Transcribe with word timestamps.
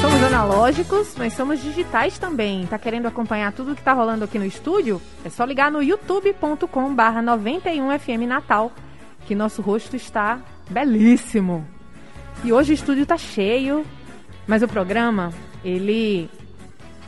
Somos 0.00 0.22
analógicos, 0.22 1.14
mas 1.16 1.32
somos 1.32 1.60
digitais 1.60 2.18
também. 2.18 2.66
Tá 2.66 2.78
querendo 2.78 3.06
acompanhar 3.06 3.52
tudo 3.52 3.74
que 3.74 3.82
tá 3.82 3.92
rolando 3.92 4.24
aqui 4.24 4.38
no 4.38 4.44
estúdio? 4.44 5.02
É 5.24 5.28
só 5.28 5.44
ligar 5.44 5.72
no 5.72 5.82
youtube.com 5.82 6.94
barra 6.94 7.22
91FM 7.22 8.26
Natal, 8.26 8.70
que 9.26 9.34
nosso 9.34 9.60
rosto 9.60 9.96
está 9.96 10.40
belíssimo. 10.70 11.66
E 12.44 12.52
hoje 12.52 12.72
o 12.72 12.74
estúdio 12.74 13.04
tá 13.04 13.16
cheio, 13.16 13.84
mas 14.46 14.62
o 14.62 14.68
programa, 14.68 15.32
ele 15.64 16.30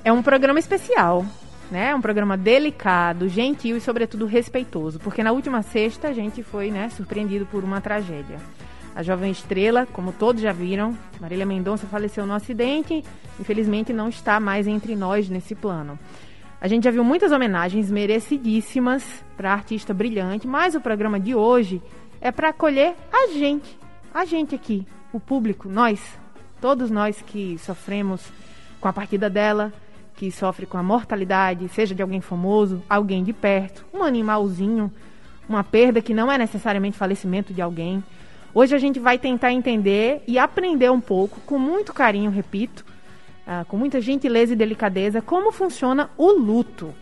é 0.02 0.12
um 0.12 0.22
programa 0.22 0.58
especial, 0.58 1.24
né? 1.70 1.90
É 1.90 1.94
um 1.94 2.00
programa 2.00 2.36
delicado, 2.36 3.28
gentil 3.28 3.76
e 3.76 3.80
sobretudo 3.80 4.26
respeitoso, 4.26 4.98
porque 4.98 5.22
na 5.22 5.30
última 5.30 5.62
sexta 5.62 6.08
a 6.08 6.12
gente 6.12 6.42
foi, 6.42 6.70
né, 6.70 6.88
surpreendido 6.88 7.46
por 7.46 7.62
uma 7.62 7.80
tragédia. 7.80 8.38
A 8.94 9.02
jovem 9.02 9.30
estrela, 9.30 9.86
como 9.86 10.12
todos 10.12 10.42
já 10.42 10.52
viram, 10.52 10.96
Marília 11.20 11.46
Mendonça 11.46 11.86
faleceu 11.86 12.26
no 12.26 12.34
acidente, 12.34 13.04
infelizmente 13.38 13.92
não 13.92 14.08
está 14.08 14.40
mais 14.40 14.66
entre 14.66 14.96
nós 14.96 15.28
nesse 15.28 15.54
plano. 15.54 15.98
A 16.60 16.68
gente 16.68 16.84
já 16.84 16.90
viu 16.90 17.02
muitas 17.02 17.32
homenagens 17.32 17.90
merecidíssimas 17.90 19.24
para 19.36 19.50
a 19.50 19.54
artista 19.54 19.94
brilhante, 19.94 20.46
mas 20.46 20.74
o 20.74 20.80
programa 20.80 21.18
de 21.18 21.34
hoje 21.34 21.80
é 22.20 22.30
para 22.30 22.50
acolher 22.50 22.94
a 23.12 23.28
gente, 23.28 23.78
a 24.12 24.24
gente 24.24 24.54
aqui, 24.54 24.86
o 25.12 25.18
público, 25.18 25.68
nós, 25.68 26.18
todos 26.60 26.90
nós 26.90 27.22
que 27.22 27.56
sofremos 27.58 28.30
com 28.80 28.88
a 28.88 28.92
partida 28.92 29.30
dela, 29.30 29.72
que 30.16 30.30
sofre 30.30 30.66
com 30.66 30.76
a 30.76 30.82
mortalidade, 30.82 31.66
seja 31.68 31.94
de 31.94 32.02
alguém 32.02 32.20
famoso, 32.20 32.82
alguém 32.90 33.24
de 33.24 33.32
perto, 33.32 33.86
um 33.94 34.02
animalzinho, 34.02 34.92
uma 35.48 35.64
perda 35.64 36.02
que 36.02 36.12
não 36.12 36.30
é 36.30 36.36
necessariamente 36.36 36.98
falecimento 36.98 37.54
de 37.54 37.62
alguém. 37.62 38.04
Hoje 38.52 38.74
a 38.74 38.78
gente 38.78 38.98
vai 38.98 39.18
tentar 39.18 39.52
entender 39.52 40.22
e 40.26 40.38
aprender 40.38 40.90
um 40.90 41.00
pouco, 41.00 41.40
com 41.40 41.58
muito 41.58 41.92
carinho, 41.92 42.30
repito, 42.30 42.84
uh, 43.46 43.64
com 43.66 43.76
muita 43.76 44.00
gentileza 44.00 44.52
e 44.52 44.56
delicadeza, 44.56 45.22
como 45.22 45.52
funciona 45.52 46.10
o 46.16 46.32
luto. 46.32 46.92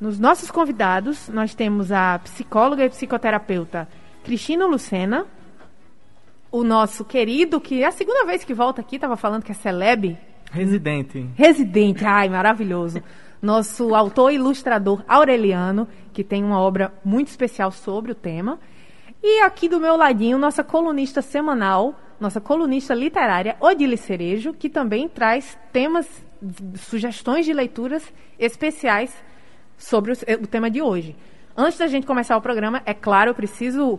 Nos 0.00 0.18
nossos 0.18 0.50
convidados, 0.50 1.28
nós 1.28 1.54
temos 1.54 1.90
a 1.90 2.18
psicóloga 2.18 2.84
e 2.84 2.90
psicoterapeuta 2.90 3.88
Cristina 4.22 4.66
Lucena, 4.66 5.26
o 6.52 6.62
nosso 6.62 7.04
querido, 7.04 7.60
que 7.60 7.82
é 7.82 7.86
a 7.86 7.90
segunda 7.90 8.24
vez 8.24 8.44
que 8.44 8.54
volta 8.54 8.80
aqui, 8.80 8.96
estava 8.96 9.16
falando 9.16 9.42
que 9.42 9.52
é 9.52 9.54
celeb. 9.54 10.16
Residente. 10.50 11.26
Residente, 11.34 12.04
ai, 12.04 12.28
maravilhoso. 12.28 13.02
Nosso 13.40 13.94
autor 13.94 14.32
e 14.32 14.34
ilustrador 14.34 15.02
Aureliano, 15.08 15.88
que 16.12 16.24
tem 16.24 16.44
uma 16.44 16.60
obra 16.60 16.92
muito 17.04 17.28
especial 17.28 17.70
sobre 17.70 18.12
o 18.12 18.14
tema. 18.14 18.58
E 19.22 19.40
aqui 19.40 19.68
do 19.68 19.80
meu 19.80 19.96
ladinho, 19.96 20.38
nossa 20.38 20.62
colunista 20.62 21.20
semanal, 21.20 21.98
nossa 22.20 22.40
colunista 22.40 22.94
literária, 22.94 23.56
Odile 23.60 23.96
Cerejo, 23.96 24.52
que 24.52 24.68
também 24.68 25.08
traz 25.08 25.58
temas, 25.72 26.06
sugestões 26.76 27.44
de 27.44 27.52
leituras 27.52 28.02
especiais 28.38 29.12
sobre 29.76 30.12
o, 30.12 30.16
o 30.42 30.46
tema 30.46 30.70
de 30.70 30.80
hoje. 30.80 31.16
Antes 31.56 31.78
da 31.78 31.88
gente 31.88 32.06
começar 32.06 32.36
o 32.36 32.40
programa, 32.40 32.80
é 32.86 32.94
claro, 32.94 33.30
eu 33.30 33.34
preciso 33.34 33.98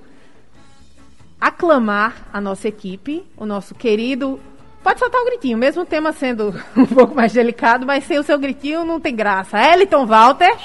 aclamar 1.40 2.30
a 2.31 2.40
nossa 2.40 2.70
equipe, 2.70 3.25
o 3.36 3.45
nosso 3.45 3.75
querido. 3.75 4.40
Pode 4.81 5.00
soltar 5.00 5.22
um 5.22 5.25
gritinho, 5.25 5.57
mesmo 5.57 5.81
o 5.81 5.86
tema 5.86 6.13
sendo 6.13 6.53
um 6.75 6.86
pouco 6.86 7.13
mais 7.13 7.34
delicado, 7.34 7.86
mas 7.86 8.06
sem 8.06 8.18
o 8.18 8.24
seu 8.24 8.40
gritinho 8.40 8.86
não 8.86 9.01
tem 9.01 9.13
graça. 9.13 9.62
Eliton 9.62 10.06
Walter. 10.06 10.56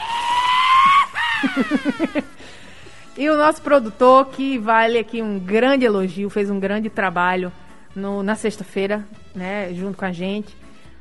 E 3.17 3.31
o 3.31 3.37
nosso 3.37 3.63
produtor, 3.63 4.27
que 4.27 4.59
vale 4.59 4.99
aqui 4.99 5.23
um 5.23 5.39
grande 5.39 5.85
elogio, 5.85 6.29
fez 6.29 6.51
um 6.51 6.59
grande 6.59 6.91
trabalho 6.91 7.53
no, 7.95 8.23
na 8.23 8.35
sexta-feira, 8.35 9.07
né, 9.35 9.73
junto 9.73 9.97
com 9.97 10.05
a 10.05 10.13
gente. 10.13 10.53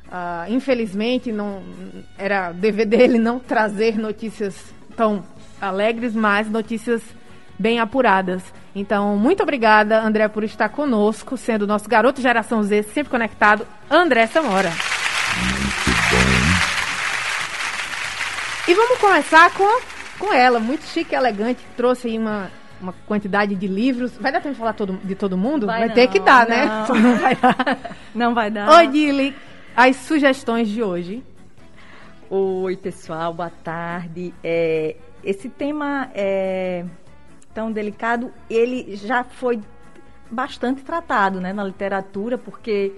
Uh, 0.06 0.52
infelizmente, 0.52 1.32
não 1.32 1.62
era 2.16 2.52
dever 2.52 2.86
dele 2.86 3.18
não 3.18 3.40
trazer 3.40 3.98
notícias 3.98 4.54
tão 4.96 5.24
alegres, 5.60 6.14
mas 6.14 6.48
notícias 6.48 7.02
bem 7.58 7.80
apuradas. 7.80 8.42
Então, 8.76 9.16
muito 9.16 9.42
obrigada, 9.42 10.00
André, 10.00 10.28
por 10.28 10.44
estar 10.44 10.68
conosco, 10.68 11.36
sendo 11.36 11.66
nosso 11.66 11.88
garoto 11.88 12.20
geração 12.20 12.62
Z, 12.62 12.84
sempre 12.84 13.10
conectado, 13.10 13.66
André 13.90 14.26
Samora. 14.28 14.72
E 18.68 18.74
vamos 18.74 18.98
começar 18.98 19.50
com 19.52 19.93
com 20.24 20.32
ela, 20.32 20.58
muito 20.58 20.84
chique 20.84 21.14
e 21.14 21.16
elegante, 21.16 21.60
trouxe 21.76 22.08
aí 22.08 22.18
uma, 22.18 22.50
uma 22.80 22.94
quantidade 23.06 23.54
de 23.54 23.66
livros. 23.66 24.16
Vai 24.16 24.32
dar 24.32 24.40
tempo 24.40 24.54
de 24.54 24.58
falar 24.58 24.72
todo, 24.72 24.98
de 25.04 25.14
todo 25.14 25.36
mundo? 25.36 25.66
Vai, 25.66 25.80
vai 25.80 25.88
não, 25.88 25.94
ter 25.94 26.08
que 26.08 26.18
dar, 26.18 26.48
né? 26.48 26.64
não. 26.64 26.94
né? 26.96 27.02
Não 27.02 27.18
vai 27.18 27.36
dar. 27.36 27.96
Não 28.14 28.34
vai 28.34 28.50
dar. 28.50 28.70
Oi, 28.70 28.86
Dili, 28.88 29.36
as 29.76 29.96
sugestões 29.96 30.68
de 30.68 30.82
hoje. 30.82 31.22
Oi, 32.30 32.76
pessoal, 32.76 33.34
boa 33.34 33.50
tarde. 33.50 34.32
É, 34.42 34.96
esse 35.22 35.48
tema 35.48 36.10
é 36.14 36.84
tão 37.52 37.70
delicado, 37.70 38.32
ele 38.48 38.96
já 38.96 39.22
foi 39.22 39.60
bastante 40.30 40.82
tratado 40.82 41.40
né, 41.40 41.52
na 41.52 41.62
literatura, 41.62 42.36
porque, 42.36 42.92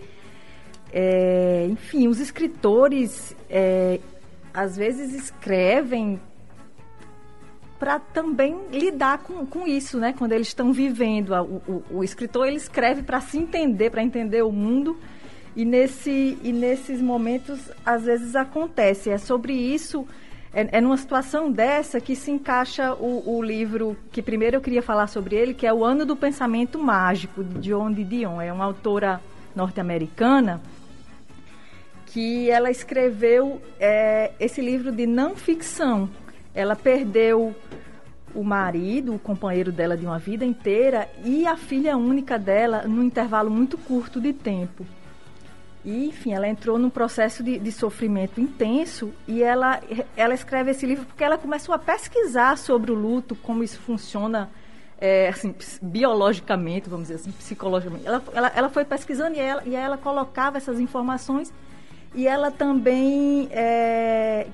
é, 0.93 1.67
enfim, 1.69 2.09
os 2.09 2.21
escritores 2.21 3.37
é, 3.51 4.01
às 4.55 4.77
vezes 4.77 5.13
escrevem 5.13 6.19
para 7.79 7.99
também 7.99 8.57
lidar 8.73 9.19
com, 9.19 9.45
com 9.47 9.67
isso, 9.67 9.99
né? 9.99 10.15
Quando 10.17 10.33
eles 10.33 10.49
estão 10.49 10.73
vivendo. 10.73 11.33
O, 11.35 11.63
o, 11.71 11.85
o 11.99 12.05
escritor 12.05 12.47
ele 12.47 12.57
escreve 12.57 13.03
para 13.03 13.21
se 13.21 13.39
entender, 13.39 13.91
para 13.91 14.03
entender 14.03 14.43
o 14.43 14.53
mundo. 14.53 14.99
E, 15.55 15.65
nesse, 15.65 16.39
e 16.43 16.53
nesses 16.53 17.01
momentos, 17.01 17.71
às 17.85 18.05
vezes 18.05 18.37
acontece. 18.37 19.11
É 19.11 19.17
sobre 19.17 19.55
isso, 19.55 20.07
é, 20.53 20.79
é 20.79 20.81
numa 20.81 20.97
situação 20.97 21.51
dessa 21.51 22.01
que 22.01 22.15
se 22.15 22.31
encaixa 22.31 22.95
o, 22.95 23.37
o, 23.37 23.43
livro 23.43 23.97
que 24.11 24.23
primeiro 24.23 24.57
eu 24.57 24.61
queria 24.61 24.83
falar 24.83 25.07
sobre 25.07 25.37
ele, 25.37 25.55
que 25.55 25.67
é 25.67 25.73
O 25.73 25.85
Ano 25.85 26.05
do 26.05 26.17
Pensamento 26.17 26.79
Mágico, 26.79 27.43
de 27.43 27.71
John 27.71 27.93
Dion. 27.93 28.41
É 28.41 28.53
uma 28.53 28.65
autora 28.65 29.21
norte-americana 29.55 30.61
que 32.07 32.51
ela 32.51 32.71
escreveu 32.71 33.61
é, 33.79 34.33
esse 34.41 34.61
livro 34.63 34.91
de 34.91 35.07
não 35.07 35.37
ficção 35.37 36.09
ela 36.57 36.75
perdeu 36.75 37.55
o 38.35 38.43
marido, 38.43 39.15
o 39.15 39.19
companheiro 39.19 39.71
dela 39.71 39.97
de 39.97 40.05
uma 40.05 40.19
vida 40.19 40.45
inteira 40.45 41.09
e 41.23 41.47
a 41.47 41.57
filha 41.57 41.97
única 41.97 42.39
dela 42.39 42.83
num 42.87 43.03
intervalo 43.03 43.51
muito 43.51 43.77
curto 43.77 44.21
de 44.21 44.33
tempo. 44.33 44.85
E, 45.85 46.07
enfim, 46.09 46.33
ela 46.33 46.49
entrou 46.49 46.79
num 46.79 46.91
processo 46.91 47.45
de, 47.45 47.59
de, 47.59 47.71
sofrimento 47.71 48.41
intenso 48.41 49.13
e 49.29 49.43
ela, 49.43 49.81
ela 50.17 50.35
escreve 50.35 50.73
esse 50.73 50.85
livro 50.85 51.05
porque 51.07 51.23
ela 51.23 51.39
começou 51.39 51.73
a 51.73 51.79
pesquisar 51.79 52.59
sobre 52.59 52.91
o 52.91 52.95
luto, 52.95 53.37
como 53.37 53.63
isso 53.63 53.79
funciona 53.79 54.51
é, 54.99 55.29
assim, 55.29 55.55
biologicamente, 55.81 56.89
vamos 56.89 57.09
dizer 57.09 57.21
assim, 57.21 57.31
psicologicamente. 57.31 58.07
Ela, 58.07 58.23
ela, 58.35 58.53
ela 58.57 58.69
foi 58.69 58.85
pesquisando 58.85 59.37
e 59.37 59.39
ela, 59.39 59.63
e 59.65 59.77
ela 59.77 59.97
colocava 59.97 60.57
essas 60.57 60.81
informações 60.81 61.53
e 62.15 62.27
ela 62.27 62.51
também 62.51 63.49
é, 63.53 64.47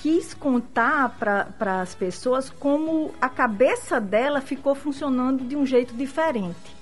quis 0.00 0.32
contar 0.32 1.16
para 1.18 1.80
as 1.82 1.94
pessoas 1.94 2.48
como 2.48 3.12
a 3.20 3.28
cabeça 3.28 4.00
dela 4.00 4.40
ficou 4.40 4.74
funcionando 4.74 5.44
de 5.44 5.54
um 5.54 5.66
jeito 5.66 5.94
diferente. 5.94 6.74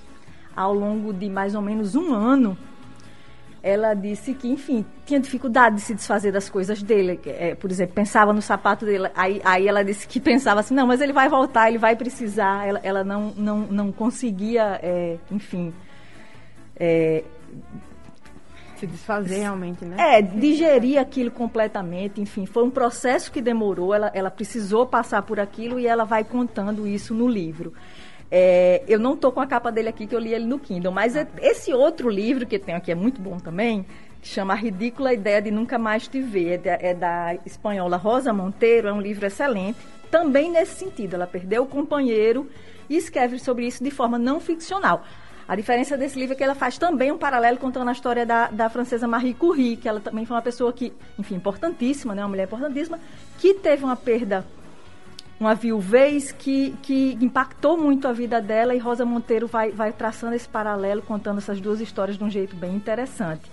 Ao 0.55 0.73
longo 0.73 1.13
de 1.13 1.29
mais 1.29 1.53
ou 1.53 1.61
menos 1.61 1.95
um 1.95 2.13
ano, 2.13 2.57
ela 3.61 3.93
disse 3.93 4.33
que, 4.33 4.47
enfim, 4.47 4.85
tinha 5.05 5.19
dificuldade 5.19 5.75
de 5.75 5.81
se 5.81 5.93
desfazer 5.93 6.31
das 6.31 6.49
coisas 6.49 6.81
dele. 6.81 7.19
É, 7.25 7.55
por 7.55 7.69
exemplo, 7.69 7.93
pensava 7.93 8.31
no 8.31 8.41
sapato 8.41 8.85
dele, 8.85 9.09
aí, 9.13 9.41
aí 9.43 9.67
ela 9.67 9.83
disse 9.83 10.07
que 10.07 10.19
pensava 10.21 10.61
assim, 10.61 10.73
não, 10.73 10.87
mas 10.87 11.01
ele 11.01 11.11
vai 11.11 11.27
voltar, 11.27 11.67
ele 11.67 11.77
vai 11.77 11.97
precisar. 11.97 12.65
Ela, 12.65 12.79
ela 12.83 13.03
não, 13.03 13.33
não, 13.35 13.59
não 13.59 13.91
conseguia, 13.91 14.79
é, 14.81 15.17
enfim, 15.29 15.73
é, 16.77 17.25
se 18.79 18.87
desfazer 18.87 19.39
realmente, 19.39 19.83
né? 19.85 19.95
É, 19.97 20.21
digerir 20.21 20.99
aquilo 20.99 21.29
completamente, 21.29 22.21
enfim, 22.21 22.45
foi 22.45 22.63
um 22.63 22.69
processo 22.69 23.31
que 23.31 23.41
demorou, 23.41 23.93
ela, 23.93 24.11
ela 24.13 24.31
precisou 24.31 24.85
passar 24.85 25.21
por 25.23 25.39
aquilo 25.39 25.79
e 25.79 25.85
ela 25.85 26.05
vai 26.05 26.23
contando 26.23 26.87
isso 26.87 27.13
no 27.13 27.27
livro. 27.27 27.73
É, 28.31 28.83
eu 28.87 28.99
não 28.99 29.15
estou 29.15 29.31
com 29.31 29.41
a 29.41 29.47
capa 29.47 29.71
dele 29.71 29.89
aqui, 29.89 30.05
que 30.05 30.15
eu 30.15 30.19
li 30.19 30.33
ele 30.33 30.45
no 30.45 30.59
Kindle, 30.59 30.91
mas 30.91 31.15
ah. 31.15 31.27
esse 31.41 31.73
outro 31.73 32.09
livro 32.09 32.45
que 32.45 32.59
tenho 32.59 32.77
aqui 32.77 32.91
é 32.91 32.95
muito 32.95 33.19
bom 33.19 33.37
também, 33.37 33.85
que 34.21 34.27
chama 34.27 34.53
A 34.53 34.55
Ridícula 34.55 35.13
Ideia 35.13 35.41
de 35.41 35.51
Nunca 35.51 35.77
Mais 35.77 36.07
Te 36.07 36.21
Ver, 36.21 36.53
é 36.53 36.57
da, 36.57 36.71
é 36.73 36.93
da 36.93 37.35
espanhola 37.45 37.97
Rosa 37.97 38.31
Monteiro, 38.31 38.87
é 38.87 38.93
um 38.93 39.01
livro 39.01 39.25
excelente, 39.25 39.79
também 40.11 40.51
nesse 40.51 40.75
sentido. 40.75 41.15
Ela 41.15 41.27
perdeu 41.27 41.63
o 41.63 41.67
companheiro 41.67 42.49
e 42.89 42.97
escreve 42.97 43.39
sobre 43.39 43.65
isso 43.65 43.83
de 43.83 43.91
forma 43.91 44.17
não 44.19 44.39
ficcional. 44.39 45.03
A 45.49 45.55
diferença 45.55 45.97
desse 45.97 46.19
livro 46.19 46.35
é 46.35 46.37
que 46.37 46.43
ela 46.43 46.53
faz 46.53 46.77
também 46.77 47.11
um 47.11 47.17
paralelo 47.17 47.57
contando 47.57 47.89
a 47.89 47.91
história 47.91 48.23
da, 48.23 48.49
da 48.49 48.69
francesa 48.69 49.07
Marie 49.07 49.33
Curie, 49.33 49.77
que 49.77 49.89
ela 49.89 49.99
também 49.99 50.23
foi 50.23 50.35
uma 50.35 50.43
pessoa 50.43 50.71
que, 50.71 50.93
enfim, 51.17 51.33
importantíssima, 51.37 52.13
né, 52.13 52.21
uma 52.21 52.29
mulher 52.29 52.43
importantíssima, 52.43 52.99
que 53.39 53.55
teve 53.55 53.83
uma 53.83 53.95
perda 53.95 54.45
uma 55.39 55.55
viuvez 55.55 56.31
que, 56.33 56.75
que 56.83 57.17
impactou 57.19 57.77
muito 57.77 58.07
a 58.07 58.11
vida 58.11 58.39
dela 58.39 58.75
e 58.75 58.77
Rosa 58.77 59.05
Monteiro 59.05 59.47
vai, 59.47 59.71
vai 59.71 59.91
traçando 59.91 60.35
esse 60.35 60.47
paralelo, 60.47 61.01
contando 61.01 61.39
essas 61.39 61.59
duas 61.59 61.81
histórias 61.81 62.15
de 62.15 62.23
um 62.23 62.29
jeito 62.29 62.55
bem 62.55 62.75
interessante. 62.75 63.49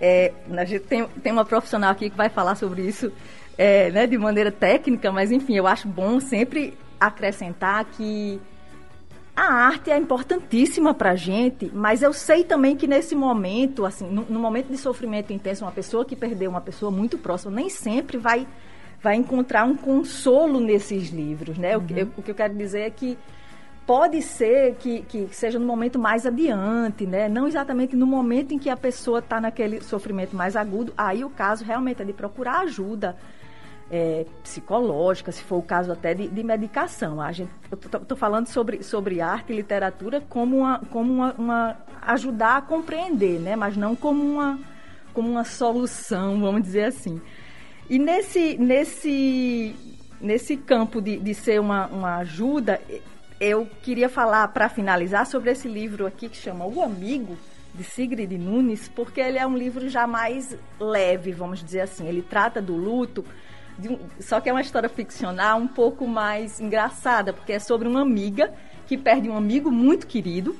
É, 0.00 0.32
a 0.56 0.64
gente 0.64 0.86
tem, 0.86 1.06
tem 1.22 1.30
uma 1.30 1.44
profissional 1.44 1.92
aqui 1.92 2.10
que 2.10 2.16
vai 2.16 2.30
falar 2.30 2.56
sobre 2.56 2.82
isso 2.82 3.12
é, 3.56 3.92
né, 3.92 4.08
de 4.08 4.18
maneira 4.18 4.50
técnica, 4.50 5.12
mas 5.12 5.30
enfim, 5.30 5.54
eu 5.54 5.68
acho 5.68 5.86
bom 5.86 6.18
sempre 6.18 6.76
acrescentar 6.98 7.84
que 7.84 8.40
a 9.38 9.52
arte 9.52 9.90
é 9.90 9.96
importantíssima 9.96 10.92
para 10.92 11.12
a 11.12 11.16
gente, 11.16 11.70
mas 11.72 12.02
eu 12.02 12.12
sei 12.12 12.42
também 12.42 12.76
que 12.76 12.88
nesse 12.88 13.14
momento, 13.14 13.86
assim, 13.86 14.10
no, 14.10 14.22
no 14.22 14.40
momento 14.40 14.66
de 14.66 14.76
sofrimento 14.76 15.32
intenso, 15.32 15.64
uma 15.64 15.70
pessoa 15.70 16.04
que 16.04 16.16
perdeu 16.16 16.50
uma 16.50 16.60
pessoa 16.60 16.90
muito 16.90 17.16
próxima 17.16 17.54
nem 17.54 17.68
sempre 17.68 18.18
vai 18.18 18.46
vai 19.00 19.14
encontrar 19.14 19.64
um 19.64 19.76
consolo 19.76 20.58
nesses 20.58 21.10
livros, 21.10 21.56
né? 21.56 21.76
Uhum. 21.76 21.84
O, 21.84 21.98
eu, 21.98 22.08
o, 22.16 22.22
que 22.22 22.32
eu 22.32 22.34
quero 22.34 22.52
dizer 22.52 22.80
é 22.80 22.90
que 22.90 23.16
pode 23.86 24.20
ser 24.22 24.74
que, 24.74 25.02
que 25.02 25.28
seja 25.30 25.56
no 25.56 25.64
momento 25.64 26.00
mais 26.00 26.26
adiante, 26.26 27.06
né? 27.06 27.28
Não 27.28 27.46
exatamente 27.46 27.94
no 27.94 28.08
momento 28.08 28.52
em 28.52 28.58
que 28.58 28.68
a 28.68 28.76
pessoa 28.76 29.20
está 29.20 29.40
naquele 29.40 29.80
sofrimento 29.82 30.34
mais 30.34 30.56
agudo. 30.56 30.92
Aí 30.96 31.24
o 31.24 31.30
caso 31.30 31.64
realmente 31.64 32.02
é 32.02 32.04
de 32.04 32.12
procurar 32.12 32.62
ajuda 32.62 33.16
é, 33.90 34.26
psicológica, 34.42 35.32
se 35.32 35.42
for 35.42 35.56
o 35.56 35.62
caso 35.62 35.92
até 35.92 36.14
de, 36.14 36.28
de 36.28 36.42
medicação. 36.42 37.20
A 37.20 37.32
gente, 37.32 37.50
eu 37.70 37.78
estou 38.00 38.16
falando 38.16 38.46
sobre, 38.46 38.82
sobre 38.82 39.20
arte 39.20 39.52
e 39.52 39.56
literatura 39.56 40.22
como 40.28 40.58
uma, 40.58 40.80
como 40.90 41.12
uma, 41.12 41.32
uma 41.38 41.76
ajudar 42.02 42.58
a 42.58 42.62
compreender, 42.62 43.38
né? 43.40 43.56
Mas 43.56 43.76
não 43.76 43.96
como 43.96 44.22
uma 44.22 44.58
como 45.18 45.30
uma 45.30 45.44
solução, 45.44 46.38
vamos 46.38 46.62
dizer 46.62 46.84
assim. 46.84 47.20
E 47.90 47.98
nesse, 47.98 48.56
nesse, 48.56 49.74
nesse 50.20 50.56
campo 50.56 51.00
de, 51.00 51.18
de 51.18 51.34
ser 51.34 51.60
uma, 51.60 51.86
uma 51.86 52.16
ajuda, 52.18 52.80
eu 53.40 53.66
queria 53.82 54.08
falar, 54.08 54.46
para 54.48 54.68
finalizar, 54.68 55.26
sobre 55.26 55.50
esse 55.50 55.66
livro 55.66 56.06
aqui 56.06 56.28
que 56.28 56.36
chama 56.36 56.64
O 56.66 56.80
Amigo, 56.80 57.36
de 57.74 57.82
Sigrid 57.82 58.30
Nunes, 58.38 58.88
porque 58.88 59.20
ele 59.20 59.38
é 59.38 59.46
um 59.46 59.56
livro 59.56 59.88
já 59.88 60.06
mais 60.06 60.56
leve, 60.78 61.32
vamos 61.32 61.64
dizer 61.64 61.80
assim. 61.80 62.06
Ele 62.06 62.22
trata 62.22 62.62
do 62.62 62.76
luto, 62.76 63.24
um, 63.86 63.98
só 64.18 64.40
que 64.40 64.48
é 64.48 64.52
uma 64.52 64.62
história 64.62 64.88
ficcional 64.88 65.58
um 65.58 65.68
pouco 65.68 66.06
mais 66.06 66.60
engraçada, 66.60 67.32
porque 67.32 67.52
é 67.52 67.58
sobre 67.58 67.86
uma 67.86 68.00
amiga 68.00 68.52
que 68.86 68.96
perde 68.96 69.28
um 69.28 69.36
amigo 69.36 69.70
muito 69.70 70.06
querido, 70.06 70.56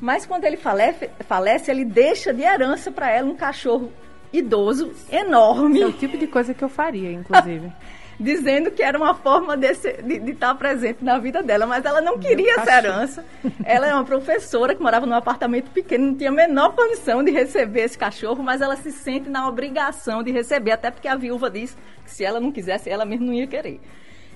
mas 0.00 0.26
quando 0.26 0.44
ele 0.44 0.56
falece, 0.56 1.08
falece 1.20 1.70
ele 1.70 1.84
deixa 1.84 2.34
de 2.34 2.42
herança 2.42 2.90
para 2.90 3.10
ela 3.10 3.28
um 3.28 3.36
cachorro 3.36 3.92
idoso 4.32 4.92
enorme. 5.10 5.80
É 5.80 5.86
o 5.86 5.92
tipo 5.92 6.18
de 6.18 6.26
coisa 6.26 6.52
que 6.52 6.62
eu 6.62 6.68
faria, 6.68 7.12
inclusive. 7.12 7.72
dizendo 8.18 8.70
que 8.70 8.82
era 8.82 8.98
uma 8.98 9.14
forma 9.14 9.56
desse, 9.56 9.92
de, 10.02 10.18
de, 10.18 10.32
estar 10.32 10.54
presente 10.56 11.04
na 11.04 11.18
vida 11.18 11.42
dela, 11.42 11.66
mas 11.66 11.84
ela 11.84 12.00
não 12.00 12.18
queria 12.18 12.54
essa 12.54 12.78
herança. 12.78 13.24
Ela 13.64 13.86
é 13.86 13.94
uma 13.94 14.04
professora 14.04 14.74
que 14.74 14.82
morava 14.82 15.06
num 15.06 15.14
apartamento 15.14 15.70
pequeno, 15.70 16.08
não 16.08 16.14
tinha 16.14 16.30
a 16.30 16.32
menor 16.32 16.74
condição 16.74 17.22
de 17.22 17.30
receber 17.30 17.82
esse 17.82 17.96
cachorro, 17.96 18.42
mas 18.42 18.60
ela 18.60 18.76
se 18.76 18.90
sente 18.90 19.28
na 19.28 19.48
obrigação 19.48 20.22
de 20.22 20.32
receber, 20.32 20.72
até 20.72 20.90
porque 20.90 21.06
a 21.06 21.14
viúva 21.14 21.48
diz 21.48 21.76
que 22.04 22.10
se 22.10 22.24
ela 22.24 22.40
não 22.40 22.50
quisesse, 22.50 22.90
ela 22.90 23.04
mesmo 23.04 23.26
não 23.26 23.32
ia 23.32 23.46
querer. 23.46 23.80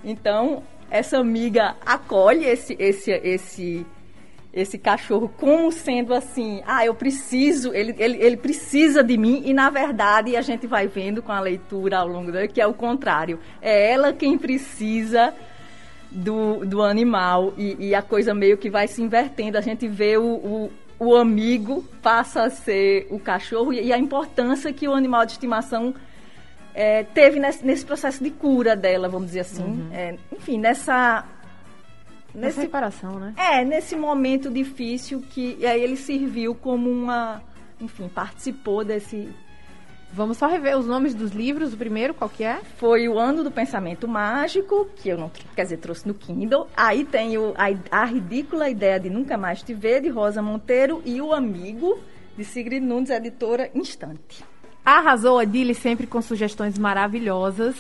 Então, 0.05 0.63
essa 0.91 1.19
amiga 1.19 1.77
acolhe 1.85 2.45
esse, 2.45 2.77
esse, 2.79 3.11
esse 3.11 3.87
esse 4.53 4.77
cachorro 4.77 5.33
como 5.39 5.73
sendo 5.73 6.13
assim, 6.13 6.63
ah, 6.67 6.85
eu 6.85 6.95
preciso, 6.95 7.73
ele, 7.73 7.95
ele, 7.99 8.19
ele 8.23 8.37
precisa 8.37 9.03
de 9.03 9.17
mim, 9.17 9.43
e 9.47 9.55
na 9.55 9.71
verdade 9.71 10.37
a 10.37 10.43
gente 10.43 10.67
vai 10.67 10.87
vendo 10.87 11.23
com 11.23 11.33
a 11.33 11.41
leitura 11.41 11.99
ao 11.99 12.07
longo 12.07 12.31
da 12.31 12.47
que 12.47 12.61
é 12.61 12.67
o 12.67 12.75
contrário. 12.75 13.39
É 13.63 13.91
ela 13.93 14.13
quem 14.13 14.37
precisa 14.37 15.33
do, 16.11 16.67
do 16.67 16.83
animal 16.83 17.55
e, 17.57 17.89
e 17.89 17.95
a 17.95 18.03
coisa 18.03 18.35
meio 18.35 18.59
que 18.59 18.69
vai 18.69 18.87
se 18.87 19.03
invertendo. 19.03 19.57
A 19.57 19.63
gente 19.63 19.89
vê 19.89 20.19
o, 20.19 20.25
o, 20.25 20.73
o 20.99 21.17
amigo 21.17 21.83
passa 22.03 22.43
a 22.43 22.51
ser 22.51 23.07
o 23.11 23.19
cachorro 23.19 23.73
e, 23.73 23.87
e, 23.87 23.93
a 23.93 23.99
importância 23.99 24.73
que 24.73 24.87
o 24.87 24.93
animal 24.93 25.25
de 25.25 25.33
estimação 25.33 25.95
é, 26.75 27.03
teve 27.03 27.41
nesse, 27.41 27.65
nesse, 27.65 27.85
processo 27.85 28.23
de 28.23 28.31
cura 28.31 28.77
dela, 28.77 29.09
vamos 29.09 29.29
dizer 29.29 29.41
assim. 29.41 29.65
Uhum. 29.65 29.89
É, 29.93 30.17
enfim, 30.31 30.59
nessa 30.59 31.25
nesse 32.35 32.61
separação, 32.61 33.19
né? 33.19 33.35
É, 33.37 33.65
nesse 33.65 33.97
momento 33.97 34.51
difícil 34.51 35.23
que 35.31 35.65
aí 35.67 35.83
ele 35.83 35.97
serviu 35.97 36.55
como 36.55 36.91
uma, 36.91 37.43
enfim, 37.81 38.09
participou 38.09 38.85
desse 38.85 39.29
Vamos 40.15 40.37
só 40.37 40.47
rever 40.47 40.77
os 40.77 40.87
nomes 40.87 41.15
dos 41.15 41.33
livros. 41.33 41.73
O 41.73 41.77
primeiro, 41.77 42.13
qual 42.13 42.29
que 42.29 42.45
é? 42.45 42.61
Foi 42.77 43.09
o 43.09 43.19
Ano 43.19 43.43
do 43.43 43.51
Pensamento 43.51 44.07
Mágico, 44.07 44.87
que 44.95 45.09
eu 45.09 45.17
não, 45.17 45.31
quer 45.57 45.63
dizer, 45.63 45.79
trouxe 45.79 46.07
no 46.07 46.13
Kindle. 46.13 46.69
Aí 46.77 47.03
tem 47.03 47.39
o, 47.39 47.55
a, 47.57 48.01
a 48.03 48.05
Ridícula 48.05 48.69
Ideia 48.69 49.01
de 49.01 49.09
Nunca 49.09 49.39
Mais 49.39 49.63
Te 49.63 49.73
Ver, 49.73 50.03
de 50.03 50.11
Rosa 50.11 50.43
Monteiro, 50.43 51.01
e 51.07 51.19
O 51.23 51.33
Amigo, 51.33 51.99
de 52.37 52.45
Sigrid 52.45 52.85
Nunes, 52.85 53.09
editora 53.09 53.71
Instante. 53.75 54.45
Arrasou 54.85 55.39
a 55.39 55.45
Dili 55.45 55.75
sempre 55.75 56.07
com 56.07 56.21
sugestões 56.21 56.79
maravilhosas. 56.79 57.75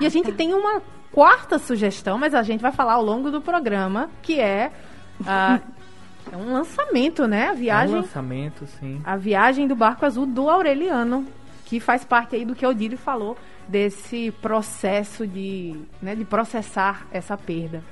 E 0.00 0.06
a 0.06 0.08
gente 0.08 0.30
tem 0.30 0.54
uma 0.54 0.80
quarta 1.14 1.60
sugestão, 1.60 2.18
mas 2.18 2.34
a 2.34 2.42
gente 2.42 2.60
vai 2.60 2.72
falar 2.72 2.94
ao 2.94 3.04
longo 3.04 3.30
do 3.30 3.40
programa, 3.40 4.10
que 4.20 4.40
é, 4.40 4.72
uh, 5.20 5.62
é 6.32 6.36
um 6.36 6.52
lançamento, 6.52 7.28
né? 7.28 7.50
A 7.50 7.54
viagem. 7.54 7.94
É 7.94 7.98
um 7.98 8.02
lançamento, 8.02 8.66
sim. 8.66 9.00
A 9.04 9.16
viagem 9.16 9.68
do 9.68 9.76
barco 9.76 10.04
azul 10.04 10.26
do 10.26 10.50
Aureliano, 10.50 11.24
que 11.64 11.78
faz 11.78 12.04
parte 12.04 12.34
aí 12.34 12.44
do 12.44 12.56
que 12.56 12.66
o 12.66 12.68
Odílio 12.70 12.98
falou 12.98 13.38
desse 13.68 14.32
processo 14.42 15.24
de, 15.24 15.80
né, 16.02 16.16
de 16.16 16.24
processar 16.24 17.06
essa 17.12 17.36
perda. 17.36 17.82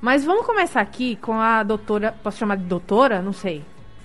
Mas 0.00 0.24
vamos 0.24 0.44
começar 0.44 0.80
aqui 0.80 1.14
com 1.16 1.34
a 1.34 1.62
doutora, 1.62 2.12
posso 2.20 2.38
chamar 2.38 2.56
de 2.56 2.64
doutora? 2.64 3.22
Não 3.22 3.32
sei. 3.32 3.62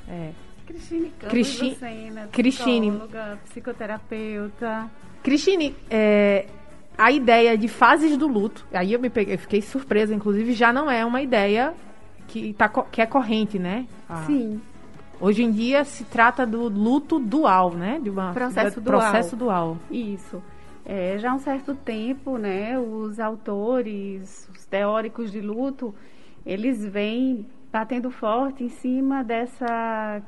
É. 0.08 0.30
Cristine 0.68 1.10
Campos 1.10 1.30
Cristi 1.30 1.70
Lucena, 1.70 2.28
Cristine. 2.32 3.02
psicoterapeuta. 3.44 4.90
Cristine, 5.22 5.76
é, 5.90 6.48
a 7.02 7.12
ideia 7.12 7.58
de 7.58 7.68
fases 7.68 8.16
do 8.16 8.28
luto, 8.28 8.64
aí 8.72 8.94
eu 8.94 9.00
me 9.00 9.10
peguei, 9.10 9.34
eu 9.34 9.40
fiquei 9.40 9.60
surpresa, 9.60 10.14
inclusive 10.14 10.54
já 10.54 10.72
não 10.72 10.90
é 10.90 11.04
uma 11.04 11.20
ideia 11.20 11.74
que, 12.28 12.54
tá, 12.54 12.70
que 12.70 13.02
é 13.02 13.08
corrente, 13.08 13.58
né? 13.58 13.88
Ah. 14.08 14.24
Sim. 14.28 14.62
Hoje 15.20 15.42
em 15.42 15.52
dia 15.52 15.84
se 15.84 16.04
trata 16.04 16.46
do 16.46 16.70
luto 16.70 17.18
dual, 17.18 17.72
né? 17.72 18.00
De 18.00 18.12
uma 18.12 18.34
processo 18.34 18.80
dual. 18.80 19.00
Processo 19.00 19.36
dual. 19.36 19.78
Isso. 19.90 20.44
É, 20.86 21.18
já 21.18 21.32
há 21.32 21.34
um 21.34 21.40
certo 21.40 21.74
tempo, 21.74 22.38
né, 22.38 22.78
os 22.78 23.20
autores, 23.20 24.48
os 24.56 24.66
teóricos 24.66 25.32
de 25.32 25.42
luto, 25.42 25.96
eles 26.46 26.86
vêm 26.86 27.48
batendo 27.72 28.12
forte 28.12 28.64
em 28.64 28.70
cima 28.70 29.24
dessa 29.24 30.22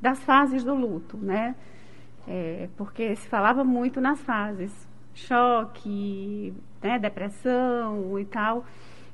das 0.00 0.18
fases 0.20 0.62
do 0.62 0.74
luto, 0.74 1.16
né? 1.16 1.54
É, 2.26 2.68
porque 2.76 3.16
se 3.16 3.26
falava 3.28 3.64
muito 3.64 3.98
nas 3.98 4.20
fases 4.20 4.87
choque, 5.26 6.52
né, 6.82 6.98
depressão 6.98 8.18
e 8.18 8.24
tal. 8.24 8.64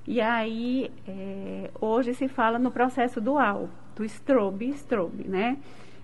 E 0.07 0.21
aí, 0.21 0.91
é, 1.09 1.71
hoje 1.81 2.13
se 2.15 2.29
fala 2.29 2.59
no 2.59 2.71
processo 2.71 3.21
dual, 3.21 3.71
do 3.97 4.05
strobe 4.05 4.69
strobe, 4.71 5.27
né? 5.27 5.57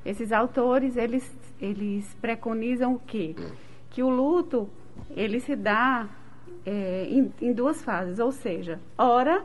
Esses 0.05 0.33
autores, 0.33 0.97
eles, 0.97 1.37
eles 1.61 2.15
preconizam 2.21 2.95
o 2.95 2.99
quê? 2.99 3.37
Que 3.91 4.03
o 4.03 4.09
luto, 4.09 4.71
ele 5.15 5.39
se 5.41 5.55
dá 5.55 6.09
é, 6.65 7.07
em, 7.11 7.31
em, 7.43 7.53
duas 7.53 7.83
fases, 7.83 8.19
ou 8.19 8.33
seja, 8.33 8.81
ora, 8.97 9.45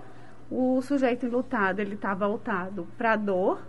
o 0.50 0.81
sujeito 0.81 1.25
enlutado, 1.25 1.81
ele 1.81 1.95
está 1.95 2.13
voltado 2.13 2.88
para 2.97 3.13
a 3.13 3.15
dor, 3.17 3.59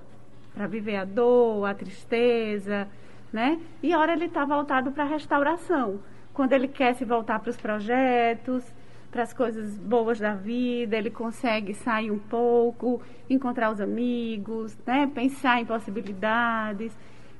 para 0.54 0.68
viver 0.68 0.96
a 0.96 1.04
dor, 1.04 1.66
a 1.66 1.74
tristeza, 1.74 2.86
né? 3.32 3.60
E 3.82 3.94
ora, 3.94 4.12
ele 4.12 4.26
está 4.26 4.44
voltado 4.44 4.92
para 4.92 5.02
a 5.02 5.08
restauração, 5.08 5.98
quando 6.36 6.52
ele 6.52 6.68
quer 6.68 6.94
se 6.94 7.02
voltar 7.02 7.40
para 7.40 7.48
os 7.48 7.56
projetos, 7.56 8.62
para 9.10 9.22
as 9.22 9.32
coisas 9.32 9.78
boas 9.78 10.18
da 10.18 10.34
vida, 10.34 10.94
ele 10.94 11.10
consegue 11.10 11.72
sair 11.72 12.10
um 12.10 12.18
pouco, 12.18 13.00
encontrar 13.28 13.70
os 13.70 13.80
amigos, 13.80 14.76
né? 14.86 15.10
pensar 15.14 15.62
em 15.62 15.64
possibilidades. 15.64 16.92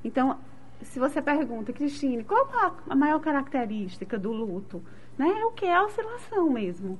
Então, 0.03 0.39
se 0.81 0.97
você 0.97 1.21
pergunta, 1.21 1.71
Cristine, 1.71 2.23
qual 2.23 2.49
a, 2.89 2.95
maior 2.95 3.19
característica 3.19 4.17
do 4.17 4.31
luto? 4.31 4.81
Né? 5.15 5.29
É 5.29 5.45
o 5.45 5.51
que 5.51 5.65
é 5.65 5.75
a 5.75 5.83
oscilação 5.83 6.49
mesmo. 6.49 6.97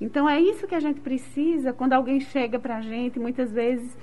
Então, 0.00 0.28
é 0.28 0.40
isso 0.40 0.68
que 0.68 0.76
a 0.76 0.80
gente 0.80 1.00
precisa 1.00 1.72
quando 1.72 1.94
alguém 1.94 2.20
chega 2.20 2.56
para 2.56 2.76
a 2.76 2.80
gente, 2.80 3.18
muitas 3.18 3.50
vezes, 3.50 3.98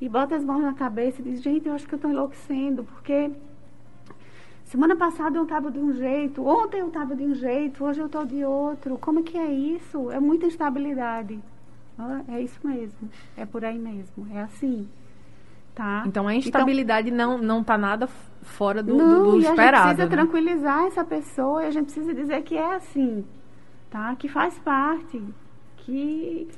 e 0.00 0.08
bota 0.08 0.36
as 0.36 0.44
mãos 0.44 0.62
na 0.62 0.74
cabeça 0.74 1.20
e 1.20 1.24
diz, 1.24 1.42
gente, 1.42 1.66
eu 1.66 1.74
acho 1.74 1.88
que 1.88 1.94
eu 1.94 1.96
estou 1.96 2.10
enlouquecendo, 2.12 2.84
porque 2.84 3.32
Semana 4.64 4.96
passada 4.96 5.38
eu 5.38 5.44
estava 5.44 5.70
de 5.70 5.78
um 5.78 5.92
jeito, 5.92 6.44
ontem 6.44 6.80
eu 6.80 6.88
estava 6.88 7.14
de 7.14 7.22
um 7.22 7.34
jeito, 7.34 7.84
hoje 7.84 8.00
eu 8.00 8.06
estou 8.06 8.24
de 8.24 8.44
outro. 8.44 8.98
Como 8.98 9.20
é 9.20 9.22
que 9.22 9.38
é 9.38 9.52
isso? 9.52 10.10
É 10.10 10.18
muita 10.18 10.46
instabilidade. 10.46 11.38
É 12.28 12.40
isso 12.40 12.58
mesmo. 12.64 13.08
É 13.36 13.46
por 13.46 13.64
aí 13.64 13.78
mesmo. 13.78 14.26
É 14.32 14.42
assim. 14.42 14.88
Tá? 15.74 16.04
Então 16.06 16.28
a 16.28 16.34
instabilidade 16.34 17.10
então, 17.10 17.36
não 17.36 17.44
não 17.44 17.60
está 17.60 17.76
nada 17.76 18.06
fora 18.42 18.82
do, 18.82 18.94
não, 18.94 19.24
do, 19.24 19.30
do 19.32 19.38
esperado. 19.38 19.76
A 19.76 19.88
gente 19.88 19.96
precisa 19.96 20.04
né? 20.04 20.22
tranquilizar 20.22 20.84
essa 20.84 21.04
pessoa 21.04 21.64
e 21.64 21.66
a 21.66 21.70
gente 21.70 21.86
precisa 21.86 22.14
dizer 22.14 22.42
que 22.42 22.56
é 22.56 22.76
assim, 22.76 23.24
tá? 23.90 24.14
Que 24.14 24.28
faz 24.28 24.56
parte, 24.58 25.20
que 25.78 26.48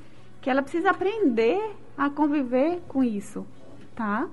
que 0.40 0.50
ela 0.50 0.62
precisa 0.62 0.90
aprender 0.90 1.74
a 1.96 2.08
conviver 2.10 2.80
com 2.86 3.02
isso, 3.02 3.46
tá? 3.94 4.28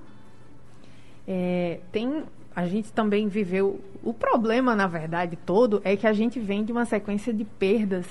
É, 1.26 1.80
tem 1.90 2.22
a 2.54 2.66
gente 2.66 2.92
também 2.92 3.28
viveu 3.28 3.80
o 4.02 4.12
problema 4.12 4.74
na 4.74 4.86
verdade 4.86 5.36
todo 5.44 5.80
é 5.84 5.96
que 5.96 6.06
a 6.06 6.12
gente 6.12 6.38
vem 6.38 6.64
de 6.64 6.72
uma 6.72 6.84
sequência 6.84 7.32
de 7.32 7.44
perdas 7.44 8.06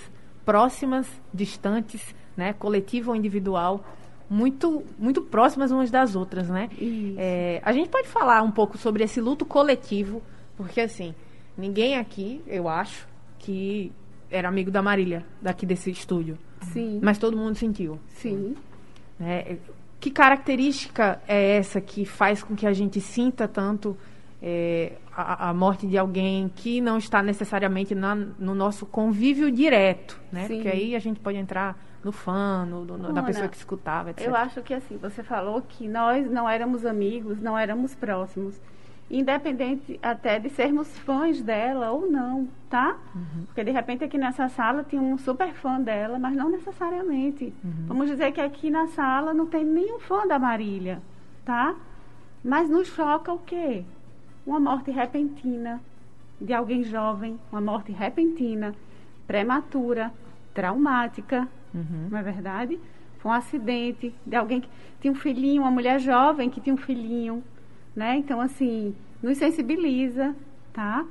próximas, 0.45 1.07
distantes, 1.33 2.13
né, 2.35 2.53
coletiva 2.53 3.11
ou 3.11 3.15
individual 3.15 3.85
muito, 4.29 4.83
muito 4.97 5.21
próximas 5.21 5.71
umas 5.71 5.91
das 5.91 6.15
outras, 6.15 6.49
né? 6.49 6.69
É, 7.17 7.61
a 7.63 7.71
gente 7.71 7.89
pode 7.89 8.07
falar 8.07 8.41
um 8.41 8.51
pouco 8.51 8.77
sobre 8.77 9.03
esse 9.03 9.21
luto 9.21 9.45
coletivo, 9.45 10.23
porque 10.57 10.81
assim, 10.81 11.13
ninguém 11.57 11.97
aqui, 11.97 12.41
eu 12.47 12.67
acho, 12.67 13.07
que 13.37 13.91
era 14.31 14.47
amigo 14.47 14.71
da 14.71 14.81
Marília, 14.81 15.23
daqui 15.41 15.65
desse 15.65 15.91
estúdio. 15.91 16.37
Sim. 16.61 16.99
Mas 17.03 17.17
todo 17.17 17.37
mundo 17.37 17.55
sentiu. 17.55 17.99
Sim. 18.07 18.55
É, 19.21 19.57
que 19.99 20.09
característica 20.09 21.21
é 21.27 21.57
essa 21.57 21.79
que 21.79 22.03
faz 22.03 22.41
com 22.41 22.55
que 22.55 22.65
a 22.65 22.73
gente 22.73 22.99
sinta 22.99 23.47
tanto 23.47 23.95
é, 24.45 24.91
a, 25.15 25.49
a, 25.49 25.53
morte 25.53 25.87
de 25.87 25.97
alguém 25.97 26.51
que 26.53 26.81
não 26.81 26.97
está 26.97 27.23
necessariamente 27.23 27.95
na, 27.95 28.13
no 28.13 28.53
nosso 28.53 28.85
convívio 28.85 29.49
direto, 29.49 30.19
né? 30.29 30.47
Sim. 30.47 30.55
Porque 30.55 30.67
aí 30.67 30.95
a 30.97 30.99
gente 30.99 31.21
pode 31.21 31.37
entrar 31.37 31.81
no 32.03 32.11
fã, 32.11 32.65
no, 32.65 32.83
no, 32.83 32.95
Ana, 32.95 33.13
da 33.13 33.23
pessoa 33.23 33.47
que 33.47 33.55
escutava, 33.55 34.09
etc. 34.09 34.27
Eu 34.27 34.35
acho 34.35 34.61
que 34.61 34.73
assim, 34.73 34.97
você 34.97 35.23
falou 35.23 35.61
que 35.61 35.87
nós 35.87 36.29
não 36.29 36.49
éramos 36.49 36.85
amigos, 36.85 37.39
não 37.39 37.57
éramos 37.57 37.95
próximos. 37.95 38.59
Independente 39.09 39.97
até 40.01 40.39
de 40.39 40.49
sermos 40.49 40.89
fãs 40.99 41.41
dela 41.41 41.91
ou 41.91 42.11
não, 42.11 42.49
tá? 42.69 42.97
Uhum. 43.15 43.45
Porque 43.45 43.63
de 43.63 43.71
repente 43.71 44.03
aqui 44.03 44.17
nessa 44.17 44.49
sala 44.49 44.83
tinha 44.83 45.01
um 45.01 45.17
super 45.17 45.53
fã 45.53 45.79
dela, 45.79 46.19
mas 46.19 46.35
não 46.35 46.49
necessariamente. 46.49 47.53
Uhum. 47.63 47.85
Vamos 47.87 48.09
dizer 48.09 48.33
que 48.33 48.41
aqui 48.41 48.69
na 48.69 48.87
sala 48.87 49.33
não 49.33 49.45
tem 49.45 49.63
nenhum 49.63 49.99
fã 49.99 50.27
da 50.27 50.37
Marília, 50.37 51.01
tá? 51.45 51.75
Mas 52.43 52.69
nos 52.69 52.89
choca 52.89 53.31
o 53.31 53.39
quê? 53.39 53.85
Uma 54.45 54.59
morte 54.59 54.91
repentina 54.91 55.81
de 56.39 56.53
alguém 56.53 56.83
jovem, 56.83 57.39
uma 57.51 57.61
morte 57.61 57.91
repentina, 57.91 58.73
prematura, 59.27 60.11
traumática, 60.53 61.47
Uhum. 61.73 62.07
não 62.11 62.17
é 62.19 62.21
verdade? 62.21 62.79
Foi 63.19 63.31
um 63.31 63.33
acidente 63.33 64.13
de 64.25 64.35
alguém 64.35 64.61
que 64.61 64.69
tinha 65.01 65.11
um 65.11 65.15
filhinho, 65.15 65.63
uma 65.63 65.71
mulher 65.71 65.99
jovem 65.99 66.49
que 66.49 66.61
tinha 66.61 66.73
um 66.73 66.77
filhinho, 66.77 67.43
né? 67.95 68.15
Então, 68.17 68.39
assim, 68.39 68.93
nos 69.23 69.37
sensibiliza, 69.37 70.35
tá? 70.71 71.03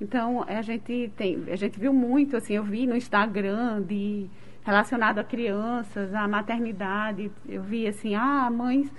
Então, 0.00 0.44
a 0.48 0.62
gente 0.62 1.12
tem, 1.16 1.44
a 1.52 1.56
gente 1.56 1.78
viu 1.78 1.92
muito, 1.92 2.36
assim, 2.36 2.54
eu 2.54 2.64
vi 2.64 2.86
no 2.86 2.96
Instagram 2.96 3.82
de 3.82 4.26
relacionado 4.64 5.18
a 5.18 5.24
crianças, 5.24 6.12
a 6.14 6.26
maternidade, 6.26 7.30
eu 7.48 7.62
vi 7.62 7.86
assim, 7.86 8.14
ah, 8.14 8.50
mães, 8.50 8.90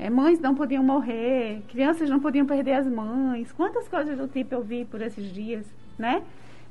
é, 0.00 0.08
mães 0.08 0.40
não 0.40 0.54
podiam 0.54 0.82
morrer, 0.82 1.62
crianças 1.68 2.08
não 2.08 2.18
podiam 2.18 2.46
perder 2.46 2.72
as 2.72 2.86
mães, 2.86 3.52
quantas 3.52 3.86
coisas 3.86 4.16
do 4.16 4.26
tipo 4.26 4.54
eu 4.54 4.62
vi 4.62 4.86
por 4.86 5.02
esses 5.02 5.30
dias, 5.30 5.66
né? 5.98 6.22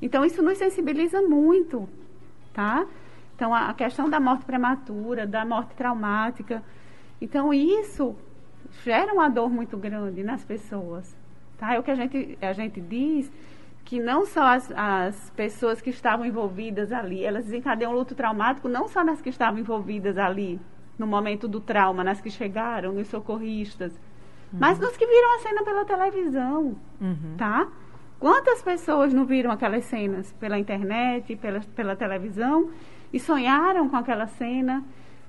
Então, 0.02 0.26
isso 0.26 0.42
nos 0.42 0.58
sensibiliza 0.58 1.22
muito, 1.22 1.88
tá? 2.52 2.88
Então, 3.36 3.54
a 3.54 3.72
questão 3.76 4.10
da 4.10 4.20
morte 4.20 4.46
prematura, 4.46 5.28
da 5.28 5.46
morte 5.46 5.76
traumática. 5.76 6.64
Então, 7.22 7.54
isso 7.54 8.16
gera 8.84 9.14
uma 9.14 9.30
dor 9.30 9.50
muito 9.52 9.78
grande 9.78 10.24
nas 10.24 10.44
pessoas. 10.44 11.16
Tá? 11.58 11.76
É 11.76 11.80
o 11.80 11.84
que 11.84 11.92
a 11.92 11.96
gente, 11.96 12.36
a 12.42 12.54
gente 12.54 12.82
diz 12.82 13.32
que 13.86 14.00
não 14.00 14.26
só 14.26 14.56
as, 14.56 14.72
as 14.76 15.30
pessoas 15.36 15.82
que 15.82 15.92
estavam 15.92 16.26
envolvidas 16.26 16.92
ali, 16.92 17.24
elas 17.24 17.46
desencadeiam 17.46 17.94
luto 17.94 18.16
traumático 18.16 18.68
não 18.68 18.88
só 18.88 19.04
nas 19.04 19.22
que 19.22 19.30
estavam 19.30 19.60
envolvidas 19.60 20.18
ali, 20.18 20.60
no 21.00 21.08
momento 21.08 21.48
do 21.48 21.60
trauma, 21.62 22.04
nas 22.04 22.22
que 22.22 22.30
chegaram, 22.30 22.92
nos 22.92 23.08
socorristas, 23.08 23.94
uhum. 24.52 24.60
mas 24.60 24.78
nos 24.78 24.96
que 24.98 25.08
viram 25.08 25.36
a 25.36 25.40
cena 25.40 25.64
pela 25.64 25.86
televisão, 25.86 26.76
uhum. 27.02 27.36
tá? 27.38 27.68
Quantas 28.20 28.62
pessoas 28.62 29.14
não 29.14 29.26
viram 29.26 29.50
aquelas 29.50 29.86
cenas 29.86 30.34
pela 30.34 30.60
internet, 30.60 31.38
pela, 31.38 31.62
pela 31.62 31.96
televisão 31.96 32.70
e 33.14 33.20
sonharam 33.20 33.88
com 33.88 33.96
aquela 33.96 34.28
cena, 34.28 34.84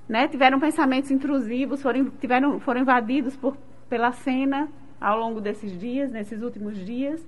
né? 0.08 0.26
Tiveram 0.26 0.58
pensamentos 0.58 1.10
intrusivos, 1.12 1.80
foram, 1.80 2.10
tiveram, 2.20 2.58
foram 2.58 2.80
invadidos 2.80 3.36
por, 3.36 3.56
pela 3.88 4.10
cena 4.10 4.68
ao 5.00 5.18
longo 5.18 5.40
desses 5.40 5.78
dias, 5.78 6.10
nesses 6.10 6.42
últimos 6.42 6.84
dias, 6.84 7.24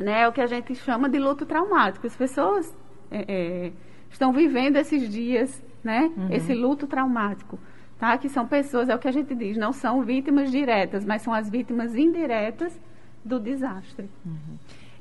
né? 0.00 0.22
É 0.22 0.28
o 0.28 0.32
que 0.32 0.40
a 0.40 0.46
gente 0.46 0.74
chama 0.74 1.08
de 1.08 1.18
luto 1.20 1.46
traumático. 1.46 2.04
As 2.08 2.16
pessoas 2.16 2.76
é, 3.08 3.24
é, 3.28 3.72
estão 4.10 4.32
vivendo 4.32 4.76
esses 4.76 5.08
dias, 5.08 5.62
né? 5.82 6.10
Uhum. 6.16 6.28
Esse 6.30 6.54
luto 6.54 6.86
traumático, 6.86 7.58
tá? 7.98 8.16
Que 8.18 8.28
são 8.28 8.46
pessoas, 8.46 8.88
é 8.88 8.94
o 8.94 8.98
que 8.98 9.08
a 9.08 9.12
gente 9.12 9.34
diz, 9.34 9.56
não 9.56 9.72
são 9.72 10.02
vítimas 10.02 10.50
diretas, 10.50 11.04
mas 11.04 11.22
são 11.22 11.32
as 11.32 11.48
vítimas 11.48 11.94
indiretas 11.94 12.78
do 13.24 13.38
desastre. 13.38 14.08
Uhum. 14.24 14.56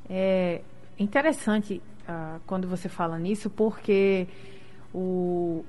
É 0.09 0.61
interessante 0.97 1.81
uh, 2.07 2.39
quando 2.45 2.67
você 2.67 2.89
fala 2.89 3.17
nisso, 3.17 3.49
porque 3.49 4.27
o, 4.93 5.63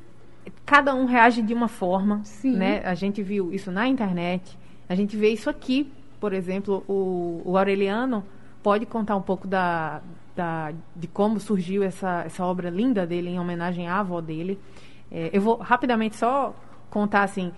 cada 0.64 0.94
um 0.94 1.04
reage 1.04 1.42
de 1.42 1.54
uma 1.54 1.68
forma, 1.68 2.20
Sim. 2.24 2.56
né? 2.56 2.82
A 2.84 2.94
gente 2.94 3.22
viu 3.22 3.52
isso 3.52 3.70
na 3.70 3.86
internet, 3.86 4.58
a 4.88 4.94
gente 4.94 5.16
vê 5.16 5.30
isso 5.30 5.48
aqui, 5.48 5.92
por 6.18 6.32
exemplo, 6.32 6.84
o, 6.88 7.42
o 7.44 7.56
Aureliano 7.56 8.24
pode 8.62 8.84
contar 8.86 9.16
um 9.16 9.22
pouco 9.22 9.46
da, 9.46 10.02
da, 10.34 10.72
de 10.94 11.06
como 11.08 11.40
surgiu 11.40 11.82
essa, 11.82 12.24
essa 12.26 12.44
obra 12.44 12.68
linda 12.68 13.06
dele 13.06 13.30
em 13.30 13.38
homenagem 13.40 13.88
à 13.88 14.00
avó 14.00 14.20
dele. 14.20 14.58
É, 15.10 15.30
eu 15.32 15.40
vou 15.40 15.56
rapidamente 15.56 16.16
só 16.16 16.54
contar 16.88 17.22
assim. 17.22 17.52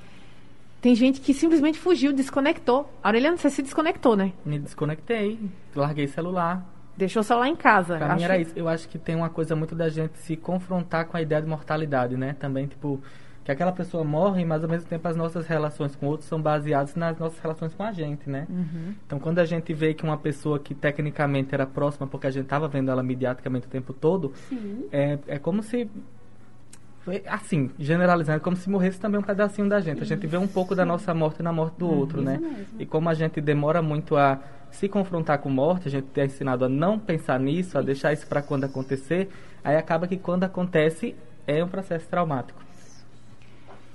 Tem 0.81 0.95
gente 0.95 1.21
que 1.21 1.33
simplesmente 1.33 1.79
fugiu, 1.79 2.13
desconectou. 2.13 2.91
Aureliano, 3.03 3.39
você 3.39 3.49
se 3.51 3.63
desconectou, 3.63 4.17
né? 4.17 4.33
Me 4.45 4.59
desconectei, 4.59 5.39
larguei 5.75 6.09
celular. 6.09 6.67
Deixou 6.97 7.21
o 7.21 7.25
celular 7.25 7.49
em 7.49 7.57
casa. 7.57 7.97
Pra 7.97 8.17
mim 8.17 8.25
era 8.25 8.39
isso. 8.39 8.53
Eu 8.57 8.69
acho 8.69 8.89
que 8.89 8.99
tem 8.99 9.15
uma 9.15 9.31
coisa 9.31 9.55
muito 9.55 9.75
da 9.75 9.89
gente 9.89 10.19
se 10.19 10.37
confrontar 10.37 11.07
com 11.07 11.17
a 11.17 11.23
ideia 11.23 11.41
de 11.41 11.49
mortalidade, 11.49 12.17
né? 12.17 12.35
Também, 12.39 12.67
tipo, 12.67 13.01
que 13.45 13.51
aquela 13.51 13.73
pessoa 13.73 14.05
morre, 14.05 14.45
mas 14.45 14.63
ao 14.63 14.71
mesmo 14.71 14.89
tempo 14.89 15.07
as 15.09 15.17
nossas 15.17 15.47
relações 15.47 15.97
com 15.97 16.07
outros 16.07 16.29
são 16.29 16.41
baseadas 16.41 16.95
nas 16.95 17.19
nossas 17.19 17.39
relações 17.39 17.75
com 17.75 17.83
a 17.83 17.93
gente, 17.93 18.29
né? 18.29 18.47
Uhum. 18.49 18.95
Então, 19.07 19.19
quando 19.19 19.39
a 19.39 19.45
gente 19.45 19.73
vê 19.73 19.95
que 19.95 20.05
uma 20.05 20.19
pessoa 20.19 20.59
que 20.59 20.75
tecnicamente 20.75 21.55
era 21.55 21.67
próxima, 21.67 22.07
porque 22.07 22.27
a 22.27 22.31
gente 22.31 22.45
estava 22.45 22.69
vendo 22.69 22.91
ela 22.91 23.03
mediaticamente 23.03 23.67
o 23.67 23.71
tempo 23.71 23.93
todo, 23.93 24.33
é, 24.93 25.19
é 25.27 25.39
como 25.39 25.63
se 25.63 25.89
assim, 27.27 27.71
generalizando, 27.79 28.37
é 28.37 28.41
como 28.41 28.57
se 28.57 28.71
morresse 28.71 28.99
também 29.01 29.19
um 29.21 29.23
pedacinho 29.25 29.69
da 29.69 29.81
gente. 29.81 30.03
A 30.03 30.07
gente 30.07 30.27
vê 30.27 30.37
um 30.37 30.47
pouco 30.47 30.75
da 30.75 30.85
nossa 30.85 31.13
morte 31.13 31.43
na 31.43 31.53
morte 31.53 31.75
do 31.79 31.87
Uhum. 31.87 31.99
outro, 31.99 32.23
né? 32.23 32.39
mesmo. 32.39 32.67
E 32.79 32.87
como 32.87 33.09
a 33.09 33.15
gente 33.15 33.41
demora 33.41 33.83
muito 33.83 34.17
a 34.17 34.39
se 34.71 34.89
confrontar 34.89 35.39
com 35.39 35.51
morte, 35.51 35.89
a 35.89 35.91
gente 35.91 36.07
é 36.19 36.25
ensinado 36.25 36.65
a 36.65 36.69
não 36.69 36.99
pensar 36.99 37.39
nisso, 37.41 37.77
a 37.77 37.83
deixar 37.83 38.13
isso 38.13 38.27
para 38.27 38.41
quando 38.41 38.65
acontecer, 38.65 39.29
aí 39.65 39.77
acaba 39.77 40.07
que 40.07 40.17
quando 40.17 40.45
acontece 40.45 41.15
é 41.47 41.63
um 41.63 41.69
processo 41.69 42.09
traumático. 42.09 42.63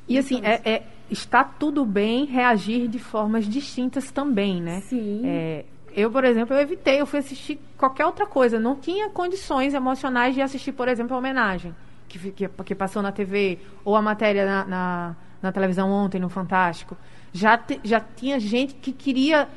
E 0.07 0.17
assim, 0.17 0.41
é, 0.43 0.61
é- 0.63 0.83
está 1.09 1.43
tudo 1.43 1.85
bem 1.85 2.25
reagir 2.25 2.87
de 2.87 2.99
formas 2.99 3.45
distintas 3.45 4.11
também, 4.11 4.61
né? 4.61 4.81
Sim. 4.81 5.21
É, 5.25 5.65
eu, 5.95 6.11
por 6.11 6.23
exemplo, 6.23 6.55
eu 6.55 6.61
evitei, 6.61 7.01
eu 7.01 7.05
fui 7.05 7.19
assistir 7.19 7.59
qualquer 7.77 8.05
outra 8.05 8.25
coisa. 8.25 8.59
Não 8.59 8.75
tinha 8.75 9.09
condições 9.09 9.73
emocionais 9.73 10.35
de 10.35 10.41
assistir, 10.41 10.71
por 10.73 10.87
exemplo, 10.87 11.15
a 11.15 11.17
homenagem 11.19 11.73
que, 12.07 12.31
que, 12.31 12.47
que 12.47 12.75
passou 12.75 13.01
na 13.01 13.11
TV, 13.11 13.59
ou 13.83 13.95
a 13.95 14.01
matéria 14.01 14.45
na, 14.45 14.65
na, 14.65 15.15
na 15.41 15.51
televisão 15.51 15.89
ontem, 15.91 16.19
no 16.19 16.29
Fantástico. 16.29 16.95
Já, 17.33 17.57
te- 17.57 17.79
já 17.83 17.99
tinha 17.99 18.39
gente 18.39 18.75
que 18.75 18.91
queria 18.91 19.47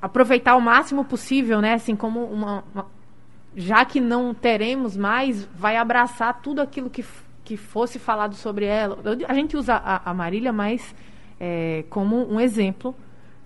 aproveitar 0.00 0.56
o 0.56 0.60
máximo 0.60 1.04
possível, 1.04 1.60
né? 1.60 1.74
Assim, 1.74 1.94
como 1.96 2.24
uma, 2.24 2.64
uma- 2.74 2.86
já 3.56 3.84
que 3.84 4.00
não 4.00 4.32
teremos 4.32 4.96
mais, 4.96 5.44
vai 5.56 5.76
abraçar 5.76 6.40
tudo 6.40 6.60
aquilo 6.62 6.88
que, 6.88 7.04
que 7.44 7.56
fosse 7.56 7.98
falado 7.98 8.34
sobre 8.34 8.64
ela. 8.64 8.98
A 9.28 9.34
gente 9.34 9.56
usa 9.56 9.74
a, 9.74 10.10
a 10.10 10.14
Marília 10.14 10.52
mais 10.52 10.94
é, 11.38 11.84
como 11.90 12.32
um 12.32 12.40
exemplo 12.40 12.94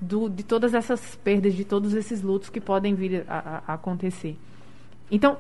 do, 0.01 0.29
de 0.29 0.43
todas 0.43 0.75
essas 0.75 1.17
perdas, 1.17 1.55
de 1.55 1.65
todos 1.65 1.95
esses 1.95 2.21
lutos 2.23 2.51
que 2.51 2.61
podem 2.61 2.95
vir 2.95 3.25
a- 3.27 3.63
a 3.67 3.75
acontecer. 3.75 4.37
Então, 5.11 5.39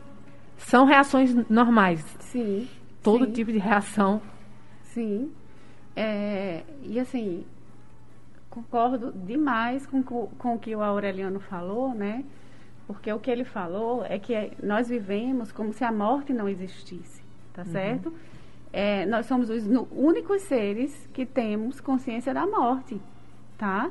são 0.56 0.84
reações 0.87 1.34
normais. 1.50 2.02
Sim. 2.20 2.66
Todo 3.04 3.26
sim. 3.26 3.32
tipo 3.32 3.52
de 3.52 3.58
reação. 3.58 4.20
Sim. 4.82 5.30
É, 5.94 6.64
e 6.82 6.99
assim, 6.99 7.44
concordo 8.50 9.12
demais 9.12 9.87
com, 9.87 10.02
co- 10.02 10.28
com 10.38 10.54
o 10.54 10.58
que 10.58 10.75
o 10.75 10.82
Aureliano 10.82 11.38
falou, 11.38 11.94
né? 11.94 12.25
Porque 12.87 13.12
o 13.12 13.18
que 13.20 13.30
ele 13.30 13.44
falou 13.44 14.04
é 14.04 14.18
que 14.18 14.52
nós 14.62 14.88
vivemos 14.88 15.52
como 15.52 15.73
se 15.73 15.84
a 15.84 15.92
morte 15.92 16.32
não 16.32 16.49
existisse, 16.49 17.23
tá 17.52 17.62
uhum. 17.62 17.68
certo? 17.68 18.14
É, 18.73 19.06
nós 19.06 19.26
somos 19.26 19.49
os 19.50 19.64
únicos 19.92 20.42
seres 20.42 21.08
que 21.12 21.25
temos 21.25 21.80
consciência 21.80 22.34
da 22.34 22.44
morte, 22.46 23.00
tá? 23.56 23.90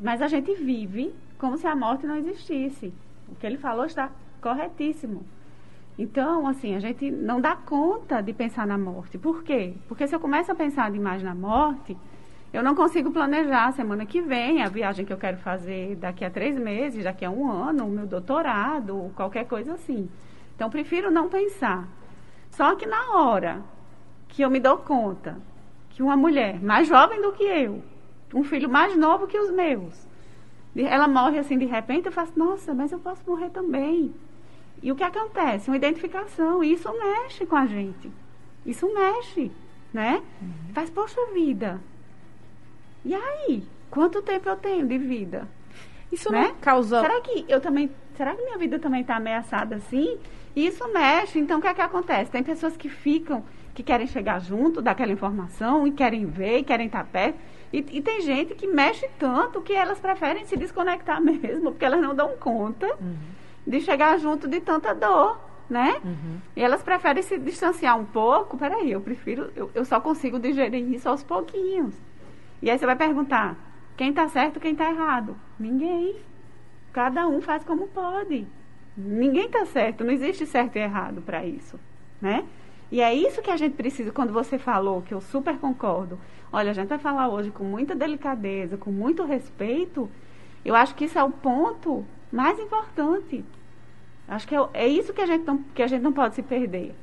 Mas 0.00 0.22
a 0.22 0.28
gente 0.28 0.54
vive 0.54 1.14
como 1.38 1.58
se 1.58 1.66
a 1.66 1.76
morte 1.76 2.06
não 2.06 2.16
existisse. 2.16 2.92
O 3.28 3.34
que 3.34 3.46
ele 3.46 3.58
falou 3.58 3.84
está 3.84 4.10
corretíssimo. 4.40 5.22
Então, 6.02 6.48
assim, 6.48 6.74
a 6.74 6.80
gente 6.80 7.12
não 7.12 7.40
dá 7.40 7.54
conta 7.54 8.20
de 8.20 8.32
pensar 8.32 8.66
na 8.66 8.76
morte. 8.76 9.16
Por 9.16 9.44
quê? 9.44 9.74
Porque 9.86 10.04
se 10.08 10.12
eu 10.12 10.18
começo 10.18 10.50
a 10.50 10.54
pensar 10.54 10.90
demais 10.90 11.22
na 11.22 11.32
morte, 11.32 11.96
eu 12.52 12.60
não 12.60 12.74
consigo 12.74 13.12
planejar 13.12 13.66
a 13.66 13.72
semana 13.72 14.04
que 14.04 14.20
vem, 14.20 14.64
a 14.64 14.68
viagem 14.68 15.06
que 15.06 15.12
eu 15.12 15.16
quero 15.16 15.36
fazer 15.36 15.94
daqui 15.94 16.24
a 16.24 16.30
três 16.30 16.58
meses, 16.58 17.04
daqui 17.04 17.24
a 17.24 17.30
um 17.30 17.48
ano, 17.48 17.86
o 17.86 17.88
meu 17.88 18.04
doutorado, 18.04 19.12
qualquer 19.14 19.46
coisa 19.46 19.74
assim. 19.74 20.10
Então, 20.56 20.68
prefiro 20.68 21.08
não 21.08 21.28
pensar. 21.28 21.86
Só 22.50 22.74
que 22.74 22.84
na 22.84 23.16
hora 23.16 23.62
que 24.26 24.42
eu 24.42 24.50
me 24.50 24.58
dou 24.58 24.78
conta 24.78 25.36
que 25.90 26.02
uma 26.02 26.16
mulher 26.16 26.60
mais 26.60 26.88
jovem 26.88 27.22
do 27.22 27.30
que 27.30 27.44
eu, 27.44 27.80
um 28.34 28.42
filho 28.42 28.68
mais 28.68 28.96
novo 28.96 29.28
que 29.28 29.38
os 29.38 29.52
meus, 29.52 30.04
ela 30.74 31.06
morre 31.06 31.38
assim 31.38 31.56
de 31.56 31.66
repente, 31.66 32.06
eu 32.06 32.12
faço, 32.12 32.36
nossa, 32.36 32.74
mas 32.74 32.90
eu 32.90 32.98
posso 32.98 33.22
morrer 33.24 33.50
também. 33.50 34.12
E 34.82 34.90
o 34.90 34.96
que 34.96 35.04
acontece? 35.04 35.70
Uma 35.70 35.76
identificação. 35.76 36.62
E 36.62 36.72
isso 36.72 36.92
mexe 36.98 37.46
com 37.46 37.56
a 37.56 37.66
gente. 37.66 38.10
Isso 38.66 38.92
mexe, 38.92 39.50
né? 39.92 40.22
Uhum. 40.40 40.72
Faz, 40.74 40.90
poxa 40.90 41.20
vida, 41.32 41.80
e 43.04 43.14
aí? 43.14 43.62
Quanto 43.90 44.22
tempo 44.22 44.48
eu 44.48 44.56
tenho 44.56 44.86
de 44.86 44.96
vida? 44.96 45.48
Isso 46.10 46.30
né? 46.30 46.48
não 46.48 46.54
causa. 46.56 47.00
Será 47.00 47.20
que 47.20 47.44
eu 47.48 47.60
também. 47.60 47.90
Será 48.16 48.34
que 48.34 48.42
minha 48.42 48.58
vida 48.58 48.78
também 48.78 49.00
está 49.00 49.16
ameaçada 49.16 49.76
assim? 49.76 50.18
E 50.54 50.66
isso 50.66 50.86
mexe. 50.92 51.38
Então, 51.38 51.58
o 51.58 51.62
que 51.62 51.68
é 51.68 51.74
que 51.74 51.80
acontece? 51.80 52.30
Tem 52.30 52.42
pessoas 52.42 52.76
que 52.76 52.88
ficam, 52.88 53.42
que 53.74 53.82
querem 53.82 54.06
chegar 54.06 54.40
junto 54.40 54.80
daquela 54.80 55.10
informação 55.10 55.86
e 55.86 55.90
querem 55.90 56.26
ver, 56.26 56.58
e 56.58 56.64
querem 56.64 56.86
estar 56.86 57.04
perto. 57.04 57.38
E, 57.72 57.78
e, 57.78 58.02
tem 58.02 58.20
gente 58.20 58.54
que 58.54 58.66
mexe 58.66 59.08
tanto 59.18 59.62
que 59.62 59.72
elas 59.72 59.98
preferem 59.98 60.44
se 60.44 60.58
desconectar 60.58 61.20
mesmo, 61.24 61.72
porque 61.72 61.84
elas 61.84 62.02
não 62.02 62.14
dão 62.14 62.36
conta 62.36 62.86
uhum. 63.00 63.16
De 63.66 63.80
chegar 63.80 64.18
junto 64.18 64.48
de 64.48 64.60
tanta 64.60 64.94
dor, 64.94 65.38
né? 65.68 66.00
Uhum. 66.04 66.38
E 66.56 66.62
elas 66.62 66.82
preferem 66.82 67.22
se 67.22 67.38
distanciar 67.38 67.98
um 67.98 68.04
pouco. 68.04 68.56
Peraí, 68.56 68.90
eu 68.90 69.00
prefiro, 69.00 69.50
eu, 69.56 69.70
eu 69.74 69.84
só 69.84 70.00
consigo 70.00 70.38
digerir 70.38 70.92
isso 70.92 71.08
aos 71.08 71.22
pouquinhos. 71.22 71.94
E 72.60 72.70
aí 72.70 72.78
você 72.78 72.86
vai 72.86 72.96
perguntar: 72.96 73.56
quem 73.96 74.10
está 74.10 74.28
certo, 74.28 74.60
quem 74.60 74.72
está 74.72 74.90
errado? 74.90 75.36
Ninguém. 75.58 76.16
Cada 76.92 77.26
um 77.26 77.40
faz 77.40 77.64
como 77.64 77.88
pode. 77.88 78.46
Ninguém 78.96 79.46
está 79.46 79.64
certo, 79.64 80.04
não 80.04 80.12
existe 80.12 80.44
certo 80.44 80.76
e 80.76 80.80
errado 80.80 81.22
para 81.22 81.46
isso, 81.46 81.80
né? 82.20 82.44
E 82.90 83.00
é 83.00 83.14
isso 83.14 83.40
que 83.40 83.50
a 83.50 83.56
gente 83.56 83.74
precisa, 83.74 84.12
quando 84.12 84.34
você 84.34 84.58
falou, 84.58 85.00
que 85.00 85.14
eu 85.14 85.20
super 85.22 85.56
concordo. 85.56 86.20
Olha, 86.52 86.70
a 86.70 86.74
gente 86.74 86.88
vai 86.88 86.98
falar 86.98 87.30
hoje 87.30 87.50
com 87.50 87.64
muita 87.64 87.94
delicadeza, 87.94 88.76
com 88.76 88.92
muito 88.92 89.24
respeito. 89.24 90.10
Eu 90.62 90.74
acho 90.74 90.94
que 90.94 91.06
isso 91.06 91.18
é 91.18 91.24
o 91.24 91.30
ponto 91.30 92.04
mais 92.32 92.58
importante. 92.58 93.44
Acho 94.26 94.48
que 94.48 94.56
é, 94.56 94.68
é 94.72 94.88
isso 94.88 95.12
que 95.12 95.20
a, 95.20 95.26
gente 95.26 95.44
não, 95.44 95.58
que 95.74 95.82
a 95.82 95.86
gente 95.86 96.02
não 96.02 96.12
pode 96.12 96.34
se 96.34 96.42
perder. 96.42 96.94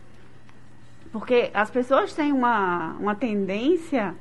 Porque 1.11 1.51
as 1.53 1.69
pessoas 1.69 2.13
têm 2.13 2.31
uma, 2.31 2.93
uma 2.99 3.15
tendência 3.15 4.15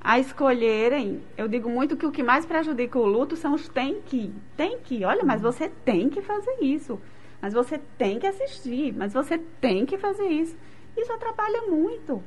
a 0.00 0.18
escolherem. 0.18 1.22
Eu 1.36 1.48
digo 1.48 1.68
muito 1.68 1.96
que 1.96 2.06
o 2.06 2.12
que 2.12 2.22
mais 2.22 2.44
prejudica 2.44 2.98
o 2.98 3.06
luto 3.06 3.36
são 3.36 3.54
os 3.54 3.68
tem 3.68 4.00
que. 4.02 4.32
Tem 4.56 4.78
que. 4.78 5.04
Olha, 5.04 5.24
mas 5.24 5.40
você 5.40 5.68
tem 5.84 6.08
que 6.08 6.20
fazer 6.20 6.56
isso. 6.60 7.00
Mas 7.40 7.52
você 7.52 7.78
tem 7.98 8.18
que 8.18 8.26
assistir. 8.26 8.94
Mas 8.94 9.12
você 9.12 9.38
tem 9.60 9.86
que 9.86 9.98
fazer 9.98 10.26
isso. 10.26 10.56
Isso 10.96 11.12
atrapalha 11.12 11.62
muito. 11.62 12.22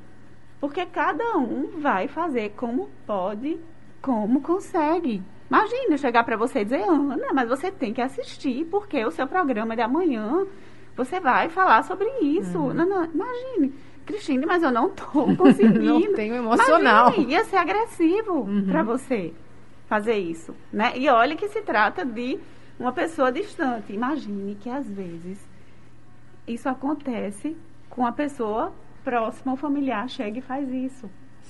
Porque 0.59 0.85
cada 0.85 1.37
um 1.37 1.79
vai 1.79 2.07
fazer 2.07 2.49
como 2.57 2.89
pode, 3.05 3.59
como 4.01 4.41
consegue. 4.41 5.21
Imagina 5.49 5.97
chegar 5.97 6.23
para 6.23 6.35
você 6.35 6.59
e 6.59 6.63
dizer, 6.65 6.83
Ana, 6.83 7.33
mas 7.33 7.47
você 7.47 7.71
tem 7.71 7.93
que 7.93 8.01
assistir, 8.01 8.65
porque 8.65 9.03
o 9.05 9.11
seu 9.11 9.25
programa 9.27 9.75
de 9.75 9.81
amanhã 9.81 10.45
você 10.95 11.19
vai 11.19 11.47
falar 11.49 11.83
sobre 11.83 12.07
isso. 12.21 12.57
Uhum. 12.59 12.73
Não, 12.73 12.85
não, 12.85 13.05
imagine. 13.05 13.73
Cristine, 14.05 14.45
mas 14.45 14.63
eu 14.63 14.71
não 14.71 14.87
estou 14.87 15.35
conseguindo. 15.37 15.81
não 15.81 16.13
tenho 16.13 16.35
emocional. 16.35 17.07
Imagine, 17.07 17.31
ia 17.31 17.43
ser 17.45 17.57
agressivo 17.57 18.41
uhum. 18.41 18.65
para 18.67 18.83
você 18.83 19.33
fazer 19.87 20.17
isso, 20.17 20.53
né? 20.71 20.93
E 20.97 21.07
olha 21.09 21.35
que 21.35 21.47
se 21.47 21.61
trata 21.61 22.03
de 22.03 22.39
uma 22.79 22.91
pessoa 22.91 23.31
distante. 23.31 23.93
Imagine 23.93 24.55
que 24.55 24.69
às 24.69 24.89
vezes 24.89 25.39
isso 26.47 26.67
acontece 26.67 27.55
com 27.89 28.05
a 28.05 28.11
pessoa 28.11 28.73
próxima 29.03 29.53
ao 29.53 29.57
familiar 29.57 30.09
chega 30.09 30.39
e 30.39 30.41
faz 30.41 30.69
isso. 30.69 31.09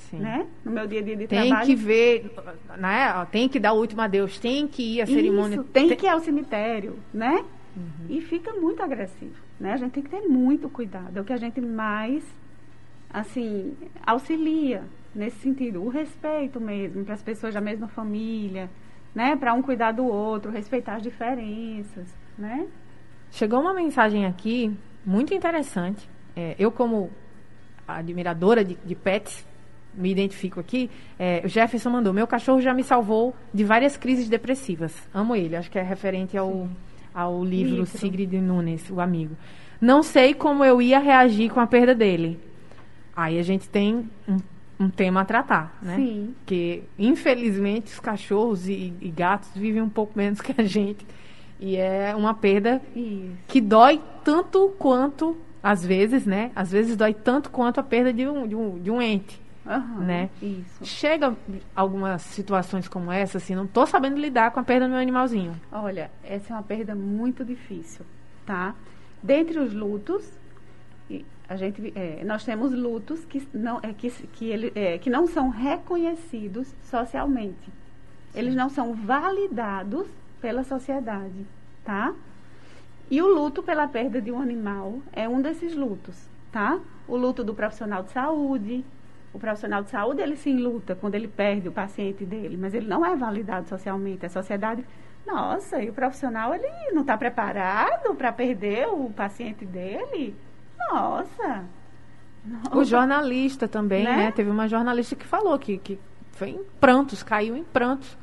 Sim. 0.10 0.20
Né? 0.20 0.48
No 0.64 0.72
meu 0.72 0.88
dia 0.88 1.00
a 1.00 1.04
dia 1.04 1.16
de 1.16 1.28
tem 1.28 1.48
trabalho. 1.48 1.68
Tem 1.68 1.76
que 1.76 1.82
ver, 1.82 2.32
né? 2.78 3.28
tem 3.32 3.50
que 3.50 3.60
dar 3.60 3.74
o 3.74 3.80
último 3.80 4.02
adeus, 4.02 4.40
tem 4.40 4.68
que 4.68 4.96
ir 4.96 5.02
à 5.02 5.06
cerimônia. 5.06 5.56
Isso, 5.56 5.64
tem, 5.66 5.88
tem 5.88 5.98
que 5.98 6.06
ir 6.06 6.10
ao 6.10 6.20
cemitério, 6.20 6.98
né? 7.14 7.44
Uhum. 7.76 8.06
E 8.10 8.22
fica 8.22 8.54
muito 8.54 8.82
agressivo, 8.82 9.36
né? 9.60 9.74
A 9.74 9.78
gente 9.78 9.92
tem 9.92 10.04
que 10.04 10.10
ter 10.10 10.22
muito 10.22 10.70
cuidado. 10.70 11.18
É 11.18 11.22
o 11.22 11.26
que 11.26 11.34
a 11.34 11.38
gente 11.38 11.60
mais 11.62 12.24
assim, 13.10 13.76
auxilia 14.06 14.84
nesse 15.16 15.38
sentido, 15.40 15.82
o 15.82 15.90
respeito 15.90 16.60
mesmo 16.60 17.04
para 17.04 17.16
as 17.16 17.24
pessoas 17.24 17.54
da 17.54 17.62
mesma 17.62 17.88
família, 17.88 18.70
né, 19.16 19.36
para 19.36 19.54
um 19.54 19.62
cuidar 19.62 19.92
do 19.92 20.06
outro, 20.06 20.52
respeitar 20.52 20.96
as 20.96 21.04
diferenças, 21.04 22.14
né? 22.38 22.68
Chegou 23.32 23.60
uma 23.60 23.74
mensagem 23.74 24.26
aqui 24.26 24.72
muito 25.06 25.34
interessante. 25.34 26.08
É, 26.36 26.56
eu 26.60 26.72
como 26.72 27.10
admiradora 27.88 28.64
de, 28.64 28.76
de, 28.76 28.96
pets 28.96 29.46
me 29.98 30.12
identifico 30.12 30.60
aqui. 30.60 30.90
É, 31.18 31.42
o 31.44 31.48
Jefferson 31.48 31.90
mandou: 31.90 32.14
meu 32.14 32.28
cachorro 32.28 32.62
já 32.62 32.74
me 32.74 32.84
salvou 32.84 33.36
de 33.54 33.64
várias 33.64 33.98
crises 33.98 34.30
depressivas. 34.30 34.96
Amo 35.14 35.36
ele. 35.36 35.56
Acho 35.56 35.70
que 35.70 35.80
é 35.80 35.82
referente 35.82 36.38
ao, 36.38 36.70
ao 37.14 37.44
livro, 37.44 37.72
livro 37.72 37.86
Sigrid 37.86 38.34
Nunes, 38.34 38.90
o 38.90 39.02
amigo. 39.02 39.36
Não 39.82 40.02
sei 40.02 40.34
como 40.34 40.64
eu 40.64 40.82
ia 40.82 41.00
reagir 41.00 41.52
com 41.52 41.60
a 41.60 41.68
perda 41.68 41.94
dele. 41.94 42.40
Aí 43.16 43.40
a 43.40 43.44
gente 43.44 43.68
tem 43.68 44.08
um, 44.28 44.38
um 44.80 44.90
tema 44.90 45.22
a 45.22 45.26
tratar, 45.26 45.78
né? 45.82 45.96
Sim. 45.96 46.36
Que, 46.46 46.84
infelizmente, 46.98 47.94
os 47.94 48.00
cachorros 48.00 48.68
e, 48.68 48.94
e, 49.02 49.10
gatos 49.10 49.50
vivem 49.56 49.82
um 49.82 49.90
pouco 49.90 50.14
menos 50.16 50.40
que 50.42 50.54
a 50.60 50.64
gente. 50.64 51.06
E 51.60 51.76
é 51.76 52.16
uma 52.16 52.36
perda 52.36 52.82
Isso. 52.96 53.32
que 53.48 53.60
dói 53.60 54.00
tanto 54.24 54.70
quanto, 54.78 55.36
às 55.62 55.84
vezes, 55.84 56.26
né? 56.26 56.52
Às 56.56 56.72
vezes 56.72 56.96
dói 56.96 57.14
tanto 57.14 57.50
quanto 57.50 57.80
a 57.80 57.84
perda 57.84 58.14
de 58.14 58.28
um, 58.28 58.48
de 58.48 58.56
um, 58.56 58.80
de 58.80 58.92
um 58.92 59.02
ente. 59.02 59.40
Uhum, 59.68 60.06
né? 60.06 60.30
Isso. 60.42 60.86
Chega 60.86 61.36
algumas 61.76 62.22
situações 62.22 62.88
como 62.88 63.12
essa, 63.12 63.38
assim, 63.38 63.54
não 63.54 63.66
estou 63.66 63.86
sabendo 63.86 64.18
lidar 64.18 64.52
com 64.52 64.60
a 64.60 64.64
perda 64.64 64.86
do 64.86 64.92
meu 64.92 65.00
animalzinho. 65.00 65.60
Olha, 65.72 66.10
essa 66.24 66.54
é 66.54 66.56
uma 66.56 66.64
perda 66.64 66.96
muito 66.96 67.44
difícil, 67.44 68.06
tá? 68.46 68.74
Dentre 69.22 69.60
os 69.60 69.74
lutos, 69.74 70.32
a 71.50 71.56
gente, 71.56 71.94
é, 71.96 72.24
nós 72.26 72.44
temos 72.44 72.74
lutos 72.74 73.24
que 73.26 73.48
não, 73.54 73.80
é, 73.82 73.94
que, 73.94 74.10
que, 74.10 74.46
ele, 74.46 74.72
é, 74.76 74.98
que 74.98 75.10
não 75.10 75.28
são 75.28 75.50
reconhecidos 75.50 76.74
socialmente. 76.84 77.66
Sim. 78.32 78.40
Eles 78.40 78.56
não 78.56 78.70
são 78.70 78.94
validados 78.94 80.08
pela 80.42 80.64
sociedade, 80.64 81.46
tá? 81.86 82.14
E 83.10 83.22
o 83.22 83.28
luto 83.28 83.64
pela 83.64 83.88
perda 83.88 84.22
de 84.22 84.30
um 84.32 84.42
animal 84.42 85.00
é 85.14 85.28
um 85.28 85.42
desses 85.42 85.74
lutos, 85.74 86.28
tá? 86.52 86.80
O 87.08 87.16
luto 87.16 87.44
do 87.44 87.54
profissional 87.54 88.04
de 88.04 88.12
saúde. 88.12 88.84
O 89.38 89.40
profissional 89.40 89.84
de 89.84 89.92
saúde, 89.92 90.20
ele 90.20 90.36
sim 90.36 90.58
luta 90.58 90.96
quando 90.96 91.14
ele 91.14 91.28
perde 91.28 91.70
o 91.70 91.72
paciente 91.72 92.26
dele, 92.26 92.58
mas 92.58 92.74
ele 92.74 92.88
não 92.88 93.06
é 93.06 93.16
validado 93.16 93.70
socialmente. 93.70 94.26
A 94.26 94.30
sociedade, 94.30 94.84
nossa, 95.28 95.80
e 95.80 95.92
o 95.92 95.94
profissional, 95.94 96.56
ele 96.56 96.68
não 96.92 97.02
está 97.02 97.16
preparado 97.16 98.16
para 98.16 98.32
perder 98.32 98.88
o 98.88 99.12
paciente 99.12 99.64
dele? 99.64 100.36
Nossa! 100.90 101.66
O 102.72 102.84
jornalista 102.84 103.68
também, 103.68 104.06
né? 104.06 104.18
né? 104.18 104.32
Teve 104.32 104.50
uma 104.50 104.68
jornalista 104.68 105.16
que 105.16 105.28
falou 105.28 105.60
que, 105.60 105.78
que 105.78 106.00
foi 106.32 106.50
em 106.50 106.64
prantos, 106.80 107.22
caiu 107.22 107.56
em 107.56 107.64
prantos. 107.64 108.18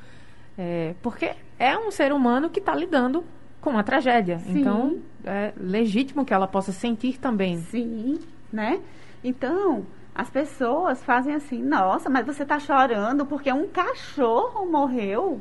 É, 0.58 0.96
porque 1.00 1.30
é 1.60 1.78
um 1.78 1.92
ser 1.92 2.12
humano 2.12 2.50
que 2.50 2.58
está 2.58 2.74
lidando 2.74 3.22
com 3.60 3.70
uma 3.70 3.84
tragédia. 3.84 4.40
Sim. 4.40 4.58
Então, 4.58 4.98
é 5.24 5.52
legítimo 5.56 6.24
que 6.24 6.34
ela 6.34 6.48
possa 6.48 6.72
sentir 6.72 7.20
também. 7.20 7.58
Sim, 7.58 8.18
né? 8.52 8.80
Então, 9.22 9.86
as 10.14 10.30
pessoas 10.30 11.02
fazem 11.02 11.34
assim, 11.34 11.60
nossa, 11.62 12.08
mas 12.08 12.24
você 12.24 12.44
está 12.44 12.58
chorando 12.58 13.26
porque 13.26 13.52
um 13.52 13.66
cachorro 13.66 14.70
morreu? 14.70 15.40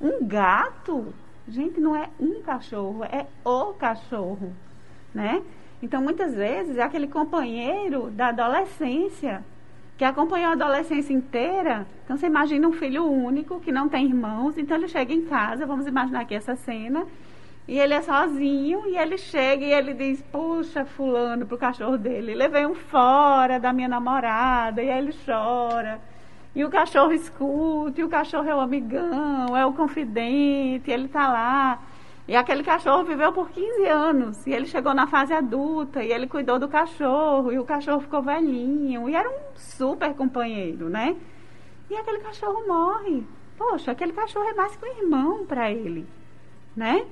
Um 0.00 0.24
gato? 0.26 1.12
Gente, 1.48 1.80
não 1.80 1.96
é 1.96 2.08
um 2.20 2.40
cachorro, 2.42 3.04
é 3.04 3.26
o 3.44 3.72
cachorro, 3.74 4.52
né? 5.14 5.42
Então, 5.82 6.00
muitas 6.00 6.34
vezes, 6.34 6.76
é 6.76 6.82
aquele 6.82 7.06
companheiro 7.06 8.10
da 8.10 8.28
adolescência, 8.28 9.44
que 9.96 10.04
acompanhou 10.04 10.50
a 10.50 10.52
adolescência 10.52 11.12
inteira. 11.12 11.86
Então, 12.04 12.16
você 12.16 12.26
imagina 12.26 12.66
um 12.66 12.72
filho 12.72 13.04
único, 13.04 13.60
que 13.60 13.72
não 13.72 13.88
tem 13.88 14.06
irmãos. 14.06 14.58
Então, 14.58 14.76
ele 14.76 14.88
chega 14.88 15.12
em 15.12 15.22
casa, 15.22 15.66
vamos 15.66 15.86
imaginar 15.86 16.20
aqui 16.20 16.34
essa 16.34 16.56
cena, 16.56 17.06
E 17.68 17.78
ele 17.78 17.94
é 17.94 18.02
sozinho 18.02 18.86
e 18.86 18.96
ele 18.96 19.18
chega 19.18 19.64
e 19.64 19.72
ele 19.72 19.92
diz: 19.92 20.22
Puxa, 20.22 20.84
Fulano, 20.84 21.46
pro 21.46 21.58
cachorro 21.58 21.98
dele, 21.98 22.34
levei 22.34 22.64
um 22.64 22.74
fora 22.74 23.58
da 23.58 23.72
minha 23.72 23.88
namorada. 23.88 24.82
E 24.82 24.90
aí 24.90 24.98
ele 24.98 25.14
chora. 25.24 26.00
E 26.54 26.64
o 26.64 26.70
cachorro 26.70 27.12
escuta, 27.12 28.00
e 28.00 28.04
o 28.04 28.08
cachorro 28.08 28.48
é 28.48 28.54
o 28.54 28.60
amigão, 28.60 29.54
é 29.54 29.66
o 29.66 29.74
confidente, 29.74 30.90
ele 30.90 31.06
tá 31.06 31.28
lá. 31.28 31.82
E 32.28 32.34
aquele 32.34 32.64
cachorro 32.64 33.04
viveu 33.04 33.32
por 33.32 33.50
15 33.50 33.86
anos. 33.86 34.46
E 34.46 34.52
ele 34.52 34.66
chegou 34.66 34.94
na 34.94 35.06
fase 35.06 35.32
adulta 35.32 36.02
e 36.02 36.10
ele 36.10 36.26
cuidou 36.26 36.58
do 36.58 36.68
cachorro. 36.68 37.52
E 37.52 37.58
o 37.58 37.64
cachorro 37.64 38.00
ficou 38.00 38.22
velhinho. 38.22 39.08
E 39.08 39.14
era 39.14 39.28
um 39.28 39.38
super 39.54 40.12
companheiro, 40.14 40.88
né? 40.88 41.16
E 41.88 41.94
aquele 41.94 42.18
cachorro 42.18 42.66
morre. 42.66 43.24
Poxa, 43.56 43.92
aquele 43.92 44.12
cachorro 44.12 44.48
é 44.48 44.54
mais 44.54 44.74
que 44.76 44.84
um 44.84 44.98
irmão 44.98 45.46
para 45.46 45.70
ele, 45.70 46.04
né? 46.74 47.06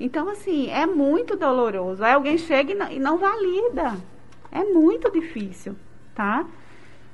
Então, 0.00 0.30
assim, 0.30 0.70
é 0.70 0.86
muito 0.86 1.36
doloroso. 1.36 2.02
Aí 2.02 2.14
alguém 2.14 2.38
chega 2.38 2.72
e 2.72 2.74
não, 2.74 2.90
e 2.90 2.98
não 2.98 3.18
valida. 3.18 3.96
É 4.50 4.64
muito 4.64 5.12
difícil, 5.12 5.76
tá? 6.14 6.46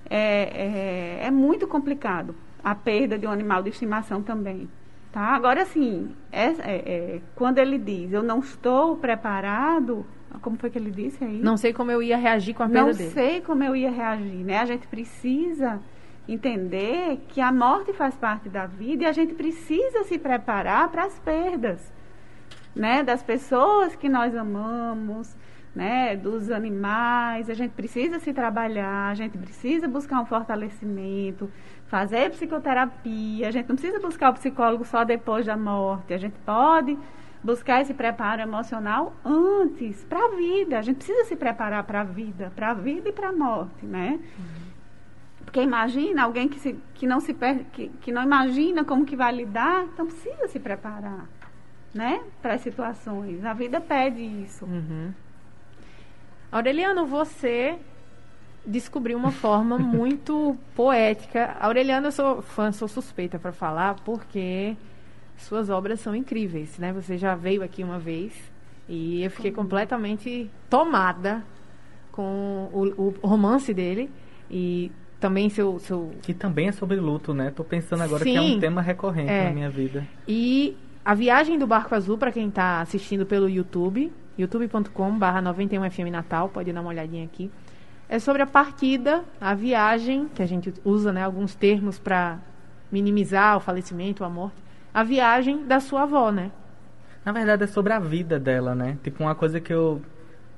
É, 0.08 1.18
é, 1.20 1.26
é 1.26 1.30
muito 1.30 1.66
complicado 1.66 2.34
a 2.62 2.74
perda 2.74 3.18
de 3.18 3.26
um 3.26 3.30
animal 3.30 3.62
de 3.62 3.70
estimação 3.70 4.22
também. 4.22 4.68
Tá? 5.12 5.34
Agora, 5.34 5.62
assim, 5.62 6.14
é, 6.30 6.44
é, 6.44 6.54
é, 6.64 7.20
quando 7.34 7.58
ele 7.58 7.78
diz, 7.78 8.12
eu 8.12 8.22
não 8.22 8.38
estou 8.38 8.96
preparado, 8.96 10.06
como 10.40 10.56
foi 10.56 10.70
que 10.70 10.78
ele 10.78 10.90
disse 10.90 11.24
aí? 11.24 11.40
Não 11.40 11.56
sei 11.56 11.72
como 11.72 11.90
eu 11.90 12.02
ia 12.02 12.16
reagir 12.16 12.54
com 12.54 12.62
a 12.62 12.68
perda 12.68 12.88
não 12.88 12.92
dele. 12.92 13.04
Não 13.04 13.12
sei 13.12 13.40
como 13.40 13.64
eu 13.64 13.74
ia 13.74 13.90
reagir, 13.90 14.44
né? 14.44 14.58
A 14.58 14.64
gente 14.66 14.86
precisa 14.86 15.80
entender 16.28 17.20
que 17.28 17.40
a 17.40 17.50
morte 17.50 17.92
faz 17.92 18.14
parte 18.14 18.48
da 18.48 18.66
vida 18.66 19.04
e 19.04 19.06
a 19.06 19.12
gente 19.12 19.34
precisa 19.34 20.04
se 20.04 20.18
preparar 20.18 20.88
para 20.88 21.04
as 21.04 21.18
perdas, 21.20 21.92
né? 22.76 23.02
Das 23.02 23.22
pessoas 23.22 23.96
que 23.96 24.08
nós 24.08 24.36
amamos, 24.36 25.34
né? 25.74 26.14
Dos 26.14 26.50
animais, 26.50 27.48
a 27.48 27.54
gente 27.54 27.72
precisa 27.72 28.18
se 28.20 28.32
trabalhar, 28.32 29.08
a 29.08 29.14
gente 29.14 29.36
precisa 29.38 29.88
buscar 29.88 30.20
um 30.20 30.26
fortalecimento, 30.26 31.50
fazer 31.86 32.30
psicoterapia. 32.30 33.48
A 33.48 33.50
gente 33.50 33.68
não 33.68 33.76
precisa 33.76 33.98
buscar 33.98 34.30
o 34.30 34.34
psicólogo 34.34 34.84
só 34.84 35.04
depois 35.04 35.46
da 35.46 35.56
morte. 35.56 36.12
A 36.12 36.18
gente 36.18 36.36
pode 36.44 36.96
buscar 37.42 37.80
esse 37.80 37.94
preparo 37.94 38.42
emocional 38.42 39.14
antes, 39.24 40.04
para 40.04 40.18
a 40.18 40.36
vida. 40.36 40.78
A 40.78 40.82
gente 40.82 40.96
precisa 40.96 41.24
se 41.24 41.34
preparar 41.34 41.84
para 41.84 42.02
a 42.02 42.04
vida, 42.04 42.52
para 42.54 42.70
a 42.70 42.74
vida 42.74 43.08
e 43.08 43.12
para 43.12 43.30
a 43.30 43.32
morte, 43.32 43.86
né? 43.86 44.20
Uhum. 44.38 44.66
Porque 45.46 45.62
imagina 45.62 46.24
alguém 46.24 46.48
que, 46.48 46.58
se, 46.58 46.76
que 46.92 47.06
não 47.06 47.20
se 47.20 47.32
que, 47.72 47.88
que 48.00 48.12
não 48.12 48.22
imagina 48.22 48.84
como 48.84 49.06
que 49.06 49.16
vai 49.16 49.32
lidar, 49.32 49.84
então 49.84 50.04
precisa 50.04 50.48
se 50.48 50.58
preparar, 50.58 51.26
né? 51.94 52.20
Para 52.42 52.54
as 52.54 52.60
situações. 52.60 53.44
A 53.44 53.52
vida 53.52 53.80
pede 53.80 54.20
isso. 54.20 54.64
Uhum. 54.64 55.12
Aureliano, 56.50 57.06
você 57.06 57.78
descobriu 58.64 59.16
uma 59.16 59.30
forma 59.30 59.78
muito 59.78 60.56
poética. 60.74 61.56
Aureliano, 61.60 62.08
eu 62.08 62.12
sou 62.12 62.42
fã, 62.42 62.72
sou 62.72 62.88
suspeita 62.88 63.38
para 63.38 63.52
falar, 63.52 63.96
porque 64.04 64.76
suas 65.36 65.70
obras 65.70 66.00
são 66.00 66.14
incríveis, 66.14 66.78
né? 66.78 66.92
Você 66.92 67.16
já 67.16 67.34
veio 67.34 67.62
aqui 67.62 67.82
uma 67.82 67.98
vez 67.98 68.32
e 68.88 69.22
eu 69.22 69.30
fiquei 69.30 69.52
completamente 69.52 70.50
tomada 70.70 71.44
com 72.12 72.70
o, 72.72 73.14
o 73.22 73.26
romance 73.26 73.74
dele 73.74 74.10
e 74.50 74.90
também 75.20 75.48
seu, 75.48 75.78
seu... 75.78 76.12
Que 76.22 76.32
também 76.32 76.68
é 76.68 76.72
sobre 76.72 76.96
luto, 76.96 77.34
né? 77.34 77.50
Tô 77.50 77.64
pensando 77.64 78.02
agora 78.02 78.24
Sim, 78.24 78.32
que 78.32 78.38
é 78.38 78.40
um 78.40 78.60
tema 78.60 78.80
recorrente 78.80 79.30
é. 79.30 79.44
na 79.44 79.50
minha 79.50 79.70
vida. 79.70 80.06
E 80.26 80.76
a 81.06 81.14
viagem 81.14 81.58
do 81.58 81.66
Barco 81.66 81.94
Azul, 81.94 82.18
para 82.18 82.32
quem 82.32 82.48
está 82.48 82.82
assistindo 82.82 83.24
pelo 83.24 83.48
YouTube, 83.48 84.12
youtube.com 84.36 85.18
barra 85.18 85.40
91FM 85.40 86.10
Natal, 86.10 86.50
pode 86.50 86.70
dar 86.72 86.82
uma 86.82 86.90
olhadinha 86.90 87.24
aqui 87.24 87.50
é 88.08 88.18
sobre 88.18 88.42
a 88.42 88.46
partida, 88.46 89.24
a 89.40 89.54
viagem, 89.54 90.28
que 90.28 90.42
a 90.42 90.46
gente 90.46 90.72
usa 90.84 91.12
né, 91.12 91.24
alguns 91.24 91.54
termos 91.54 91.98
para 91.98 92.38
minimizar 92.90 93.56
o 93.56 93.60
falecimento, 93.60 94.22
a 94.22 94.28
morte. 94.28 94.56
A 94.94 95.02
viagem 95.02 95.66
da 95.66 95.80
sua 95.80 96.02
avó, 96.02 96.30
né? 96.30 96.50
Na 97.24 97.32
verdade 97.32 97.64
é 97.64 97.66
sobre 97.66 97.92
a 97.92 97.98
vida 97.98 98.38
dela, 98.38 98.74
né? 98.74 98.96
Tipo, 99.02 99.24
uma 99.24 99.34
coisa 99.34 99.60
que 99.60 99.72
eu 99.72 100.00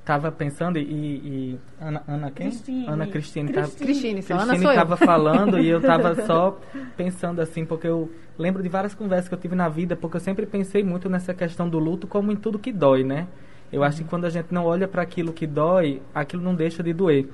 tava 0.09 0.33
pensando 0.33 0.79
e, 0.79 0.83
e 0.83 1.59
Ana, 1.79 2.03
Ana 2.09 2.31
quem? 2.31 2.49
Cristine. 2.49 2.87
Ana 2.87 3.07
Cristine. 3.07 3.53
Cristine, 3.53 3.53
tava, 3.53 3.69
Cristine, 3.69 4.23
Cristine 4.23 4.39
Ana 4.41 4.75
tava 4.75 4.97
falando 4.97 5.59
e 5.59 5.69
eu 5.69 5.83
tava 5.83 6.15
só 6.25 6.59
pensando 6.97 7.43
assim, 7.43 7.67
porque 7.67 7.87
eu 7.87 8.11
lembro 8.39 8.63
de 8.63 8.71
várias 8.71 8.95
conversas 8.95 9.29
que 9.29 9.35
eu 9.35 9.39
tive 9.39 9.55
na 9.55 9.69
vida, 9.69 9.95
porque 9.95 10.17
eu 10.17 10.21
sempre 10.21 10.47
pensei 10.47 10.83
muito 10.83 11.11
nessa 11.11 11.35
questão 11.35 11.69
do 11.69 11.79
luto 11.79 12.07
como 12.07 12.33
em 12.33 12.37
tudo 12.37 12.59
que 12.59 12.73
dói, 12.73 13.05
né? 13.05 13.27
Eu 13.71 13.85
acho 13.85 13.99
que 13.99 14.09
quando 14.09 14.25
a 14.25 14.31
gente 14.31 14.47
não 14.51 14.65
olha 14.65 14.89
para 14.89 15.03
aquilo 15.03 15.31
que 15.31 15.47
dói, 15.47 16.01
aquilo 16.15 16.43
não 16.43 16.55
deixa 16.55 16.83
de 16.83 16.95
doer. 16.95 17.29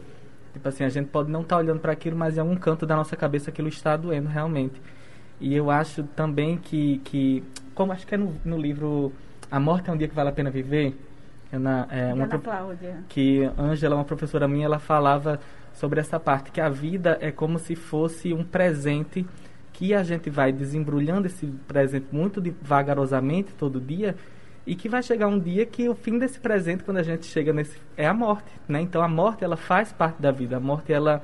Tipo 0.53 0.69
assim, 0.69 0.83
a 0.83 0.89
gente 0.89 1.07
pode 1.07 1.31
não 1.31 1.43
estar 1.43 1.55
tá 1.55 1.63
olhando 1.63 1.79
para 1.79 1.93
aquilo, 1.93 2.17
mas 2.17 2.37
em 2.37 2.41
algum 2.41 2.57
canto 2.57 2.85
da 2.85 2.97
nossa 2.97 3.15
cabeça 3.15 3.51
aquilo 3.51 3.69
está 3.69 3.97
doendo 3.97 4.29
realmente. 4.29 4.83
E 5.41 5.55
eu 5.55 5.71
acho 5.71 6.03
também 6.17 6.59
que, 6.59 7.01
que 7.05 7.45
como 7.73 7.93
acho 7.93 8.05
que 8.05 8.17
é 8.17 8.19
no, 8.19 8.35
no 8.45 8.59
livro 8.59 9.13
A 9.49 9.61
Morte 9.61 9.91
é 9.91 9.93
um 9.93 9.97
Dia 9.97 10.09
que 10.09 10.15
Vale 10.15 10.31
a 10.31 10.33
Pena 10.33 10.51
Viver, 10.51 10.97
é 11.55 11.59
na, 11.59 11.87
é 11.91 12.13
uma 12.13 12.25
Ana 12.25 12.39
Cláudia. 12.39 13.05
que 13.09 13.49
Ângela, 13.57 13.95
uma 13.95 14.05
professora 14.05 14.49
minha, 14.49 14.67
ela 14.67 14.79
falava 14.79 15.39
sobre 15.73 16.01
essa 16.01 16.19
parte, 16.19 16.51
que 16.51 16.61
a 16.61 16.69
vida 16.69 17.17
é 17.21 17.31
como 17.31 17.59
se 17.59 17.75
fosse 17.75 18.33
um 18.33 18.45
presente 18.45 19.27
que 19.73 19.95
a 19.95 20.03
gente 20.03 20.31
vai 20.31 20.53
desembrulhando 20.53 21.27
esse 21.27 21.47
presente 21.67 22.07
muito 22.13 22.43
vagarosamente 22.63 23.53
todo 23.55 23.81
dia 23.81 24.15
e 24.67 24.75
que 24.75 24.89
vai 24.89 25.03
chegar 25.03 25.27
um 25.27 25.39
dia 25.39 25.67
que 25.67 25.89
o 25.89 25.95
fim 25.95 26.19
desse 26.19 26.39
presente 26.39 26.85
quando 26.85 26.99
a 26.99 27.03
gente 27.03 27.27
chega 27.27 27.53
nesse 27.53 27.79
é 27.97 28.07
a 28.07 28.15
morte 28.15 28.51
né? 28.69 28.81
Então 28.81 29.03
a 29.03 29.09
morte 29.09 29.45
ela 29.45 29.57
faz 29.57 29.93
parte 29.93 30.23
da 30.23 30.31
vida. 30.31 30.57
A 30.57 30.61
morte 30.61 30.93
ela 30.93 31.23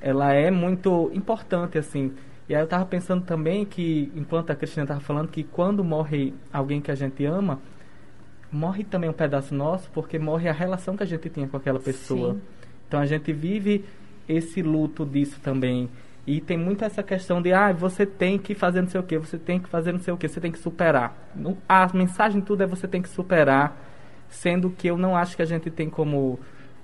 ela 0.00 0.32
é 0.32 0.50
muito 0.50 1.10
importante 1.12 1.76
assim. 1.76 2.12
E 2.48 2.54
aí 2.54 2.60
eu 2.60 2.64
estava 2.64 2.86
pensando 2.86 3.24
também 3.24 3.64
que 3.64 4.12
enquanto 4.14 4.50
a 4.50 4.54
Cristina 4.54 4.84
estava 4.84 5.00
falando 5.00 5.28
que 5.28 5.42
quando 5.42 5.84
morre 5.84 6.32
alguém 6.52 6.80
que 6.80 6.90
a 6.90 6.94
gente 6.94 7.24
ama 7.24 7.58
morre 8.50 8.84
também 8.84 9.10
um 9.10 9.12
pedaço 9.12 9.54
nosso 9.54 9.90
porque 9.90 10.18
morre 10.18 10.48
a 10.48 10.52
relação 10.52 10.96
que 10.96 11.02
a 11.02 11.06
gente 11.06 11.28
tinha 11.28 11.46
com 11.46 11.56
aquela 11.56 11.78
pessoa 11.78 12.34
Sim. 12.34 12.40
então 12.86 13.00
a 13.00 13.06
gente 13.06 13.32
vive 13.32 13.84
esse 14.28 14.62
luto 14.62 15.04
disso 15.04 15.38
também 15.40 15.88
e 16.28 16.42
tem 16.42 16.58
muito 16.58 16.84
essa 16.84 17.02
questão 17.02 17.40
de, 17.40 17.54
ah, 17.54 17.72
você 17.72 18.04
tem 18.04 18.38
que 18.38 18.54
fazer 18.54 18.82
não 18.82 18.88
sei 18.90 19.00
o 19.00 19.02
que, 19.02 19.16
você 19.16 19.38
tem 19.38 19.58
que 19.58 19.66
fazer 19.66 19.92
não 19.92 19.98
sei 19.98 20.12
o 20.12 20.16
que, 20.18 20.28
você 20.28 20.38
tem 20.38 20.52
que 20.52 20.58
superar. 20.58 21.16
A 21.66 21.88
mensagem 21.94 22.42
tudo 22.42 22.62
é 22.62 22.66
você 22.66 22.86
tem 22.86 23.00
que 23.00 23.08
superar, 23.08 23.74
sendo 24.28 24.68
que 24.68 24.86
eu 24.86 24.98
não 24.98 25.16
acho 25.16 25.34
que 25.34 25.40
a 25.40 25.46
gente 25.46 25.70
tem 25.70 25.88
como 25.88 26.38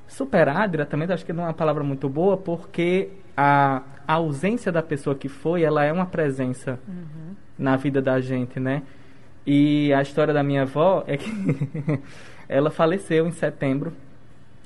superar 0.08 0.66
diretamente, 0.66 1.12
acho 1.12 1.26
que 1.26 1.32
não 1.34 1.42
é 1.44 1.48
uma 1.48 1.52
palavra 1.52 1.84
muito 1.84 2.08
boa, 2.08 2.38
porque 2.38 3.10
a, 3.36 3.82
a 4.08 4.14
ausência 4.14 4.72
da 4.72 4.82
pessoa 4.82 5.14
que 5.14 5.28
foi, 5.28 5.62
ela 5.62 5.84
é 5.84 5.92
uma 5.92 6.06
presença 6.06 6.80
uhum. 6.88 7.34
na 7.58 7.76
vida 7.76 8.00
da 8.00 8.18
gente, 8.20 8.58
né? 8.58 8.82
E 9.46 9.92
a 9.92 10.02
história 10.02 10.32
da 10.32 10.42
minha 10.42 10.62
avó 10.62 11.04
é 11.06 11.16
que 11.16 11.30
ela 12.48 12.70
faleceu 12.70 13.26
em 13.26 13.32
setembro, 13.32 13.92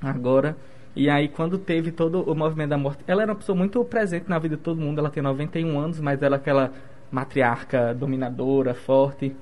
agora, 0.00 0.56
e 0.98 1.08
aí, 1.08 1.28
quando 1.28 1.58
teve 1.58 1.92
todo 1.92 2.22
o 2.28 2.34
movimento 2.34 2.70
da 2.70 2.76
morte, 2.76 3.04
ela 3.06 3.22
era 3.22 3.30
uma 3.30 3.38
pessoa 3.38 3.56
muito 3.56 3.84
presente 3.84 4.28
na 4.28 4.36
vida 4.36 4.56
de 4.56 4.62
todo 4.62 4.80
mundo. 4.80 4.98
Ela 4.98 5.10
tem 5.10 5.22
91 5.22 5.78
anos, 5.78 6.00
mas 6.00 6.20
ela 6.20 6.34
é 6.34 6.38
aquela 6.38 6.72
matriarca 7.08 7.94
dominadora, 7.94 8.74
forte. 8.74 9.32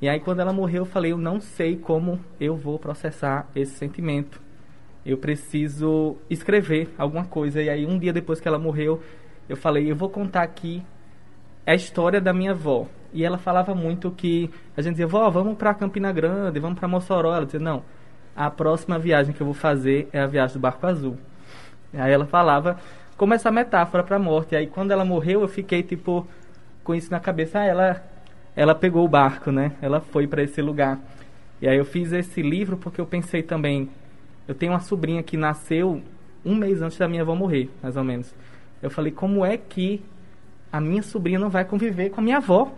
E 0.00 0.08
aí, 0.08 0.18
quando 0.18 0.40
ela 0.40 0.50
morreu, 0.50 0.82
eu 0.82 0.86
falei: 0.86 1.12
eu 1.12 1.18
não 1.18 1.40
sei 1.40 1.76
como 1.76 2.18
eu 2.40 2.56
vou 2.56 2.78
processar 2.78 3.46
esse 3.54 3.72
sentimento. 3.72 4.40
Eu 5.04 5.18
preciso 5.18 6.16
escrever 6.30 6.88
alguma 6.96 7.26
coisa. 7.26 7.62
E 7.62 7.68
aí, 7.68 7.84
um 7.84 7.98
dia 7.98 8.10
depois 8.10 8.40
que 8.40 8.48
ela 8.48 8.58
morreu, 8.58 9.02
eu 9.46 9.58
falei: 9.58 9.90
eu 9.90 9.94
vou 9.94 10.08
contar 10.08 10.42
aqui 10.42 10.82
a 11.66 11.74
história 11.74 12.18
da 12.18 12.32
minha 12.32 12.52
avó. 12.52 12.86
E 13.14 13.24
ela 13.24 13.38
falava 13.38 13.74
muito 13.74 14.10
que 14.10 14.50
a 14.76 14.82
gente 14.82 14.92
dizia: 14.92 15.06
vó, 15.06 15.30
vamos 15.30 15.56
para 15.56 15.72
Campina 15.72 16.12
Grande, 16.12 16.60
vamos 16.60 16.78
para 16.78 16.86
Mossoró. 16.86 17.34
Ela 17.34 17.46
dizia: 17.46 17.60
não 17.60 17.82
a 18.36 18.50
próxima 18.50 18.98
viagem 18.98 19.32
que 19.32 19.40
eu 19.40 19.46
vou 19.46 19.54
fazer 19.54 20.08
é 20.12 20.20
a 20.20 20.26
viagem 20.26 20.54
do 20.54 20.60
barco 20.60 20.86
azul. 20.86 21.16
Aí 21.92 22.12
ela 22.12 22.26
falava 22.26 22.78
como 23.16 23.32
essa 23.32 23.50
metáfora 23.50 24.02
para 24.02 24.16
a 24.16 24.18
morte. 24.18 24.56
Aí 24.56 24.66
quando 24.66 24.90
ela 24.90 25.04
morreu, 25.04 25.42
eu 25.42 25.48
fiquei 25.48 25.82
tipo 25.82 26.26
com 26.82 26.94
isso 26.94 27.10
na 27.10 27.20
cabeça. 27.20 27.60
Ah, 27.60 27.64
ela 27.64 28.02
ela 28.56 28.74
pegou 28.74 29.04
o 29.04 29.08
barco, 29.08 29.50
né? 29.50 29.72
Ela 29.80 30.00
foi 30.00 30.26
para 30.26 30.42
esse 30.42 30.60
lugar. 30.60 30.98
E 31.60 31.68
aí 31.68 31.76
eu 31.76 31.84
fiz 31.84 32.12
esse 32.12 32.42
livro 32.42 32.76
porque 32.76 33.00
eu 33.00 33.06
pensei 33.06 33.42
também, 33.42 33.88
eu 34.46 34.54
tenho 34.54 34.72
uma 34.72 34.80
sobrinha 34.80 35.22
que 35.22 35.36
nasceu 35.36 36.02
um 36.44 36.54
mês 36.54 36.82
antes 36.82 36.98
da 36.98 37.08
minha 37.08 37.22
avó 37.22 37.34
morrer, 37.34 37.70
mais 37.82 37.96
ou 37.96 38.04
menos. 38.04 38.34
Eu 38.82 38.90
falei, 38.90 39.10
como 39.10 39.44
é 39.44 39.56
que 39.56 40.02
a 40.70 40.80
minha 40.80 41.02
sobrinha 41.02 41.38
não 41.38 41.48
vai 41.48 41.64
conviver 41.64 42.10
com 42.10 42.20
a 42.20 42.24
minha 42.24 42.36
avó? 42.36 42.70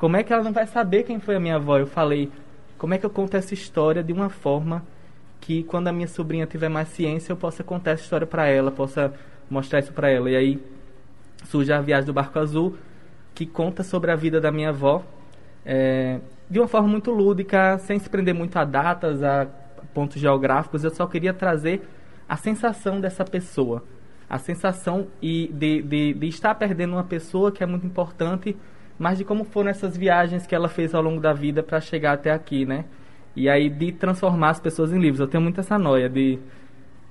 Como 0.00 0.16
é 0.16 0.22
que 0.22 0.32
ela 0.32 0.42
não 0.42 0.50
vai 0.50 0.66
saber 0.66 1.02
quem 1.02 1.20
foi 1.20 1.36
a 1.36 1.40
minha 1.40 1.56
avó? 1.56 1.76
Eu 1.76 1.86
falei, 1.86 2.32
como 2.78 2.94
é 2.94 2.98
que 2.98 3.04
eu 3.04 3.10
conto 3.10 3.36
essa 3.36 3.52
história 3.52 4.02
de 4.02 4.14
uma 4.14 4.30
forma 4.30 4.82
que 5.38 5.62
quando 5.64 5.88
a 5.88 5.92
minha 5.92 6.08
sobrinha 6.08 6.46
tiver 6.46 6.70
mais 6.70 6.88
ciência 6.88 7.32
eu 7.32 7.36
possa 7.36 7.62
contar 7.62 7.90
essa 7.90 8.04
história 8.04 8.26
para 8.26 8.46
ela, 8.46 8.70
possa 8.70 9.12
mostrar 9.50 9.80
isso 9.80 9.92
para 9.92 10.08
ela. 10.08 10.30
E 10.30 10.36
aí 10.36 10.64
surge 11.44 11.70
a 11.70 11.82
viagem 11.82 12.06
do 12.06 12.14
barco 12.14 12.38
azul 12.38 12.78
que 13.34 13.44
conta 13.44 13.82
sobre 13.82 14.10
a 14.10 14.16
vida 14.16 14.40
da 14.40 14.50
minha 14.50 14.70
avó. 14.70 15.04
É, 15.66 16.18
de 16.48 16.58
uma 16.58 16.66
forma 16.66 16.88
muito 16.88 17.10
lúdica, 17.10 17.76
sem 17.80 17.98
se 17.98 18.08
prender 18.08 18.34
muito 18.34 18.56
a 18.56 18.64
datas, 18.64 19.22
a 19.22 19.48
pontos 19.92 20.18
geográficos. 20.18 20.82
Eu 20.82 20.94
só 20.94 21.06
queria 21.06 21.34
trazer 21.34 21.86
a 22.26 22.38
sensação 22.38 23.02
dessa 23.02 23.22
pessoa. 23.22 23.84
A 24.30 24.38
sensação 24.38 25.08
e 25.20 25.48
de, 25.52 25.82
de, 25.82 26.14
de 26.14 26.26
estar 26.26 26.54
perdendo 26.54 26.94
uma 26.94 27.04
pessoa 27.04 27.52
que 27.52 27.62
é 27.62 27.66
muito 27.66 27.86
importante, 27.86 28.56
mas 29.00 29.16
de 29.16 29.24
como 29.24 29.44
foram 29.44 29.70
essas 29.70 29.96
viagens 29.96 30.46
que 30.46 30.54
ela 30.54 30.68
fez 30.68 30.94
ao 30.94 31.00
longo 31.00 31.22
da 31.22 31.32
vida 31.32 31.62
para 31.62 31.80
chegar 31.80 32.12
até 32.12 32.30
aqui, 32.30 32.66
né? 32.66 32.84
E 33.34 33.48
aí 33.48 33.70
de 33.70 33.92
transformar 33.92 34.50
as 34.50 34.60
pessoas 34.60 34.92
em 34.92 34.98
livros. 34.98 35.20
Eu 35.20 35.26
tenho 35.26 35.42
muito 35.42 35.58
essa 35.58 35.78
noia 35.78 36.06
de 36.06 36.38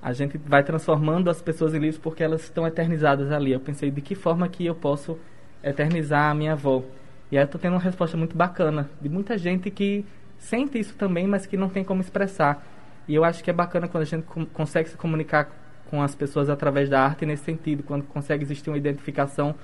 a 0.00 0.12
gente 0.12 0.38
vai 0.38 0.62
transformando 0.62 1.28
as 1.28 1.42
pessoas 1.42 1.74
em 1.74 1.80
livros 1.80 1.98
porque 1.98 2.22
elas 2.22 2.44
estão 2.44 2.64
eternizadas 2.64 3.32
ali. 3.32 3.50
Eu 3.50 3.58
pensei 3.58 3.90
de 3.90 4.00
que 4.00 4.14
forma 4.14 4.48
que 4.48 4.64
eu 4.64 4.74
posso 4.76 5.18
eternizar 5.64 6.30
a 6.30 6.34
minha 6.34 6.52
avó. 6.52 6.84
E 7.28 7.36
aí 7.36 7.42
eu 7.42 7.48
tô 7.48 7.58
tendo 7.58 7.72
uma 7.72 7.80
resposta 7.80 8.16
muito 8.16 8.36
bacana 8.36 8.88
de 9.00 9.08
muita 9.08 9.36
gente 9.36 9.68
que 9.68 10.06
sente 10.38 10.78
isso 10.78 10.94
também, 10.94 11.26
mas 11.26 11.44
que 11.44 11.56
não 11.56 11.68
tem 11.68 11.82
como 11.82 12.00
expressar. 12.00 12.64
E 13.08 13.16
eu 13.16 13.24
acho 13.24 13.42
que 13.42 13.50
é 13.50 13.52
bacana 13.52 13.88
quando 13.88 14.02
a 14.02 14.06
gente 14.06 14.24
consegue 14.52 14.90
se 14.90 14.96
comunicar 14.96 15.50
com 15.90 16.00
as 16.00 16.14
pessoas 16.14 16.48
através 16.48 16.88
da 16.88 17.02
arte 17.02 17.26
nesse 17.26 17.42
sentido, 17.42 17.82
quando 17.82 18.04
consegue 18.04 18.44
existir 18.44 18.70
uma 18.70 18.78
identificação, 18.78 19.56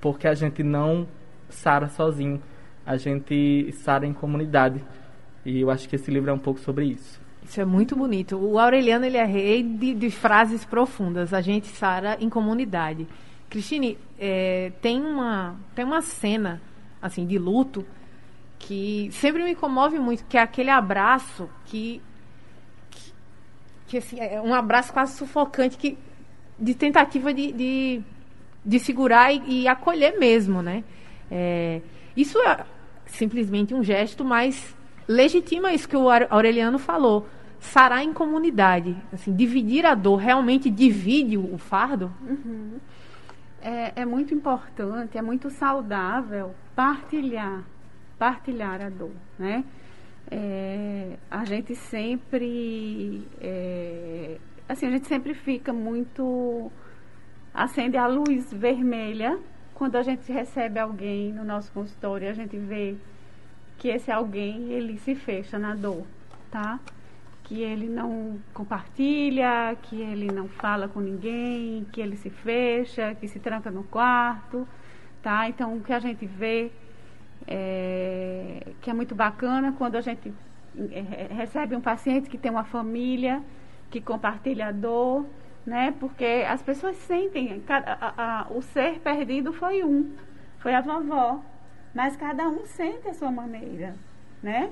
porque 0.00 0.26
a 0.26 0.34
gente 0.34 0.64
não 0.64 1.06
sara 1.48 1.88
sozinho, 1.88 2.42
a 2.84 2.96
gente 2.96 3.72
sara 3.72 4.06
em 4.06 4.12
comunidade. 4.12 4.82
E 5.44 5.60
eu 5.60 5.70
acho 5.70 5.88
que 5.88 5.96
esse 5.96 6.10
livro 6.10 6.30
é 6.30 6.32
um 6.32 6.38
pouco 6.38 6.60
sobre 6.60 6.86
isso. 6.86 7.20
Isso 7.42 7.60
é 7.60 7.64
muito 7.64 7.96
bonito. 7.96 8.36
O 8.36 8.58
Aureliano 8.58 9.04
ele 9.04 9.16
é 9.16 9.24
rei 9.24 9.62
de, 9.62 9.94
de 9.94 10.10
frases 10.10 10.64
profundas. 10.64 11.32
A 11.32 11.40
gente 11.40 11.66
sara 11.68 12.16
em 12.20 12.28
comunidade. 12.28 13.06
Cristine, 13.48 13.96
é, 14.18 14.72
tem 14.82 15.02
uma 15.02 15.56
tem 15.74 15.84
uma 15.84 16.02
cena 16.02 16.60
assim 17.00 17.26
de 17.26 17.38
luto 17.38 17.86
que 18.58 19.08
sempre 19.12 19.42
me 19.42 19.54
comove 19.54 19.98
muito, 19.98 20.24
que 20.26 20.36
é 20.36 20.42
aquele 20.42 20.68
abraço 20.68 21.48
que 21.64 22.02
que, 22.90 23.12
que 23.86 23.98
assim, 23.98 24.20
é 24.20 24.40
um 24.42 24.52
abraço 24.52 24.92
quase 24.92 25.16
sufocante 25.16 25.78
que 25.78 25.96
de 26.58 26.74
tentativa 26.74 27.32
de, 27.32 27.52
de, 27.52 28.02
de 28.64 28.78
segurar 28.80 29.32
e, 29.32 29.62
e, 29.62 29.68
acolher 29.68 30.18
mesmo, 30.18 30.60
né? 30.60 30.82
É, 31.30 31.80
isso 32.16 32.38
é 32.38 32.64
simplesmente 33.06 33.74
um 33.74 33.82
gesto, 33.82 34.24
mas 34.24 34.76
legitima 35.06 35.72
isso 35.72 35.88
que 35.88 35.96
o 35.96 36.08
Aureliano 36.30 36.78
falou. 36.78 37.26
Sarar 37.60 38.04
em 38.04 38.12
comunidade, 38.12 38.96
assim, 39.12 39.34
dividir 39.34 39.84
a 39.84 39.94
dor, 39.94 40.16
realmente 40.16 40.70
divide 40.70 41.36
o 41.36 41.58
fardo? 41.58 42.12
Uhum. 42.22 42.78
É, 43.60 44.02
é 44.02 44.04
muito 44.04 44.32
importante, 44.32 45.18
é 45.18 45.22
muito 45.22 45.50
saudável 45.50 46.54
partilhar, 46.76 47.64
partilhar 48.16 48.80
a 48.80 48.88
dor, 48.88 49.10
né? 49.36 49.64
É, 50.30 51.16
a 51.28 51.44
gente 51.44 51.74
sempre, 51.74 53.26
é, 53.40 54.38
assim, 54.68 54.86
a 54.86 54.90
gente 54.90 55.08
sempre 55.08 55.34
fica 55.34 55.72
muito, 55.72 56.70
acende 57.52 57.96
a 57.96 58.06
luz 58.06 58.52
vermelha 58.52 59.36
quando 59.78 59.94
a 59.94 60.02
gente 60.02 60.30
recebe 60.32 60.80
alguém 60.80 61.32
no 61.32 61.44
nosso 61.44 61.70
consultório, 61.70 62.28
a 62.28 62.32
gente 62.32 62.56
vê 62.58 62.96
que 63.78 63.86
esse 63.86 64.10
alguém 64.10 64.72
ele 64.72 64.98
se 64.98 65.14
fecha 65.14 65.56
na 65.56 65.72
dor, 65.72 66.04
tá? 66.50 66.80
Que 67.44 67.62
ele 67.62 67.88
não 67.88 68.40
compartilha, 68.52 69.76
que 69.82 70.00
ele 70.00 70.32
não 70.32 70.48
fala 70.48 70.88
com 70.88 70.98
ninguém, 70.98 71.86
que 71.92 72.00
ele 72.00 72.16
se 72.16 72.28
fecha, 72.28 73.14
que 73.14 73.28
se 73.28 73.38
tranca 73.38 73.70
no 73.70 73.84
quarto, 73.84 74.66
tá? 75.22 75.48
Então 75.48 75.76
o 75.76 75.80
que 75.80 75.92
a 75.92 76.00
gente 76.00 76.26
vê 76.26 76.72
é, 77.46 78.72
que 78.80 78.90
é 78.90 78.92
muito 78.92 79.14
bacana 79.14 79.72
quando 79.78 79.94
a 79.94 80.00
gente 80.00 80.34
é, 80.90 81.32
recebe 81.32 81.76
um 81.76 81.80
paciente 81.80 82.28
que 82.28 82.36
tem 82.36 82.50
uma 82.50 82.64
família 82.64 83.40
que 83.92 84.00
compartilha 84.00 84.66
a 84.66 84.72
dor, 84.72 85.24
né? 85.66 85.94
Porque 85.98 86.44
as 86.48 86.62
pessoas 86.62 86.96
sentem, 86.96 87.62
a, 87.68 87.76
a, 87.76 88.40
a, 88.40 88.46
o 88.50 88.62
ser 88.62 88.98
perdido 89.00 89.52
foi 89.52 89.84
um, 89.84 90.12
foi 90.58 90.74
a 90.74 90.80
vovó, 90.80 91.42
mas 91.94 92.16
cada 92.16 92.48
um 92.48 92.64
sente 92.64 93.08
a 93.08 93.14
sua 93.14 93.30
maneira, 93.30 93.94
né? 94.42 94.70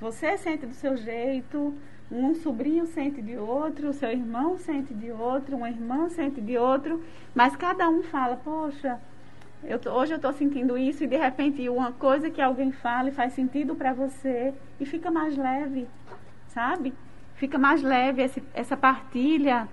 Você 0.00 0.36
sente 0.36 0.66
do 0.66 0.74
seu 0.74 0.96
jeito, 0.96 1.74
um 2.10 2.34
sobrinho 2.34 2.86
sente 2.86 3.20
de 3.20 3.36
outro, 3.36 3.88
o 3.88 3.92
seu 3.92 4.10
irmão 4.10 4.58
sente 4.58 4.94
de 4.94 5.10
outro, 5.10 5.56
uma 5.56 5.70
irmã 5.70 6.08
sente 6.08 6.40
de 6.40 6.56
outro, 6.56 7.02
mas 7.34 7.56
cada 7.56 7.88
um 7.88 8.02
fala, 8.02 8.36
poxa, 8.36 9.00
eu 9.64 9.78
tô, 9.78 9.90
hoje 9.90 10.12
eu 10.12 10.16
estou 10.16 10.32
sentindo 10.32 10.78
isso 10.78 11.02
e 11.02 11.06
de 11.06 11.16
repente 11.16 11.68
uma 11.68 11.92
coisa 11.92 12.30
que 12.30 12.40
alguém 12.40 12.70
fala 12.70 13.08
e 13.08 13.12
faz 13.12 13.32
sentido 13.32 13.74
para 13.74 13.92
você 13.92 14.54
e 14.78 14.86
fica 14.86 15.10
mais 15.10 15.36
leve, 15.36 15.88
sabe? 16.48 16.94
Fica 17.34 17.58
mais 17.58 17.82
leve 17.82 18.22
esse, 18.22 18.42
essa 18.54 18.76
partilha, 18.76 19.68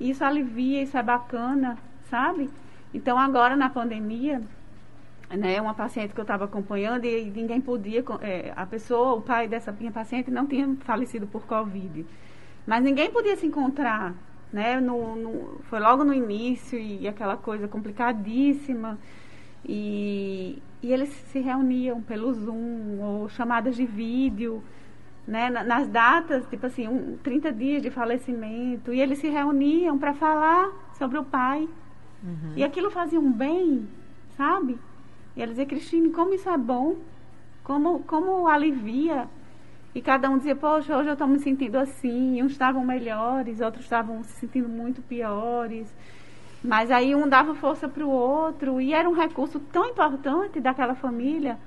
isso 0.00 0.24
alivia, 0.24 0.82
isso 0.82 0.96
é 0.96 1.02
bacana, 1.02 1.78
sabe? 2.10 2.50
Então 2.92 3.18
agora 3.18 3.56
na 3.56 3.68
pandemia, 3.68 4.40
né, 5.30 5.60
uma 5.60 5.74
paciente 5.74 6.14
que 6.14 6.20
eu 6.20 6.22
estava 6.22 6.44
acompanhando 6.44 7.04
e 7.04 7.24
ninguém 7.30 7.60
podia, 7.60 8.04
é, 8.20 8.52
a 8.54 8.66
pessoa, 8.66 9.14
o 9.14 9.20
pai 9.20 9.48
dessa 9.48 9.72
minha 9.72 9.92
paciente 9.92 10.30
não 10.30 10.46
tinha 10.46 10.76
falecido 10.80 11.26
por 11.26 11.44
Covid, 11.46 12.06
mas 12.66 12.82
ninguém 12.82 13.10
podia 13.10 13.36
se 13.36 13.46
encontrar, 13.46 14.14
né, 14.52 14.80
no, 14.80 15.16
no, 15.16 15.60
foi 15.64 15.80
logo 15.80 16.04
no 16.04 16.14
início 16.14 16.78
e 16.78 17.08
aquela 17.08 17.36
coisa 17.36 17.66
complicadíssima. 17.66 18.98
E, 19.66 20.62
e 20.82 20.92
eles 20.92 21.08
se 21.08 21.40
reuniam 21.40 22.02
pelo 22.02 22.32
Zoom 22.34 23.00
ou 23.00 23.28
chamadas 23.30 23.74
de 23.74 23.86
vídeo, 23.86 24.62
né, 25.26 25.48
nas 25.48 25.88
datas, 25.88 26.46
tipo 26.48 26.66
assim, 26.66 26.86
um, 26.86 27.16
30 27.22 27.52
dias 27.52 27.82
de 27.82 27.90
falecimento, 27.90 28.92
e 28.92 29.00
eles 29.00 29.18
se 29.18 29.28
reuniam 29.28 29.98
para 29.98 30.12
falar 30.14 30.70
sobre 30.98 31.18
o 31.18 31.24
pai. 31.24 31.68
Uhum. 32.22 32.52
E 32.56 32.64
aquilo 32.64 32.90
fazia 32.90 33.18
um 33.18 33.32
bem, 33.32 33.88
sabe? 34.36 34.78
E 35.36 35.42
ela 35.42 35.50
dizia, 35.50 35.66
Cristine, 35.66 36.10
como 36.10 36.34
isso 36.34 36.48
é 36.48 36.56
bom, 36.56 36.96
como, 37.62 38.00
como 38.00 38.46
alivia. 38.46 39.28
E 39.94 40.02
cada 40.02 40.28
um 40.28 40.38
dizia, 40.38 40.56
poxa, 40.56 40.96
hoje 40.96 41.08
eu 41.08 41.12
estou 41.14 41.26
me 41.26 41.38
sentindo 41.38 41.76
assim. 41.76 42.42
Uns 42.42 42.52
estavam 42.52 42.84
melhores, 42.84 43.60
outros 43.60 43.84
estavam 43.84 44.22
se 44.24 44.32
sentindo 44.40 44.68
muito 44.68 45.00
piores. 45.02 45.92
Mas 46.62 46.90
aí 46.90 47.14
um 47.14 47.28
dava 47.28 47.54
força 47.54 47.88
para 47.88 48.04
o 48.04 48.10
outro 48.10 48.80
e 48.80 48.92
era 48.92 49.08
um 49.08 49.12
recurso 49.12 49.60
tão 49.60 49.86
importante 49.86 50.60
daquela 50.60 50.94
família. 50.94 51.58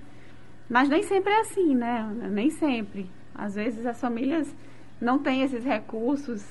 Mas 0.69 0.89
nem 0.89 1.03
sempre 1.03 1.31
é 1.31 1.41
assim, 1.41 1.75
né? 1.75 2.09
Nem 2.31 2.49
sempre. 2.49 3.09
Às 3.37 3.55
vezes 3.55 3.85
as 3.85 3.99
famílias 3.99 4.47
não 4.99 5.19
têm 5.19 5.43
esses 5.43 5.63
recursos, 5.63 6.43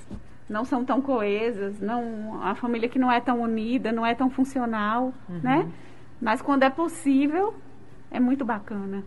não 0.49 0.65
são 0.65 0.85
tão 0.85 1.03
coesas, 1.03 1.81
não, 1.81 2.41
a 2.43 2.55
família 2.55 2.89
que 2.89 2.99
não 2.99 3.11
é 3.11 3.21
tão 3.21 3.41
unida, 3.43 3.91
não 3.91 4.07
é 4.07 4.15
tão 4.15 4.31
funcional, 4.31 5.13
uhum. 5.29 5.41
né? 5.43 5.69
Mas 6.21 6.41
quando 6.41 6.63
é 6.63 6.71
possível, 6.71 7.55
é 8.11 8.21
muito 8.21 8.45
bacana. 8.45 9.05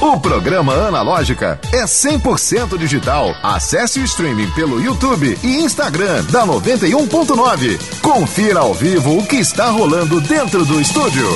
O 0.00 0.20
programa 0.20 0.74
Analógica 0.74 1.58
é 1.72 1.84
100% 1.84 2.76
digital. 2.76 3.34
Acesse 3.42 4.00
o 4.00 4.04
streaming 4.04 4.50
pelo 4.50 4.80
YouTube 4.80 5.38
e 5.42 5.62
Instagram 5.62 6.22
da 6.24 6.44
91.9. 6.44 8.00
Confira 8.02 8.60
ao 8.60 8.74
vivo 8.74 9.18
o 9.18 9.26
que 9.26 9.36
está 9.36 9.70
rolando 9.70 10.20
dentro 10.20 10.66
do 10.66 10.80
estúdio. 10.80 11.26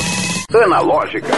Analógica. 0.52 1.32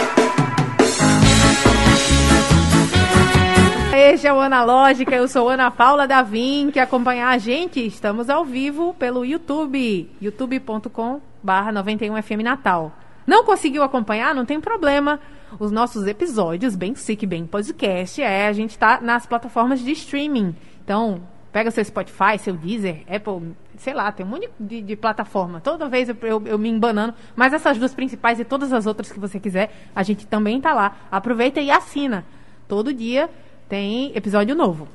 Este 4.11 4.27
é 4.27 4.33
o 4.33 4.41
Analógica, 4.41 5.15
eu 5.15 5.25
sou 5.25 5.47
Ana 5.47 5.71
Paula 5.71 6.05
Davim, 6.05 6.69
que 6.69 6.81
acompanhar 6.81 7.29
a 7.29 7.37
gente, 7.37 7.79
estamos 7.79 8.29
ao 8.29 8.43
vivo 8.43 8.93
pelo 8.95 9.23
YouTube, 9.23 10.11
youtube.com 10.21 11.21
barra 11.41 11.71
91FM 11.71 12.43
Natal. 12.43 12.91
Não 13.25 13.45
conseguiu 13.45 13.83
acompanhar? 13.83 14.35
Não 14.35 14.45
tem 14.45 14.59
problema. 14.59 15.17
Os 15.57 15.71
nossos 15.71 16.05
episódios, 16.07 16.75
bem 16.75 16.93
sick, 16.93 17.25
bem 17.25 17.45
podcast, 17.45 18.21
é 18.21 18.47
a 18.47 18.51
gente 18.51 18.77
tá 18.77 18.99
nas 18.99 19.25
plataformas 19.25 19.79
de 19.79 19.91
streaming. 19.91 20.53
Então, 20.83 21.21
pega 21.53 21.71
seu 21.71 21.85
Spotify, 21.85 22.37
seu 22.37 22.53
Deezer, 22.53 23.05
Apple, 23.07 23.55
sei 23.77 23.93
lá, 23.93 24.11
tem 24.11 24.25
um 24.25 24.29
monte 24.29 24.49
de, 24.59 24.81
de 24.81 24.95
plataforma. 24.97 25.61
Toda 25.61 25.87
vez 25.87 26.09
eu, 26.09 26.17
eu, 26.23 26.43
eu, 26.47 26.59
me 26.59 26.67
embanando, 26.67 27.13
mas 27.33 27.53
essas 27.53 27.77
duas 27.77 27.95
principais 27.95 28.41
e 28.41 28.43
todas 28.43 28.73
as 28.73 28.85
outras 28.85 29.09
que 29.09 29.21
você 29.21 29.39
quiser, 29.39 29.71
a 29.95 30.03
gente 30.03 30.27
também 30.27 30.59
tá 30.59 30.73
lá. 30.73 30.97
Aproveita 31.09 31.61
e 31.61 31.71
assina. 31.71 32.25
Todo 32.67 32.93
dia 32.93 33.29
tem 33.71 34.11
episódio 34.13 34.53
novo 34.53 34.85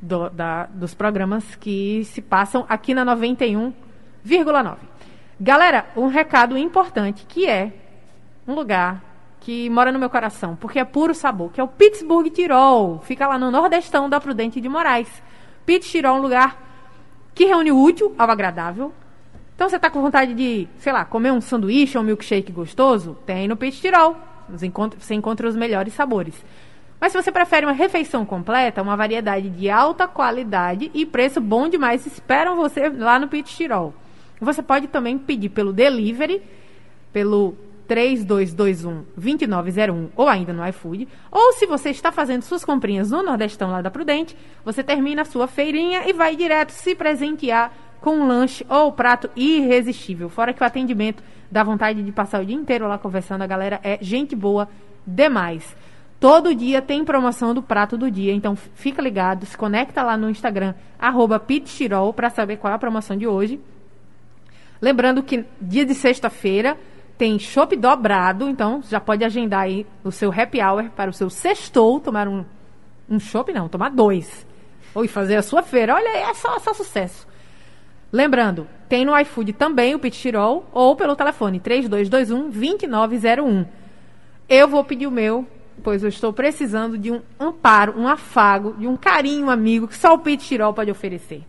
do, 0.00 0.30
da, 0.30 0.66
dos 0.66 0.94
programas 0.94 1.56
que 1.56 2.04
se 2.04 2.22
passam 2.22 2.64
aqui 2.68 2.94
na 2.94 3.04
91,9. 3.04 4.76
Galera, 5.40 5.86
um 5.96 6.06
recado 6.06 6.56
importante 6.56 7.26
que 7.28 7.48
é 7.48 7.72
um 8.46 8.54
lugar 8.54 9.02
que 9.40 9.68
mora 9.70 9.90
no 9.90 9.98
meu 9.98 10.08
coração, 10.08 10.54
porque 10.54 10.78
é 10.78 10.84
puro 10.84 11.12
sabor, 11.16 11.50
que 11.50 11.60
é 11.60 11.64
o 11.64 11.66
Pittsburgh 11.66 12.30
Tirol. 12.30 13.00
Fica 13.00 13.26
lá 13.26 13.36
no 13.40 13.50
nordestão 13.50 14.08
da 14.08 14.20
Prudente 14.20 14.60
de 14.60 14.68
Moraes. 14.68 15.10
Pitts 15.66 15.90
Tirol 15.90 16.14
é 16.14 16.20
um 16.20 16.22
lugar 16.22 16.62
que 17.34 17.46
reúne 17.46 17.72
o 17.72 17.82
útil 17.82 18.14
ao 18.16 18.30
agradável. 18.30 18.94
Então 19.56 19.68
você 19.68 19.74
está 19.74 19.90
com 19.90 20.00
vontade 20.00 20.32
de, 20.32 20.68
sei 20.78 20.92
lá, 20.92 21.04
comer 21.04 21.32
um 21.32 21.40
sanduíche 21.40 21.98
ou 21.98 22.04
um 22.04 22.06
milkshake 22.06 22.52
gostoso? 22.52 23.18
Tem 23.26 23.48
no 23.48 23.56
Pitts 23.56 23.80
Tirol. 23.80 24.16
Você 24.48 25.12
encontra 25.12 25.48
os 25.48 25.56
melhores 25.56 25.92
sabores. 25.92 26.40
Mas 27.00 27.12
se 27.12 27.22
você 27.22 27.30
prefere 27.30 27.66
uma 27.66 27.72
refeição 27.72 28.24
completa, 28.24 28.82
uma 28.82 28.96
variedade 28.96 29.50
de 29.50 29.68
alta 29.68 30.08
qualidade 30.08 30.90
e 30.94 31.04
preço 31.04 31.40
bom 31.40 31.68
demais 31.68 32.06
esperam 32.06 32.56
você 32.56 32.88
lá 32.88 33.18
no 33.18 33.28
Pit 33.28 33.54
Tirol. 33.54 33.92
Você 34.40 34.62
pode 34.62 34.88
também 34.88 35.18
pedir 35.18 35.50
pelo 35.50 35.72
delivery, 35.72 36.42
pelo 37.12 37.54
3221-2901 37.88 40.08
ou 40.16 40.28
ainda 40.28 40.52
no 40.52 40.66
iFood. 40.68 41.08
Ou 41.30 41.52
se 41.52 41.66
você 41.66 41.90
está 41.90 42.10
fazendo 42.10 42.42
suas 42.42 42.64
comprinhas 42.64 43.10
no 43.10 43.22
Nordestão 43.22 43.70
lá 43.70 43.80
da 43.80 43.90
Prudente, 43.90 44.36
você 44.64 44.82
termina 44.82 45.22
a 45.22 45.24
sua 45.24 45.46
feirinha 45.46 46.08
e 46.08 46.12
vai 46.12 46.36
direto 46.36 46.70
se 46.70 46.94
presentear 46.94 47.72
com 48.00 48.18
um 48.18 48.26
lanche 48.26 48.66
ou 48.68 48.92
prato 48.92 49.30
irresistível. 49.34 50.28
Fora 50.28 50.52
que 50.52 50.62
o 50.62 50.66
atendimento 50.66 51.22
dá 51.50 51.62
vontade 51.62 52.02
de 52.02 52.12
passar 52.12 52.42
o 52.42 52.46
dia 52.46 52.56
inteiro 52.56 52.86
lá 52.86 52.98
conversando, 52.98 53.42
a 53.42 53.46
galera 53.46 53.80
é 53.82 53.98
gente 54.00 54.36
boa 54.36 54.68
demais. 55.06 55.74
Todo 56.18 56.54
dia 56.54 56.80
tem 56.80 57.04
promoção 57.04 57.52
do 57.52 57.62
prato 57.62 57.98
do 57.98 58.10
dia, 58.10 58.32
então 58.32 58.56
fica 58.56 59.02
ligado, 59.02 59.44
se 59.44 59.56
conecta 59.56 60.02
lá 60.02 60.16
no 60.16 60.30
Instagram, 60.30 60.74
arroba 60.98 61.42
para 62.14 62.30
saber 62.30 62.56
qual 62.56 62.72
é 62.72 62.76
a 62.76 62.78
promoção 62.78 63.16
de 63.16 63.26
hoje. 63.26 63.60
Lembrando 64.80 65.22
que 65.22 65.44
dia 65.60 65.84
de 65.84 65.94
sexta-feira 65.94 66.78
tem 67.18 67.38
chopp 67.38 67.76
dobrado, 67.76 68.48
então 68.48 68.80
já 68.82 69.00
pode 69.00 69.24
agendar 69.24 69.62
aí 69.62 69.86
o 70.02 70.10
seu 70.10 70.30
happy 70.30 70.62
hour 70.62 70.90
para 70.90 71.10
o 71.10 71.14
seu 71.14 71.28
sextou, 71.28 72.00
tomar 72.00 72.28
um, 72.28 72.44
um 73.08 73.18
chopp, 73.18 73.52
não, 73.52 73.68
tomar 73.68 73.90
dois. 73.90 74.46
Ou 74.94 75.04
fazer 75.08 75.36
a 75.36 75.42
sua 75.42 75.62
feira. 75.62 75.94
Olha, 75.94 76.16
é 76.16 76.32
só, 76.34 76.58
só 76.58 76.72
sucesso. 76.72 77.26
Lembrando, 78.10 78.66
tem 78.88 79.04
no 79.04 79.18
iFood 79.18 79.52
também 79.52 79.94
o 79.94 79.98
Pit 79.98 80.16
ou 80.72 80.96
pelo 80.96 81.16
telefone 81.16 81.60
3221-2901. 81.60 83.66
Eu 84.48 84.68
vou 84.68 84.84
pedir 84.84 85.06
o 85.06 85.10
meu 85.10 85.46
pois 85.86 86.02
eu 86.02 86.08
estou 86.08 86.32
precisando 86.32 86.98
de 86.98 87.12
um 87.12 87.22
amparo, 87.38 87.96
um 87.96 88.08
afago, 88.08 88.72
de 88.72 88.88
um 88.88 88.96
carinho 88.96 89.48
amigo 89.48 89.86
que 89.86 89.96
só 89.96 90.14
o 90.14 90.18
Pete 90.18 90.44
Tirol 90.44 90.74
pode 90.74 90.90
oferecer. 90.90 91.44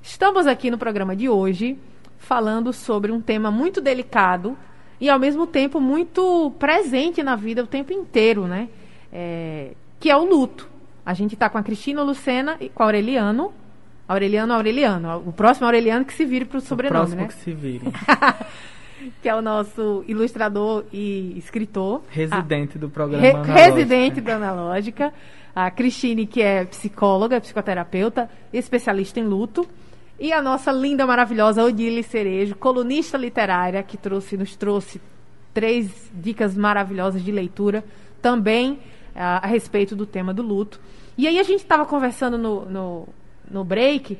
Estamos 0.00 0.46
aqui 0.46 0.70
no 0.70 0.78
programa 0.78 1.14
de 1.14 1.28
hoje 1.28 1.76
falando 2.16 2.72
sobre 2.72 3.12
um 3.12 3.20
tema 3.20 3.50
muito 3.50 3.82
delicado 3.82 4.56
e 4.98 5.10
ao 5.10 5.18
mesmo 5.18 5.46
tempo 5.46 5.78
muito 5.78 6.54
presente 6.58 7.22
na 7.22 7.36
vida 7.36 7.64
o 7.64 7.66
tempo 7.66 7.92
inteiro, 7.92 8.46
né? 8.46 8.70
É, 9.12 9.72
que 10.00 10.08
é 10.08 10.16
o 10.16 10.24
luto. 10.24 10.70
A 11.04 11.12
gente 11.12 11.34
está 11.34 11.50
com 11.50 11.58
a 11.58 11.62
Cristina 11.62 12.02
Lucena 12.02 12.56
e 12.60 12.70
com 12.70 12.82
a 12.82 12.86
Aureliano. 12.86 13.52
Aureliano, 14.08 14.54
Aureliano. 14.54 15.22
O 15.26 15.34
próximo 15.34 15.66
Aureliano 15.66 16.06
que 16.06 16.14
se 16.14 16.24
vire 16.24 16.46
para 16.46 16.56
o 16.56 16.60
sobrenome, 16.62 16.96
o 16.96 17.00
próximo 17.00 17.20
né? 17.20 17.28
que 17.28 17.34
se 17.34 17.52
vire. 17.52 17.84
que 19.20 19.28
é 19.28 19.34
o 19.34 19.42
nosso 19.42 20.04
ilustrador 20.06 20.84
e 20.92 21.36
escritor. 21.36 22.02
Residente 22.08 22.76
a, 22.76 22.80
do 22.80 22.88
programa 22.88 23.42
re, 23.42 23.52
Residente 23.52 24.20
da 24.20 24.36
Analógica. 24.36 25.12
A 25.54 25.70
Cristine, 25.70 26.26
que 26.26 26.40
é 26.40 26.64
psicóloga, 26.64 27.40
psicoterapeuta, 27.40 28.30
especialista 28.52 29.20
em 29.20 29.24
luto. 29.24 29.66
E 30.18 30.32
a 30.32 30.40
nossa 30.40 30.70
linda, 30.72 31.06
maravilhosa 31.06 31.64
Odile 31.64 32.02
Cerejo, 32.02 32.54
colunista 32.54 33.18
literária, 33.18 33.82
que 33.82 33.96
trouxe, 33.96 34.36
nos 34.36 34.56
trouxe 34.56 35.00
três 35.52 36.10
dicas 36.14 36.56
maravilhosas 36.56 37.22
de 37.22 37.30
leitura, 37.30 37.84
também 38.20 38.78
a, 39.14 39.44
a 39.44 39.46
respeito 39.46 39.94
do 39.94 40.06
tema 40.06 40.32
do 40.32 40.42
luto. 40.42 40.80
E 41.18 41.26
aí 41.28 41.38
a 41.38 41.42
gente 41.42 41.60
estava 41.60 41.84
conversando 41.84 42.38
no, 42.38 42.64
no, 42.64 43.08
no 43.50 43.64
break, 43.64 44.16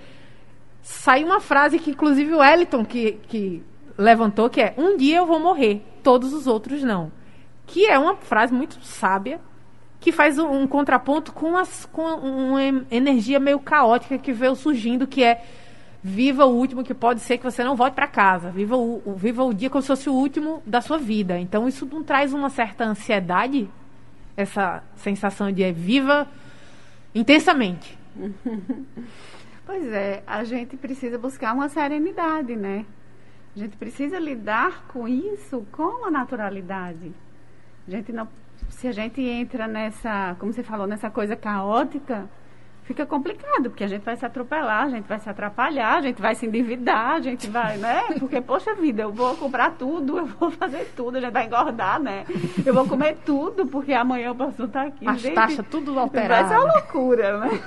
saiu 0.82 1.26
uma 1.26 1.40
frase 1.40 1.78
que, 1.78 1.92
inclusive, 1.92 2.34
o 2.34 2.42
Eliton, 2.42 2.84
que, 2.84 3.12
que 3.28 3.62
levantou, 4.02 4.50
que 4.50 4.60
é: 4.60 4.74
Um 4.76 4.96
dia 4.96 5.18
eu 5.18 5.26
vou 5.26 5.40
morrer, 5.40 5.82
todos 6.02 6.32
os 6.32 6.46
outros 6.46 6.82
não. 6.82 7.10
Que 7.66 7.86
é 7.86 7.98
uma 7.98 8.16
frase 8.16 8.52
muito 8.52 8.78
sábia, 8.82 9.40
que 10.00 10.12
faz 10.12 10.38
um, 10.38 10.62
um 10.62 10.66
contraponto 10.66 11.32
com, 11.32 11.56
as, 11.56 11.86
com 11.86 12.02
uma 12.02 12.62
energia 12.90 13.38
meio 13.38 13.58
caótica 13.58 14.18
que 14.18 14.32
veio 14.32 14.54
surgindo, 14.54 15.06
que 15.06 15.22
é 15.22 15.42
viva 16.02 16.44
o 16.44 16.56
último 16.56 16.82
que 16.82 16.92
pode 16.92 17.20
ser 17.20 17.38
que 17.38 17.44
você 17.44 17.62
não 17.62 17.76
volte 17.76 17.94
para 17.94 18.08
casa. 18.08 18.50
Viva 18.50 18.76
o, 18.76 19.00
o, 19.04 19.14
viva 19.14 19.44
o 19.44 19.54
dia 19.54 19.70
como 19.70 19.80
se 19.80 19.88
fosse 19.88 20.10
o 20.10 20.14
último 20.14 20.62
da 20.66 20.80
sua 20.80 20.98
vida. 20.98 21.38
Então 21.38 21.68
isso 21.68 21.86
não 21.86 22.02
traz 22.02 22.34
uma 22.34 22.50
certa 22.50 22.84
ansiedade, 22.84 23.70
essa 24.36 24.82
sensação 24.96 25.52
de 25.52 25.62
é, 25.62 25.72
viva 25.72 26.26
intensamente. 27.14 27.96
Pois 29.64 29.86
é, 29.92 30.22
a 30.26 30.42
gente 30.42 30.76
precisa 30.76 31.16
buscar 31.16 31.54
uma 31.54 31.68
serenidade, 31.68 32.56
né? 32.56 32.84
A 33.54 33.58
gente 33.58 33.76
precisa 33.76 34.18
lidar 34.18 34.86
com 34.88 35.06
isso 35.06 35.66
com 35.70 36.06
a 36.06 36.10
naturalidade. 36.10 37.12
A 37.86 37.90
gente 37.90 38.12
não, 38.12 38.26
se 38.70 38.88
a 38.88 38.92
gente 38.92 39.20
entra 39.20 39.66
nessa, 39.66 40.36
como 40.38 40.52
você 40.52 40.62
falou, 40.62 40.86
nessa 40.86 41.10
coisa 41.10 41.36
caótica, 41.36 42.30
fica 42.84 43.04
complicado, 43.04 43.64
porque 43.64 43.84
a 43.84 43.88
gente 43.88 44.02
vai 44.02 44.16
se 44.16 44.24
atropelar, 44.24 44.84
a 44.84 44.88
gente 44.88 45.06
vai 45.06 45.18
se 45.18 45.28
atrapalhar, 45.28 45.98
a 45.98 46.00
gente 46.00 46.20
vai 46.20 46.34
se 46.34 46.46
endividar, 46.46 47.16
a 47.16 47.20
gente 47.20 47.48
vai, 47.48 47.76
né? 47.76 48.02
Porque, 48.18 48.40
poxa 48.40 48.74
vida, 48.74 49.02
eu 49.02 49.12
vou 49.12 49.36
comprar 49.36 49.72
tudo, 49.72 50.18
eu 50.18 50.26
vou 50.26 50.50
fazer 50.50 50.90
tudo, 50.96 51.18
a 51.18 51.20
gente 51.20 51.32
vai 51.32 51.46
engordar, 51.46 52.00
né? 52.00 52.24
Eu 52.64 52.72
vou 52.72 52.86
comer 52.88 53.18
tudo, 53.24 53.66
porque 53.66 53.92
amanhã 53.92 54.28
eu 54.28 54.34
posso 54.34 54.64
estar 54.64 54.86
aqui. 54.86 55.06
As 55.06 55.20
gente, 55.20 55.34
taxas 55.34 55.66
tudo 55.70 55.98
alteradas. 55.98 56.48
Vai 56.48 56.58
ser 56.58 56.64
uma 56.64 56.74
loucura, 56.74 57.38
né? 57.38 57.60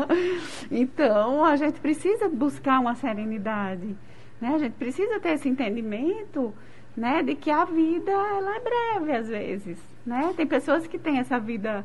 então, 0.70 1.44
a 1.44 1.56
gente 1.56 1.80
precisa 1.80 2.28
buscar 2.28 2.78
uma 2.80 2.94
serenidade. 2.94 3.96
Né? 4.40 4.54
A 4.54 4.58
gente 4.58 4.74
precisa 4.74 5.18
ter 5.20 5.30
esse 5.30 5.48
entendimento 5.48 6.54
né, 6.96 7.22
de 7.22 7.34
que 7.34 7.50
a 7.50 7.64
vida 7.64 8.10
ela 8.10 8.56
é 8.56 8.60
breve 8.60 9.12
às 9.12 9.28
vezes. 9.28 9.78
Né? 10.04 10.32
Tem 10.36 10.46
pessoas 10.46 10.86
que 10.86 10.98
têm 10.98 11.18
essa 11.18 11.38
vida 11.38 11.84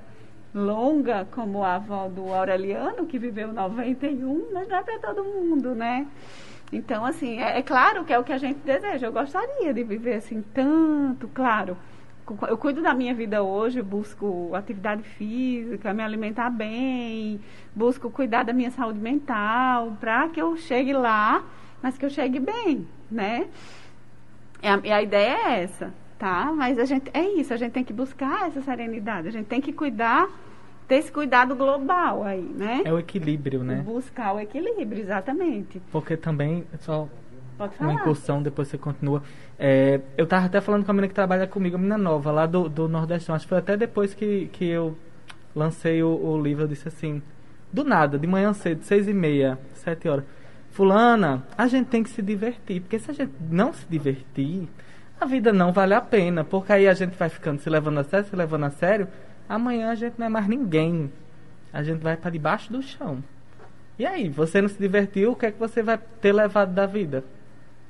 longa, 0.53 1.27
como 1.31 1.63
a 1.63 1.75
avó 1.75 2.07
do 2.07 2.31
Aureliano, 2.31 3.05
que 3.05 3.17
viveu 3.17 3.51
91, 3.51 4.49
mas 4.53 4.67
não 4.67 4.77
é 4.77 4.83
para 4.83 4.99
todo 4.99 5.23
mundo, 5.23 5.73
né? 5.73 6.05
Então, 6.71 7.05
assim, 7.05 7.39
é, 7.39 7.59
é, 7.59 7.61
claro 7.61 8.03
que 8.03 8.13
é 8.13 8.19
o 8.19 8.23
que 8.23 8.33
a 8.33 8.37
gente 8.37 8.59
deseja. 8.59 9.07
Eu 9.07 9.11
gostaria 9.11 9.73
de 9.73 9.83
viver 9.83 10.15
assim 10.15 10.43
tanto, 10.53 11.27
claro. 11.27 11.77
Eu 12.47 12.57
cuido 12.57 12.81
da 12.81 12.93
minha 12.93 13.13
vida 13.13 13.43
hoje, 13.43 13.81
busco 13.81 14.51
atividade 14.55 15.03
física, 15.03 15.93
me 15.93 16.01
alimentar 16.01 16.49
bem, 16.49 17.41
busco 17.75 18.09
cuidar 18.09 18.43
da 18.43 18.53
minha 18.53 18.71
saúde 18.71 18.99
mental, 18.99 19.97
para 19.99 20.29
que 20.29 20.41
eu 20.41 20.55
chegue 20.55 20.93
lá 20.93 21.43
mas 21.83 21.97
que 21.97 22.05
eu 22.05 22.09
chegue 22.09 22.39
bem, 22.39 22.87
né? 23.11 23.47
E 24.61 24.67
a, 24.67 24.79
e 24.85 24.91
a 24.93 25.01
ideia 25.01 25.49
é 25.49 25.63
essa, 25.63 25.93
tá? 26.17 26.53
Mas 26.55 26.79
a 26.79 26.85
gente, 26.85 27.11
é 27.13 27.21
isso, 27.21 27.53
a 27.53 27.57
gente 27.57 27.73
tem 27.73 27.83
que 27.83 27.91
buscar 27.91 28.47
essa 28.47 28.61
serenidade, 28.61 29.27
a 29.27 29.31
gente 29.31 29.47
tem 29.47 29.59
que 29.59 29.73
cuidar, 29.73 30.29
ter 30.87 30.95
esse 30.95 31.11
cuidado 31.11 31.53
global 31.53 32.23
aí, 32.23 32.41
né? 32.41 32.83
É 32.85 32.93
o 32.93 32.97
equilíbrio, 32.97 33.65
né? 33.65 33.83
Buscar 33.85 34.33
o 34.33 34.39
equilíbrio, 34.39 35.01
exatamente. 35.01 35.81
Porque 35.91 36.15
também, 36.15 36.65
só 36.79 37.09
uma 37.81 37.93
incursão, 37.93 38.41
depois 38.41 38.69
você 38.69 38.77
continua. 38.77 39.21
É, 39.59 39.99
eu 40.17 40.25
tava 40.25 40.45
até 40.45 40.61
falando 40.61 40.85
com 40.85 40.91
a 40.91 40.93
menina 40.93 41.09
que 41.09 41.13
trabalha 41.13 41.45
comigo, 41.47 41.75
a 41.75 41.79
menina 41.79 41.97
nova, 41.97 42.31
lá 42.31 42.45
do, 42.45 42.69
do 42.69 42.87
Nordestão. 42.87 43.35
Acho 43.35 43.43
que 43.43 43.49
foi 43.49 43.57
até 43.57 43.75
depois 43.75 44.13
que, 44.13 44.47
que 44.53 44.65
eu 44.65 44.97
lancei 45.53 46.01
o, 46.01 46.07
o 46.07 46.41
livro, 46.41 46.63
eu 46.63 46.67
disse 46.67 46.87
assim, 46.87 47.21
do 47.73 47.83
nada, 47.83 48.17
de 48.17 48.25
manhã 48.25 48.53
cedo, 48.53 48.83
seis 48.83 49.05
e 49.09 49.13
meia, 49.13 49.59
sete 49.73 50.07
horas 50.07 50.23
fulana, 50.73 51.43
a 51.57 51.67
gente 51.67 51.87
tem 51.87 52.03
que 52.03 52.09
se 52.09 52.21
divertir, 52.21 52.81
porque 52.81 52.99
se 52.99 53.09
a 53.09 53.13
gente 53.13 53.33
não 53.49 53.71
se 53.71 53.85
divertir, 53.87 54.67
a 55.21 55.25
vida 55.25 55.53
não 55.53 55.71
vale 55.71 55.93
a 55.93 56.01
pena, 56.01 56.43
porque 56.43 56.73
aí 56.73 56.87
a 56.87 56.93
gente 56.93 57.15
vai 57.15 57.29
ficando 57.29 57.61
se 57.61 57.69
levando 57.69 57.99
a 57.99 58.03
sério, 58.03 58.27
se 58.27 58.35
levando 58.35 58.65
a 58.65 58.71
sério, 58.71 59.07
amanhã 59.47 59.91
a 59.91 59.95
gente 59.95 60.15
não 60.17 60.25
é 60.25 60.29
mais 60.29 60.47
ninguém. 60.47 61.11
A 61.71 61.81
gente 61.83 62.01
vai 62.01 62.17
para 62.17 62.31
debaixo 62.31 62.71
do 62.71 62.81
chão. 62.81 63.23
E 63.97 64.05
aí, 64.05 64.27
você 64.27 64.61
não 64.61 64.67
se 64.67 64.79
divertiu, 64.79 65.31
o 65.31 65.35
que 65.35 65.45
é 65.45 65.51
que 65.51 65.59
você 65.59 65.83
vai 65.83 65.99
ter 66.19 66.33
levado 66.33 66.73
da 66.73 66.85
vida? 66.85 67.23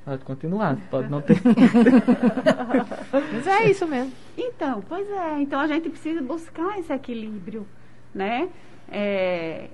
Pode 0.04 0.22
continuar, 0.22 0.76
pode 0.90 1.10
não 1.10 1.22
ter. 1.22 1.40
Mas 3.32 3.46
é 3.46 3.70
isso 3.70 3.88
mesmo. 3.88 4.12
Então, 4.36 4.84
pois 4.86 5.08
é. 5.10 5.40
Então 5.40 5.58
a 5.58 5.66
gente 5.66 5.88
precisa 5.88 6.20
buscar 6.20 6.78
esse 6.78 6.92
equilíbrio, 6.92 7.66
né? 8.14 8.50
É, 8.90 9.70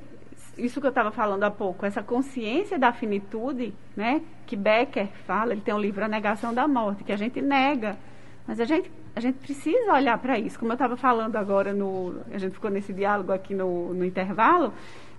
isso 0.65 0.81
que 0.81 0.87
eu 0.87 0.91
estava 0.91 1.11
falando 1.11 1.43
há 1.45 1.51
pouco, 1.51 1.85
essa 1.85 2.03
consciência 2.03 2.79
da 2.79 2.93
finitude, 2.93 3.75
né, 3.97 4.23
que 4.47 4.57
Becker 4.57 5.09
fala, 5.27 5.53
ele 5.53 5.61
tem 5.61 5.75
um 5.75 5.79
livro 5.79 6.05
A 6.05 6.09
Negação 6.09 6.53
da 6.53 6.67
Morte, 6.69 7.05
que 7.05 7.13
a 7.13 7.17
gente 7.17 7.41
nega, 7.41 7.97
mas 8.47 8.61
a 8.61 8.65
gente, 8.65 8.91
a 9.15 9.21
gente 9.21 9.39
precisa 9.39 9.93
olhar 9.93 10.19
para 10.19 10.39
isso. 10.39 10.59
Como 10.59 10.73
eu 10.73 10.75
estava 10.75 10.97
falando 10.97 11.37
agora, 11.37 11.73
no, 11.73 12.21
a 12.33 12.39
gente 12.39 12.53
ficou 12.53 12.71
nesse 12.71 12.93
diálogo 12.93 13.33
aqui 13.33 13.55
no, 13.55 13.95
no 13.95 14.05
intervalo, 14.05 14.73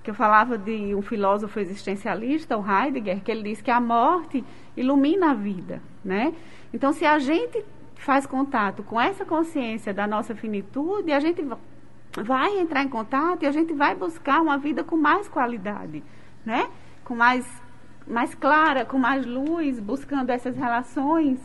que 0.03 0.09
eu 0.09 0.15
falava 0.15 0.57
de 0.57 0.95
um 0.95 1.01
filósofo 1.01 1.59
existencialista, 1.59 2.57
o 2.57 2.65
Heidegger, 2.65 3.21
que 3.21 3.31
ele 3.31 3.43
diz 3.43 3.61
que 3.61 3.69
a 3.69 3.79
morte 3.79 4.43
ilumina 4.75 5.31
a 5.31 5.33
vida, 5.33 5.81
né? 6.03 6.33
Então, 6.73 6.91
se 6.91 7.05
a 7.05 7.19
gente 7.19 7.63
faz 7.95 8.25
contato 8.25 8.81
com 8.81 8.99
essa 8.99 9.23
consciência 9.23 9.93
da 9.93 10.07
nossa 10.07 10.33
finitude, 10.33 11.11
a 11.11 11.19
gente 11.19 11.45
vai 12.23 12.59
entrar 12.59 12.83
em 12.83 12.89
contato 12.89 13.43
e 13.43 13.45
a 13.45 13.51
gente 13.51 13.73
vai 13.73 13.95
buscar 13.95 14.41
uma 14.41 14.57
vida 14.57 14.83
com 14.83 14.97
mais 14.97 15.27
qualidade, 15.27 16.03
né? 16.45 16.69
Com 17.05 17.15
mais, 17.15 17.47
mais 18.07 18.35
clara, 18.35 18.83
com 18.83 18.97
mais 18.97 19.25
luz, 19.25 19.79
buscando 19.79 20.29
essas 20.29 20.55
relações 20.55 21.39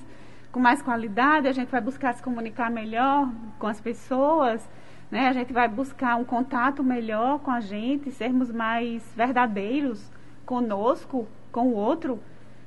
com 0.57 0.61
mais 0.61 0.81
qualidade, 0.81 1.47
a 1.47 1.53
gente 1.53 1.71
vai 1.71 1.83
buscar 1.83 2.15
se 2.15 2.23
comunicar 2.23 2.71
melhor 2.71 3.31
com 3.59 3.67
as 3.67 3.79
pessoas, 3.79 4.67
né? 5.11 5.29
A 5.29 5.33
gente 5.35 5.53
vai 5.53 5.69
buscar 5.69 6.17
um 6.17 6.25
contato 6.25 6.83
melhor 6.83 7.41
com 7.41 7.51
a 7.51 7.61
gente, 7.61 8.11
sermos 8.11 8.51
mais 8.51 9.03
verdadeiros 9.15 10.11
conosco, 10.47 11.29
com 11.53 11.69
o 11.69 11.75
outro, 11.75 12.19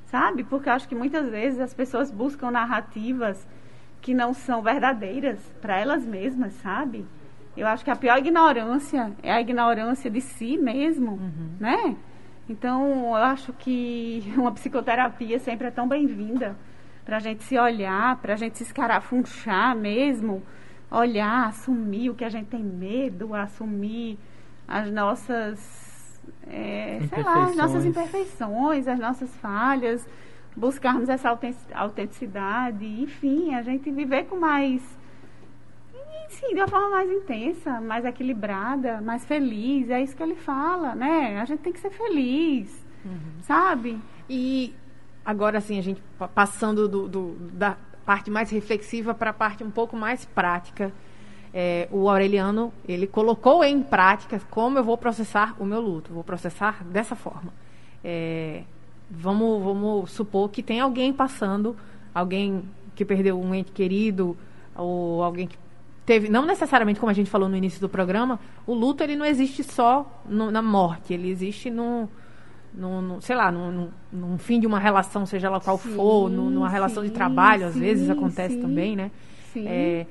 sabe? 0.06 0.44
Porque 0.44 0.68
eu 0.68 0.72
acho 0.72 0.88
que 0.88 0.94
muitas 0.94 1.28
vezes 1.28 1.58
as 1.58 1.74
pessoas 1.74 2.12
buscam 2.12 2.52
narrativas 2.52 3.44
que 4.00 4.14
não 4.14 4.32
são 4.32 4.62
verdadeiras 4.62 5.40
para 5.60 5.76
elas 5.76 6.04
mesmas, 6.04 6.52
sabe? 6.62 7.04
Eu 7.60 7.66
acho 7.66 7.84
que 7.84 7.90
a 7.90 7.96
pior 7.96 8.16
ignorância 8.16 9.12
é 9.22 9.30
a 9.30 9.38
ignorância 9.38 10.10
de 10.10 10.22
si 10.22 10.56
mesmo, 10.56 11.12
uhum. 11.12 11.50
né? 11.60 11.94
Então, 12.48 13.10
eu 13.10 13.16
acho 13.16 13.52
que 13.52 14.24
uma 14.34 14.50
psicoterapia 14.50 15.38
sempre 15.38 15.66
é 15.66 15.70
tão 15.70 15.86
bem-vinda 15.86 16.56
para 17.04 17.18
a 17.18 17.20
gente 17.20 17.44
se 17.44 17.58
olhar, 17.58 18.16
para 18.16 18.32
a 18.32 18.36
gente 18.36 18.56
se 18.56 18.62
escarafunchar 18.62 19.76
mesmo, 19.76 20.42
olhar, 20.90 21.48
assumir 21.48 22.08
o 22.08 22.14
que 22.14 22.24
a 22.24 22.30
gente 22.30 22.46
tem 22.46 22.62
medo, 22.62 23.34
assumir 23.34 24.18
as 24.66 24.90
nossas, 24.90 26.18
é, 26.46 27.00
sei 27.12 27.22
lá, 27.22 27.44
as 27.44 27.56
nossas 27.56 27.84
imperfeições, 27.84 28.88
as 28.88 28.98
nossas 28.98 29.36
falhas, 29.36 30.08
buscarmos 30.56 31.10
essa 31.10 31.36
autenticidade, 31.74 32.86
enfim, 33.02 33.54
a 33.54 33.60
gente 33.60 33.90
viver 33.90 34.24
com 34.24 34.36
mais, 34.36 34.82
sim, 36.30 36.54
de 36.54 36.60
uma 36.60 36.68
forma 36.68 36.90
mais 36.90 37.10
intensa, 37.10 37.80
mais 37.80 38.04
equilibrada, 38.04 39.00
mais 39.00 39.24
feliz, 39.24 39.90
é 39.90 40.00
isso 40.00 40.16
que 40.16 40.22
ele 40.22 40.36
fala, 40.36 40.94
né? 40.94 41.38
A 41.40 41.44
gente 41.44 41.60
tem 41.60 41.72
que 41.72 41.80
ser 41.80 41.90
feliz, 41.90 42.86
uhum. 43.04 43.42
sabe? 43.42 43.98
E 44.28 44.74
agora 45.24 45.58
assim, 45.58 45.78
a 45.78 45.82
gente 45.82 46.02
passando 46.34 46.88
do, 46.88 47.08
do 47.08 47.36
da 47.52 47.76
parte 48.04 48.30
mais 48.30 48.50
reflexiva 48.50 49.14
para 49.14 49.30
a 49.30 49.32
parte 49.32 49.62
um 49.62 49.70
pouco 49.70 49.96
mais 49.96 50.24
prática. 50.24 50.92
É, 51.52 51.88
o 51.90 52.08
Aureliano, 52.08 52.72
ele 52.86 53.08
colocou 53.08 53.64
em 53.64 53.82
prática 53.82 54.40
como 54.50 54.78
eu 54.78 54.84
vou 54.84 54.96
processar 54.96 55.54
o 55.58 55.64
meu 55.64 55.80
luto. 55.80 56.12
Vou 56.12 56.22
processar 56.22 56.84
dessa 56.84 57.16
forma. 57.16 57.52
É, 58.04 58.62
vamos, 59.10 59.62
vamos 59.62 60.12
supor 60.12 60.48
que 60.48 60.62
tem 60.62 60.80
alguém 60.80 61.12
passando, 61.12 61.76
alguém 62.14 62.62
que 62.94 63.04
perdeu 63.04 63.40
um 63.40 63.54
ente 63.54 63.72
querido, 63.72 64.36
ou 64.76 65.22
alguém 65.22 65.48
que 65.48 65.58
teve, 66.10 66.28
não 66.28 66.44
necessariamente 66.44 66.98
como 66.98 67.08
a 67.08 67.12
gente 67.12 67.30
falou 67.30 67.48
no 67.48 67.56
início 67.56 67.80
do 67.80 67.88
programa, 67.88 68.40
o 68.66 68.74
luto 68.74 69.04
ele 69.04 69.14
não 69.14 69.24
existe 69.24 69.62
só 69.62 70.24
no, 70.28 70.50
na 70.50 70.60
morte, 70.60 71.14
ele 71.14 71.30
existe 71.30 71.70
no, 71.70 72.08
no, 72.74 73.00
no, 73.00 73.22
sei 73.22 73.36
lá, 73.36 73.52
no, 73.52 73.92
num 74.12 74.36
fim 74.36 74.58
de 74.58 74.66
uma 74.66 74.80
relação, 74.80 75.24
seja 75.24 75.46
ela 75.46 75.60
qual 75.60 75.78
sim, 75.78 75.94
for, 75.94 76.28
no, 76.28 76.50
numa 76.50 76.68
relação 76.68 77.04
sim, 77.04 77.10
de 77.10 77.14
trabalho, 77.14 77.68
às 77.68 77.74
sim, 77.74 77.78
vezes 77.78 78.10
acontece 78.10 78.56
também, 78.56 78.96
né? 78.96 79.12
É, 79.54 80.04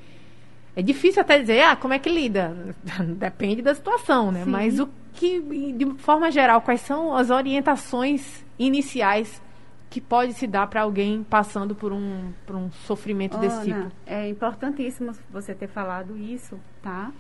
é 0.74 0.82
difícil 0.82 1.22
até 1.22 1.38
dizer, 1.38 1.64
ah, 1.64 1.76
como 1.76 1.94
é 1.94 2.00
que 2.00 2.08
lida? 2.08 2.56
Depende 3.20 3.62
da 3.62 3.76
situação, 3.76 4.32
né? 4.32 4.46
Mas 4.46 4.80
o 4.80 4.88
que, 5.12 5.42
de 5.74 5.86
forma 5.98 6.32
geral, 6.32 6.62
quais 6.62 6.80
são 6.80 7.14
as 7.14 7.30
orientações 7.30 8.46
iniciais 8.58 9.42
que 9.90 10.00
pode 10.00 10.34
se 10.34 10.46
dar 10.46 10.68
para 10.68 10.82
alguém 10.82 11.24
passando 11.24 11.74
por 11.74 11.92
um, 11.92 12.32
por 12.46 12.56
um 12.56 12.72
sofrimento 12.72 13.38
Ana, 13.38 13.48
desse 13.48 13.66
tipo? 13.66 13.92
É 14.06 14.30
importantíssimo 14.30 15.14
você 15.32 15.56
ter 15.56 15.68
falado 15.68 16.18
isso, 16.18 16.60
tá? 16.82 17.12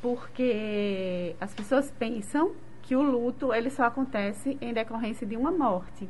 Porque 0.00 1.34
as 1.40 1.52
pessoas 1.52 1.90
pensam 1.98 2.52
que 2.82 2.94
o 2.94 3.02
luto 3.02 3.52
ele 3.52 3.70
só 3.70 3.84
acontece 3.84 4.56
em 4.60 4.72
decorrência 4.72 5.26
de 5.26 5.36
uma 5.36 5.50
morte, 5.50 6.08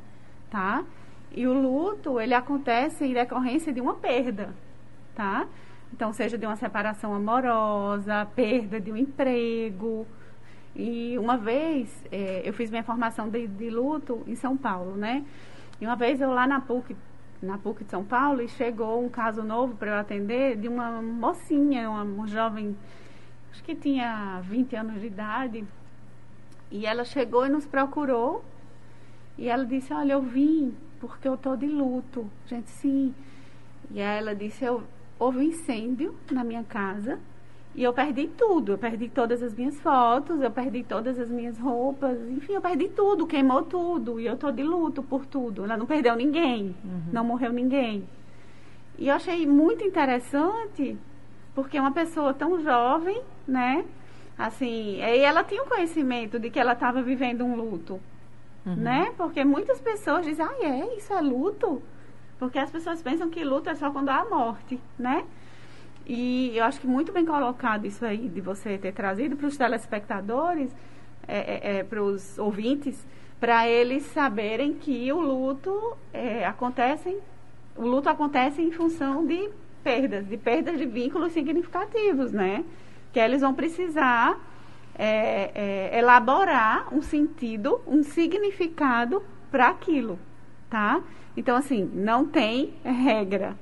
tá? 0.50 0.84
E 1.32 1.46
o 1.46 1.52
luto 1.52 2.20
ele 2.20 2.34
acontece 2.34 3.06
em 3.06 3.14
decorrência 3.14 3.72
de 3.72 3.80
uma 3.80 3.94
perda, 3.94 4.54
tá? 5.14 5.46
Então, 5.92 6.12
seja 6.12 6.36
de 6.36 6.44
uma 6.44 6.56
separação 6.56 7.14
amorosa, 7.14 8.26
perda 8.34 8.80
de 8.80 8.92
um 8.92 8.96
emprego. 8.96 10.06
E 10.74 11.16
uma 11.18 11.38
vez 11.38 12.04
é, 12.12 12.42
eu 12.44 12.52
fiz 12.52 12.70
minha 12.70 12.82
formação 12.82 13.30
de, 13.30 13.46
de, 13.46 13.70
luto 13.70 14.22
em 14.26 14.34
São 14.34 14.56
Paulo, 14.56 14.94
né? 14.94 15.24
E 15.80 15.86
uma 15.86 15.96
vez 15.96 16.20
eu 16.20 16.30
lá 16.30 16.46
na 16.46 16.60
PUC, 16.60 16.96
na 17.42 17.58
PUC 17.58 17.84
de 17.84 17.90
São 17.90 18.04
Paulo, 18.04 18.42
e 18.42 18.48
chegou 18.48 19.04
um 19.04 19.08
caso 19.08 19.42
novo 19.42 19.74
para 19.76 19.90
eu 19.90 19.98
atender 19.98 20.56
de 20.56 20.68
uma 20.68 21.02
mocinha, 21.02 21.90
uma, 21.90 22.02
uma 22.02 22.26
jovem, 22.26 22.76
acho 23.50 23.62
que 23.62 23.74
tinha 23.74 24.40
20 24.42 24.76
anos 24.76 25.00
de 25.00 25.06
idade, 25.06 25.64
e 26.70 26.86
ela 26.86 27.04
chegou 27.04 27.46
e 27.46 27.48
nos 27.48 27.66
procurou. 27.66 28.44
E 29.38 29.48
ela 29.48 29.64
disse: 29.64 29.92
Olha, 29.92 30.14
eu 30.14 30.22
vim 30.22 30.74
porque 30.98 31.28
eu 31.28 31.34
estou 31.34 31.56
de 31.56 31.66
luto. 31.66 32.28
Gente, 32.46 32.70
sim. 32.70 33.14
E 33.90 34.00
aí 34.00 34.18
ela 34.18 34.34
disse: 34.34 34.64
eu, 34.64 34.82
Houve 35.18 35.46
incêndio 35.46 36.14
na 36.30 36.44
minha 36.44 36.62
casa. 36.62 37.18
E 37.76 37.84
eu 37.84 37.92
perdi 37.92 38.26
tudo. 38.26 38.72
Eu 38.72 38.78
perdi 38.78 39.08
todas 39.08 39.42
as 39.42 39.54
minhas 39.54 39.78
fotos, 39.80 40.40
eu 40.40 40.50
perdi 40.50 40.82
todas 40.82 41.18
as 41.18 41.30
minhas 41.30 41.58
roupas. 41.58 42.18
Enfim, 42.30 42.54
eu 42.54 42.60
perdi 42.60 42.88
tudo, 42.88 43.26
queimou 43.26 43.62
tudo. 43.62 44.18
E 44.18 44.26
eu 44.26 44.32
estou 44.32 44.50
de 44.50 44.62
luto 44.62 45.02
por 45.02 45.26
tudo. 45.26 45.64
Ela 45.64 45.76
não 45.76 45.84
perdeu 45.84 46.16
ninguém. 46.16 46.74
Uhum. 46.82 47.02
Não 47.12 47.22
morreu 47.22 47.52
ninguém. 47.52 48.08
E 48.98 49.08
eu 49.08 49.14
achei 49.14 49.46
muito 49.46 49.84
interessante, 49.84 50.96
porque 51.54 51.78
uma 51.78 51.92
pessoa 51.92 52.32
tão 52.32 52.62
jovem, 52.62 53.20
né? 53.46 53.84
Assim, 54.38 54.96
e 54.96 55.18
ela 55.18 55.44
tinha 55.44 55.62
o 55.62 55.66
um 55.66 55.68
conhecimento 55.68 56.38
de 56.38 56.48
que 56.48 56.58
ela 56.58 56.72
estava 56.72 57.02
vivendo 57.02 57.44
um 57.44 57.56
luto, 57.56 58.00
uhum. 58.64 58.74
né? 58.74 59.12
Porque 59.18 59.44
muitas 59.44 59.80
pessoas 59.80 60.24
dizem, 60.24 60.46
ah, 60.46 60.56
é, 60.62 60.96
isso 60.96 61.12
é 61.12 61.20
luto? 61.20 61.82
Porque 62.38 62.58
as 62.58 62.70
pessoas 62.70 63.02
pensam 63.02 63.28
que 63.28 63.44
luto 63.44 63.68
é 63.68 63.74
só 63.74 63.90
quando 63.90 64.08
há 64.08 64.20
a 64.20 64.24
morte, 64.24 64.80
né? 64.98 65.24
E 66.06 66.56
eu 66.56 66.64
acho 66.64 66.80
que 66.80 66.86
muito 66.86 67.12
bem 67.12 67.26
colocado 67.26 67.84
isso 67.86 68.04
aí, 68.04 68.28
de 68.28 68.40
você 68.40 68.78
ter 68.78 68.92
trazido 68.92 69.36
para 69.36 69.46
os 69.46 69.56
telespectadores, 69.56 70.74
é, 71.26 71.38
é, 71.38 71.76
é, 71.78 71.84
para 71.84 72.02
os 72.02 72.38
ouvintes, 72.38 73.04
para 73.40 73.68
eles 73.68 74.04
saberem 74.04 74.74
que 74.74 75.12
o 75.12 75.20
luto 75.20 75.96
é, 76.12 76.46
acontece, 76.46 77.18
o 77.76 77.86
luto 77.86 78.08
acontece 78.08 78.62
em 78.62 78.70
função 78.70 79.26
de 79.26 79.50
perdas, 79.82 80.26
de 80.26 80.36
perdas 80.36 80.78
de 80.78 80.86
vínculos 80.86 81.32
significativos, 81.32 82.32
né? 82.32 82.64
que 83.16 83.20
eles 83.20 83.40
vão 83.40 83.54
precisar 83.54 84.38
é, 84.94 85.50
é, 85.54 85.98
elaborar 85.98 86.94
um 86.94 87.00
sentido, 87.00 87.80
um 87.86 88.02
significado 88.02 89.22
para 89.50 89.68
aquilo, 89.68 90.18
tá? 90.68 91.00
Então, 91.34 91.56
assim, 91.56 91.90
não 91.94 92.26
tem 92.26 92.74
regra. 92.84 93.56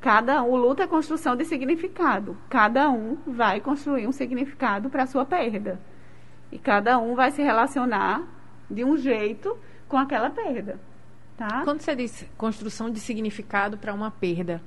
Cada 0.00 0.42
um, 0.42 0.50
o 0.50 0.56
luto 0.56 0.82
é 0.82 0.86
construção 0.86 1.36
de 1.36 1.44
significado. 1.44 2.36
Cada 2.48 2.90
um 2.90 3.18
vai 3.26 3.60
construir 3.60 4.06
um 4.06 4.12
significado 4.12 4.88
para 4.88 5.02
a 5.02 5.06
sua 5.06 5.24
perda. 5.24 5.78
E 6.50 6.58
cada 6.58 6.98
um 6.98 7.14
vai 7.14 7.30
se 7.30 7.42
relacionar 7.42 8.22
de 8.70 8.84
um 8.84 8.96
jeito 8.96 9.56
com 9.88 9.98
aquela 9.98 10.30
perda. 10.30 10.80
Tá? 11.36 11.62
Quando 11.64 11.80
você 11.80 11.94
diz 11.94 12.26
construção 12.36 12.90
de 12.90 12.98
significado 12.98 13.76
para 13.76 13.92
uma 13.92 14.10
perda, 14.10 14.60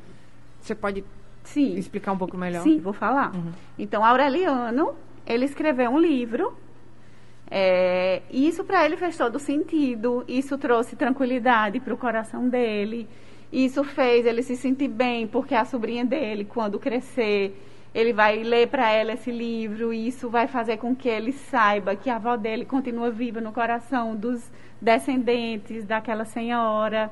você 0.59 0.75
pode 0.75 1.03
Sim. 1.43 1.75
Explicar 1.75 2.13
um 2.13 2.17
pouco 2.17 2.37
melhor? 2.37 2.63
Sim, 2.63 2.79
vou 2.79 2.93
falar. 2.93 3.35
Uhum. 3.35 3.51
Então, 3.77 4.03
Aureliano, 4.03 4.95
ele 5.25 5.45
escreveu 5.45 5.91
um 5.91 5.99
livro. 5.99 6.57
É, 7.51 8.21
e 8.31 8.47
isso 8.47 8.63
para 8.63 8.85
ele 8.85 8.97
fez 8.97 9.17
todo 9.17 9.37
sentido. 9.39 10.23
Isso 10.27 10.57
trouxe 10.57 10.95
tranquilidade 10.95 11.79
para 11.79 11.93
o 11.93 11.97
coração 11.97 12.47
dele. 12.47 13.07
Isso 13.53 13.83
fez 13.83 14.25
ele 14.25 14.41
se 14.41 14.55
sentir 14.57 14.87
bem, 14.87 15.27
porque 15.27 15.53
a 15.53 15.63
sobrinha 15.63 16.03
dele, 16.03 16.43
quando 16.43 16.79
crescer, 16.79 17.55
ele 17.93 18.11
vai 18.11 18.41
ler 18.41 18.67
para 18.67 18.89
ela 18.89 19.13
esse 19.13 19.29
livro. 19.29 19.93
E 19.93 20.07
isso 20.07 20.27
vai 20.27 20.47
fazer 20.47 20.77
com 20.77 20.95
que 20.95 21.07
ele 21.07 21.31
saiba 21.31 21.95
que 21.95 22.09
a 22.09 22.15
avó 22.15 22.35
dele 22.35 22.65
continua 22.65 23.11
viva 23.11 23.39
no 23.39 23.51
coração 23.51 24.15
dos 24.15 24.51
descendentes 24.81 25.85
daquela 25.85 26.25
senhora, 26.25 27.11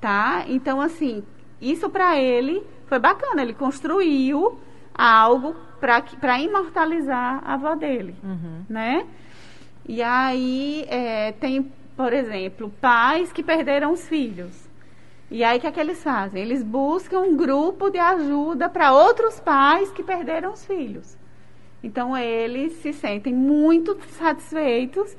tá? 0.00 0.44
Então, 0.46 0.80
assim, 0.80 1.24
isso 1.60 1.90
para 1.90 2.16
ele 2.16 2.62
foi 2.86 3.00
bacana. 3.00 3.42
Ele 3.42 3.52
construiu 3.52 4.60
algo 4.94 5.56
para 5.80 6.38
imortalizar 6.38 7.42
a 7.44 7.54
avó 7.54 7.74
dele, 7.74 8.14
uhum. 8.22 8.62
né? 8.68 9.04
E 9.88 10.00
aí 10.04 10.84
é, 10.88 11.32
tem, 11.32 11.68
por 11.96 12.12
exemplo, 12.12 12.72
pais 12.80 13.32
que 13.32 13.42
perderam 13.42 13.92
os 13.92 14.06
filhos. 14.06 14.69
E 15.30 15.44
aí 15.44 15.58
o 15.58 15.60
que 15.60 15.66
é 15.66 15.72
que 15.72 15.80
eles 15.80 16.02
fazem? 16.02 16.42
Eles 16.42 16.62
buscam 16.62 17.20
um 17.20 17.36
grupo 17.36 17.88
de 17.88 17.98
ajuda 17.98 18.68
para 18.68 18.92
outros 18.92 19.38
pais 19.38 19.90
que 19.92 20.02
perderam 20.02 20.52
os 20.52 20.64
filhos. 20.64 21.16
Então 21.82 22.16
eles 22.16 22.72
se 22.74 22.92
sentem 22.92 23.32
muito 23.32 23.96
satisfeitos 24.10 25.16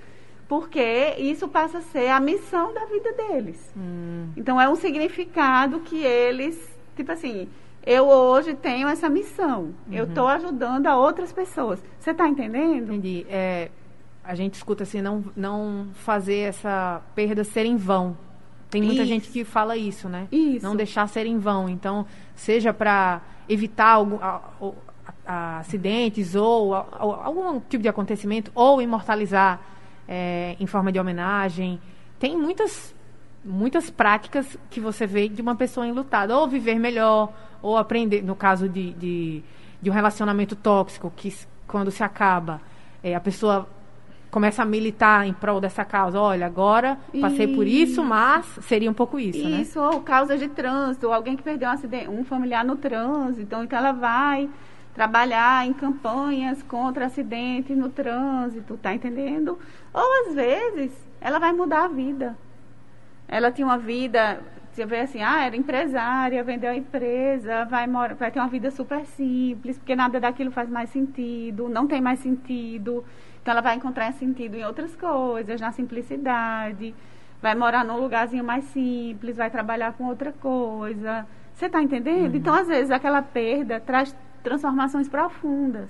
porque 0.47 1.15
isso 1.17 1.47
passa 1.47 1.77
a 1.77 1.81
ser 1.81 2.09
a 2.09 2.19
missão 2.19 2.73
da 2.73 2.83
vida 2.85 3.13
deles. 3.13 3.73
Hum. 3.75 4.27
Então 4.35 4.59
é 4.59 4.67
um 4.67 4.75
significado 4.75 5.79
que 5.79 6.03
eles, 6.03 6.77
tipo 6.93 7.09
assim, 7.09 7.47
eu 7.85 8.05
hoje 8.05 8.53
tenho 8.53 8.89
essa 8.89 9.09
missão. 9.09 9.73
Uhum. 9.87 9.93
Eu 9.93 10.05
estou 10.05 10.27
ajudando 10.27 10.87
a 10.87 10.97
outras 10.97 11.31
pessoas. 11.31 11.81
Você 11.97 12.11
está 12.11 12.27
entendendo? 12.27 12.91
Entendi. 12.91 13.25
É, 13.29 13.71
a 14.23 14.35
gente 14.35 14.55
escuta 14.55 14.83
assim, 14.83 15.01
não, 15.01 15.23
não 15.37 15.87
fazer 15.93 16.39
essa 16.39 17.01
perda 17.15 17.45
ser 17.45 17.65
em 17.65 17.77
vão. 17.77 18.17
Tem 18.71 18.81
muita 18.81 19.01
Isso. 19.03 19.09
gente 19.09 19.29
que 19.29 19.43
fala 19.43 19.75
isso, 19.77 20.07
né? 20.09 20.27
Isso. 20.31 20.65
Não 20.65 20.75
deixar 20.75 21.05
ser 21.07 21.25
em 21.27 21.37
vão. 21.37 21.67
Então, 21.69 22.05
seja 22.33 22.73
para 22.73 23.21
evitar 23.47 23.89
algum, 23.95 24.15
a- 24.15 24.41
a- 25.27 25.57
acidentes 25.59 26.33
ou 26.35 26.73
a- 26.73 26.85
algum 26.97 27.59
tipo 27.59 27.83
de 27.83 27.89
acontecimento, 27.89 28.49
ou 28.55 28.81
imortalizar 28.81 29.59
é, 30.07 30.55
em 30.59 30.65
forma 30.65 30.91
de 30.91 30.99
homenagem. 30.99 31.79
Tem 32.19 32.35
muitas, 32.37 32.93
muitas 33.45 33.89
práticas 33.89 34.57
que 34.69 34.79
você 34.79 35.05
vê 35.05 35.29
de 35.29 35.41
uma 35.41 35.55
pessoa 35.55 35.87
enlutada. 35.87 36.35
Ou 36.37 36.47
viver 36.49 36.75
melhor, 36.79 37.31
ou 37.61 37.77
aprender, 37.77 38.21
no 38.21 38.35
caso 38.35 38.67
de, 38.67 38.91
de, 38.93 39.43
de 39.81 39.89
um 39.89 39.93
relacionamento 39.93 40.55
tóxico, 40.55 41.11
que 41.15 41.33
quando 41.67 41.91
se 41.91 42.03
acaba, 42.03 42.59
é, 43.03 43.15
a 43.15 43.19
pessoa 43.21 43.69
começa 44.31 44.63
a 44.63 44.65
militar 44.65 45.27
em 45.27 45.33
prol 45.33 45.59
dessa 45.59 45.83
causa. 45.83 46.19
Olha, 46.19 46.45
agora 46.45 46.97
passei 47.19 47.53
por 47.53 47.67
isso, 47.67 48.01
mas 48.03 48.45
seria 48.61 48.89
um 48.89 48.93
pouco 48.93 49.19
isso, 49.19 49.47
né? 49.47 49.61
Isso, 49.61 49.79
ou 49.79 49.99
causas 49.99 50.39
de 50.39 50.47
trânsito, 50.47 51.07
ou 51.07 51.13
alguém 51.13 51.35
que 51.35 51.43
perdeu 51.43 51.67
um, 51.67 51.71
acidente, 51.73 52.09
um 52.09 52.23
familiar 52.23 52.63
no 52.63 52.77
trânsito. 52.77 53.41
Então, 53.41 53.63
então 53.63 53.77
ela 53.77 53.91
vai 53.91 54.49
trabalhar 54.95 55.67
em 55.67 55.73
campanhas 55.73 56.63
contra 56.63 57.05
acidentes 57.05 57.77
no 57.77 57.89
trânsito, 57.89 58.77
tá 58.77 58.93
entendendo? 58.93 59.59
Ou 59.93 60.27
às 60.27 60.33
vezes 60.33 60.91
ela 61.19 61.37
vai 61.37 61.51
mudar 61.51 61.85
a 61.85 61.87
vida. 61.89 62.37
Ela 63.27 63.51
tinha 63.51 63.65
uma 63.65 63.77
vida, 63.77 64.41
você 64.71 64.85
vê 64.85 65.01
assim, 65.01 65.21
ah, 65.21 65.45
era 65.45 65.55
empresária, 65.55 66.43
vendeu 66.43 66.71
a 66.71 66.75
empresa, 66.75 67.65
vai, 67.65 67.87
mora, 67.87 68.15
vai 68.15 68.31
ter 68.31 68.39
uma 68.39 68.47
vida 68.47 68.71
super 68.71 69.05
simples, 69.05 69.77
porque 69.77 69.95
nada 69.95 70.19
daquilo 70.19 70.51
faz 70.51 70.69
mais 70.69 70.89
sentido, 70.89 71.69
não 71.69 71.87
tem 71.87 72.01
mais 72.01 72.19
sentido. 72.19 73.03
Então 73.41 73.51
ela 73.53 73.61
vai 73.61 73.75
encontrar 73.75 74.11
sentido 74.13 74.55
em 74.55 74.63
outras 74.63 74.95
coisas, 74.95 75.59
na 75.59 75.71
simplicidade, 75.71 76.93
vai 77.41 77.55
morar 77.55 77.83
num 77.83 77.97
lugarzinho 77.97 78.43
mais 78.43 78.63
simples, 78.65 79.37
vai 79.37 79.49
trabalhar 79.49 79.93
com 79.93 80.05
outra 80.05 80.31
coisa. 80.31 81.25
Você 81.53 81.65
está 81.65 81.81
entendendo? 81.81 82.35
Então, 82.35 82.53
às 82.53 82.67
vezes, 82.67 82.91
aquela 82.91 83.21
perda 83.21 83.79
traz 83.79 84.15
transformações 84.43 85.07
profundas. 85.07 85.89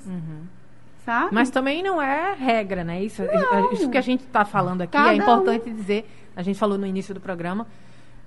Sabe? 1.06 1.34
Mas 1.34 1.50
também 1.50 1.82
não 1.82 2.02
é 2.02 2.34
regra, 2.34 2.84
né? 2.84 3.04
Isso, 3.04 3.24
Não. 3.24 3.72
isso 3.72 3.90
que 3.90 3.98
a 3.98 4.02
gente 4.02 4.22
está 4.24 4.46
falando 4.46 4.82
aqui 4.82 4.94
Cada 4.94 5.14
é 5.14 5.16
importante 5.16 5.70
dizer. 5.72 6.08
A 6.36 6.44
gente 6.44 6.60
falou 6.60 6.78
no 6.78 6.86
início 6.86 7.14
do 7.14 7.20
programa. 7.20 7.66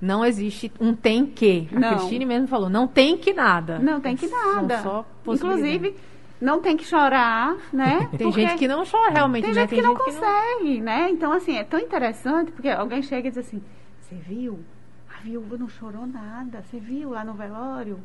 Não 0.01 0.25
existe 0.25 0.73
um 0.81 0.93
tem 0.93 1.25
que. 1.25 1.69
A 1.75 1.79
Não. 1.79 1.97
Cristine 1.97 2.27
mesmo 2.27 2.49
falou, 2.49 2.69
não 2.69 2.87
tem 2.87 3.17
que 3.17 3.33
nada. 3.33 3.79
Não 3.79 4.01
tem 4.01 4.17
que 4.17 4.27
São 4.27 4.55
nada. 4.57 4.83
só 4.83 5.07
possibilidades. 5.23 5.75
Inclusive, 5.75 5.97
não 6.41 6.61
tem 6.61 6.77
que 6.77 6.85
chorar, 6.85 7.57
né? 7.73 8.09
Tem 8.17 8.27
Porque 8.27 8.47
gente 8.47 8.59
que 8.59 8.69
não 8.69 8.85
chora 8.85 9.11
realmente, 9.11 9.45
Tem 9.45 9.55
né? 9.55 9.61
gente 9.63 9.75
que 9.75 9.83
não 9.83 9.95
consegue, 9.95 10.81
né? 10.81 11.09
Então, 11.11 11.33
assim, 11.33 11.57
é 11.57 11.65
tão 11.65 11.79
interessante, 11.79 12.51
porque 12.53 12.69
alguém 12.69 13.03
chega 13.03 13.29
e 13.29 13.31
diz 13.31 13.39
assim, 13.39 13.63
você 14.01 14.15
viu? 14.17 14.61
A 15.09 15.23
viúva 15.23 15.57
não 15.57 15.69
chorou 15.69 16.07
nada. 16.07 16.63
Você 16.63 16.79
viu 16.79 17.11
lá 17.11 17.25
no 17.25 17.35
velório? 17.35 17.99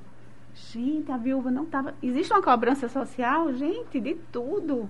Gente, 0.54 1.12
a 1.12 1.18
viúva 1.18 1.52
não 1.52 1.64
estava... 1.64 1.94
Existe 2.02 2.32
uma 2.32 2.42
cobrança 2.42 2.88
social, 2.88 3.54
gente, 3.54 4.00
de 4.00 4.16
tudo. 4.32 4.90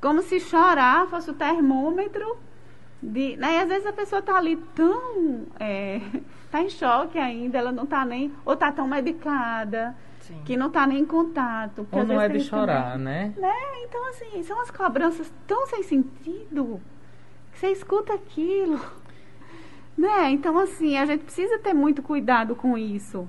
Como 0.00 0.22
se 0.22 0.40
chorar 0.40 1.06
fosse 1.08 1.30
o 1.30 1.34
termômetro 1.34 2.36
de... 3.02 3.36
Né? 3.36 3.54
E 3.54 3.58
às 3.58 3.68
vezes 3.68 3.86
a 3.86 3.92
pessoa 3.92 4.20
está 4.20 4.36
ali 4.36 4.56
tão... 4.74 5.46
É, 5.58 6.00
tá 6.50 6.62
em 6.62 6.68
choque 6.68 7.18
ainda, 7.18 7.58
ela 7.58 7.72
não 7.72 7.84
está 7.84 8.04
nem... 8.04 8.32
Ou 8.44 8.54
está 8.54 8.72
tão 8.72 8.86
medicada, 8.86 9.96
Sim. 10.22 10.40
que 10.44 10.56
não 10.56 10.68
está 10.68 10.86
nem 10.86 11.00
em 11.00 11.04
contato. 11.04 11.86
Ou 11.90 12.04
não 12.04 12.20
é 12.20 12.28
de 12.28 12.40
chorar, 12.40 12.92
também. 12.92 13.04
né? 13.04 13.34
Né? 13.36 13.54
Então, 13.84 14.08
assim, 14.08 14.42
são 14.42 14.60
as 14.60 14.70
cobranças 14.70 15.32
tão 15.46 15.66
sem 15.66 15.82
sentido 15.82 16.80
que 17.52 17.58
você 17.58 17.68
escuta 17.68 18.14
aquilo. 18.14 18.80
Né? 19.96 20.30
Então, 20.30 20.58
assim, 20.58 20.96
a 20.96 21.04
gente 21.04 21.24
precisa 21.24 21.58
ter 21.58 21.74
muito 21.74 22.02
cuidado 22.02 22.54
com 22.56 22.78
isso. 22.78 23.28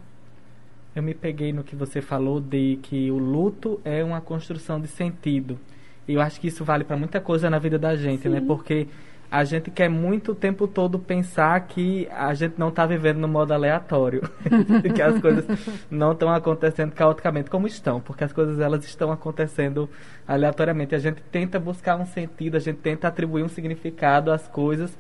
Eu 0.96 1.04
me 1.04 1.14
peguei 1.14 1.52
no 1.52 1.64
que 1.64 1.76
você 1.76 2.02
falou 2.02 2.40
de 2.40 2.80
que 2.82 3.12
o 3.12 3.18
luto 3.18 3.82
é 3.84 4.04
uma 4.04 4.22
construção 4.22 4.80
de 4.80 4.88
sentido. 4.88 5.60
E 6.08 6.14
eu 6.14 6.22
acho 6.22 6.40
que 6.40 6.48
isso 6.48 6.64
vale 6.64 6.84
para 6.84 6.96
muita 6.96 7.20
coisa 7.20 7.50
na 7.50 7.60
vida 7.60 7.80
da 7.80 7.96
gente, 7.96 8.30
né? 8.30 8.40
Sim. 8.40 8.46
Porque 8.48 8.88
a 9.34 9.44
gente 9.44 9.72
quer 9.72 9.90
muito 9.90 10.34
o 10.34 10.36
tempo 10.36 10.68
todo 10.68 11.00
pensar 11.00 11.60
que 11.62 12.08
a 12.12 12.36
gente 12.36 12.54
não 12.56 12.70
está 12.70 12.86
vivendo 12.86 13.18
no 13.18 13.28
modo 13.28 13.52
aleatório, 13.52 14.22
que 14.94 15.02
as 15.02 15.20
coisas 15.20 15.44
não 15.90 16.12
estão 16.12 16.32
acontecendo 16.32 16.92
caoticamente 16.92 17.50
como 17.50 17.66
estão, 17.66 18.00
porque 18.00 18.24
as 18.24 18.32
coisas 18.32 18.60
elas 18.60 18.86
estão 18.86 19.12
acontecendo 19.12 19.90
aleatoriamente. 20.28 20.94
A 20.94 21.00
gente 21.00 21.20
tenta 21.32 21.60
buscar 21.60 21.96
um 21.96 22.06
sentido, 22.06 22.58
a 22.58 22.60
gente 22.60 22.78
tenta 22.78 23.08
atribuir 23.08 23.42
um 23.42 23.48
significado 23.48 24.32
às 24.32 24.48
coisas 24.48 24.96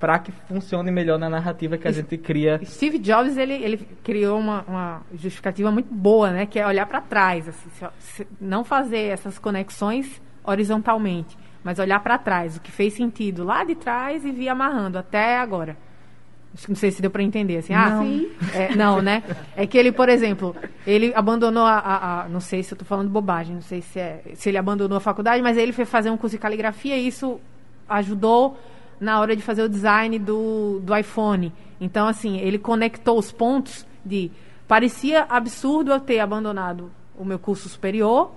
para 0.00 0.18
que 0.18 0.32
funcione 0.32 0.90
melhor 0.90 1.16
na 1.16 1.30
narrativa 1.30 1.78
que 1.78 1.86
a 1.86 1.92
gente 1.92 2.18
cria. 2.18 2.60
Steve 2.64 2.98
Jobs 2.98 3.36
ele, 3.36 3.54
ele 3.54 3.76
criou 4.02 4.40
uma, 4.40 4.62
uma 4.62 5.02
justificativa 5.14 5.70
muito 5.70 5.94
boa, 5.94 6.32
né? 6.32 6.44
Que 6.44 6.58
é 6.58 6.66
olhar 6.66 6.86
para 6.86 7.00
trás, 7.00 7.48
assim, 7.48 8.26
não 8.40 8.64
fazer 8.64 9.12
essas 9.12 9.38
conexões 9.38 10.20
horizontalmente, 10.42 11.38
mas 11.66 11.80
olhar 11.80 11.98
para 11.98 12.16
trás, 12.16 12.56
o 12.56 12.60
que 12.60 12.70
fez 12.70 12.94
sentido 12.94 13.42
lá 13.42 13.64
de 13.64 13.74
trás 13.74 14.24
e 14.24 14.30
vir 14.30 14.48
amarrando 14.48 14.96
até 14.98 15.36
agora. 15.38 15.76
Não 16.68 16.76
sei 16.76 16.92
se 16.92 17.02
deu 17.02 17.10
para 17.10 17.24
entender 17.24 17.56
assim. 17.56 17.74
Ah, 17.74 17.90
Não. 17.90 18.04
Sim. 18.04 18.30
é, 18.54 18.74
não, 18.76 19.02
né? 19.02 19.22
É 19.56 19.66
que 19.66 19.76
ele, 19.76 19.90
por 19.90 20.08
exemplo, 20.08 20.54
ele 20.86 21.12
abandonou 21.14 21.64
a, 21.64 21.74
a- 21.78 22.22
a- 22.22 22.28
não 22.28 22.38
sei 22.38 22.62
se 22.62 22.72
eu 22.72 22.78
tô 22.78 22.84
falando 22.84 23.10
bobagem, 23.10 23.54
não 23.56 23.62
sei 23.62 23.82
se 23.82 23.98
é, 23.98 24.22
se 24.34 24.48
ele 24.48 24.56
abandonou 24.56 24.96
a 24.96 25.00
faculdade, 25.00 25.42
mas 25.42 25.56
ele 25.58 25.72
foi 25.72 25.84
fazer 25.84 26.08
um 26.08 26.16
curso 26.16 26.36
de 26.36 26.40
caligrafia 26.40 26.96
e 26.96 27.08
isso 27.08 27.40
ajudou 27.88 28.56
na 29.00 29.20
hora 29.20 29.34
de 29.36 29.42
fazer 29.42 29.62
o 29.64 29.68
design 29.68 30.18
do, 30.20 30.80
do 30.84 30.96
iPhone. 30.96 31.52
Então, 31.80 32.06
assim, 32.06 32.38
ele 32.38 32.58
conectou 32.58 33.18
os 33.18 33.30
pontos 33.32 33.84
de 34.04 34.30
parecia 34.68 35.26
absurdo 35.28 35.90
eu 35.92 36.00
ter 36.00 36.20
abandonado 36.20 36.90
o 37.18 37.24
meu 37.24 37.38
curso 37.38 37.68
superior, 37.68 38.30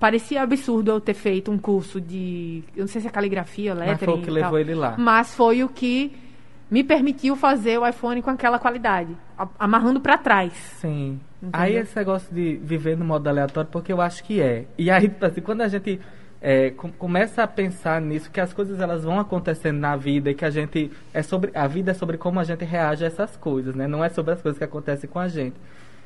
parecia 0.00 0.42
absurdo 0.42 0.90
eu 0.90 1.00
ter 1.00 1.14
feito 1.14 1.50
um 1.50 1.58
curso 1.58 2.00
de, 2.00 2.64
eu 2.74 2.80
não 2.80 2.88
sei 2.88 3.02
se 3.02 3.06
é 3.06 3.10
caligrafia, 3.10 3.74
lettering 3.74 3.92
Mas 3.92 4.04
foi 4.04 4.14
o 4.14 4.22
que 4.22 4.30
levou 4.30 4.58
ele 4.58 4.74
lá. 4.74 4.94
Mas 4.98 5.34
foi 5.34 5.62
o 5.62 5.68
que 5.68 6.16
me 6.70 6.82
permitiu 6.82 7.36
fazer 7.36 7.78
o 7.78 7.86
iPhone 7.86 8.22
com 8.22 8.30
aquela 8.30 8.58
qualidade, 8.58 9.14
amarrando 9.58 10.00
para 10.00 10.16
trás. 10.16 10.52
Sim. 10.80 11.20
Entendeu? 11.42 11.60
Aí 11.60 11.76
esse 11.76 11.96
negócio 11.96 12.34
de 12.34 12.56
viver 12.62 12.96
no 12.96 13.04
modo 13.04 13.28
aleatório, 13.28 13.68
porque 13.70 13.92
eu 13.92 14.00
acho 14.00 14.24
que 14.24 14.40
é. 14.40 14.64
E 14.78 14.90
aí, 14.90 15.10
assim, 15.20 15.40
quando 15.40 15.60
a 15.60 15.68
gente 15.68 16.00
é, 16.40 16.70
com- 16.70 16.92
começa 16.92 17.42
a 17.42 17.46
pensar 17.46 18.00
nisso, 18.00 18.30
que 18.30 18.40
as 18.40 18.52
coisas 18.52 18.80
elas 18.80 19.04
vão 19.04 19.18
acontecendo 19.18 19.78
na 19.78 19.96
vida 19.96 20.30
e 20.30 20.34
que 20.34 20.44
a 20.44 20.50
gente 20.50 20.90
é 21.12 21.22
sobre 21.22 21.50
a 21.54 21.66
vida 21.66 21.90
é 21.90 21.94
sobre 21.94 22.16
como 22.16 22.40
a 22.40 22.44
gente 22.44 22.64
reage 22.64 23.04
a 23.04 23.06
essas 23.06 23.36
coisas, 23.36 23.74
né? 23.74 23.86
Não 23.86 24.02
é 24.02 24.08
sobre 24.08 24.32
as 24.32 24.40
coisas 24.40 24.58
que 24.58 24.64
acontecem 24.64 25.08
com 25.10 25.18
a 25.18 25.28
gente. 25.28 25.56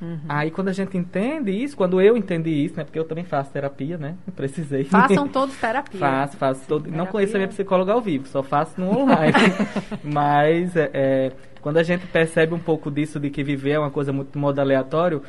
Uhum. 0.05 0.21
Aí 0.29 0.51
quando 0.51 0.69
a 0.69 0.73
gente 0.73 0.99
entende 0.99 1.51
isso, 1.51 1.75
quando 1.75 1.99
eu 2.01 2.15
entendi 2.15 2.51
isso, 2.51 2.77
né? 2.77 2.85
Porque 2.85 2.99
eu 2.99 3.05
também 3.05 3.25
faço 3.25 3.51
terapia, 3.51 3.97
né? 3.97 4.17
Eu 4.27 4.33
precisei. 4.37 4.85
Façam 4.85 5.27
todos 5.27 5.57
terapia. 5.57 5.99
Faço, 5.99 6.37
faço. 6.37 6.69
Todo... 6.69 6.85
Não 6.85 6.91
Terapia. 6.91 7.13
conheço 7.13 7.37
a 7.37 7.39
minha 7.39 7.49
psicóloga 7.49 7.93
ao 7.93 8.01
vivo, 8.03 8.29
só 8.29 8.43
faço 8.43 8.79
no 8.79 8.91
online. 8.91 9.33
Mas 10.05 10.77
é, 10.77 10.91
é, 10.93 11.33
quando 11.63 11.79
a 11.79 11.83
gente 11.83 12.07
percebe 12.07 12.53
um 12.53 12.59
pouco 12.59 12.91
disso, 12.91 13.19
de 13.19 13.31
que 13.31 13.43
viver 13.43 13.73
é 13.73 13.79
uma 13.79 13.91
coisa 13.91 14.13
muito 14.13 14.39
modo 14.39 14.61
aleatório, 14.61 15.23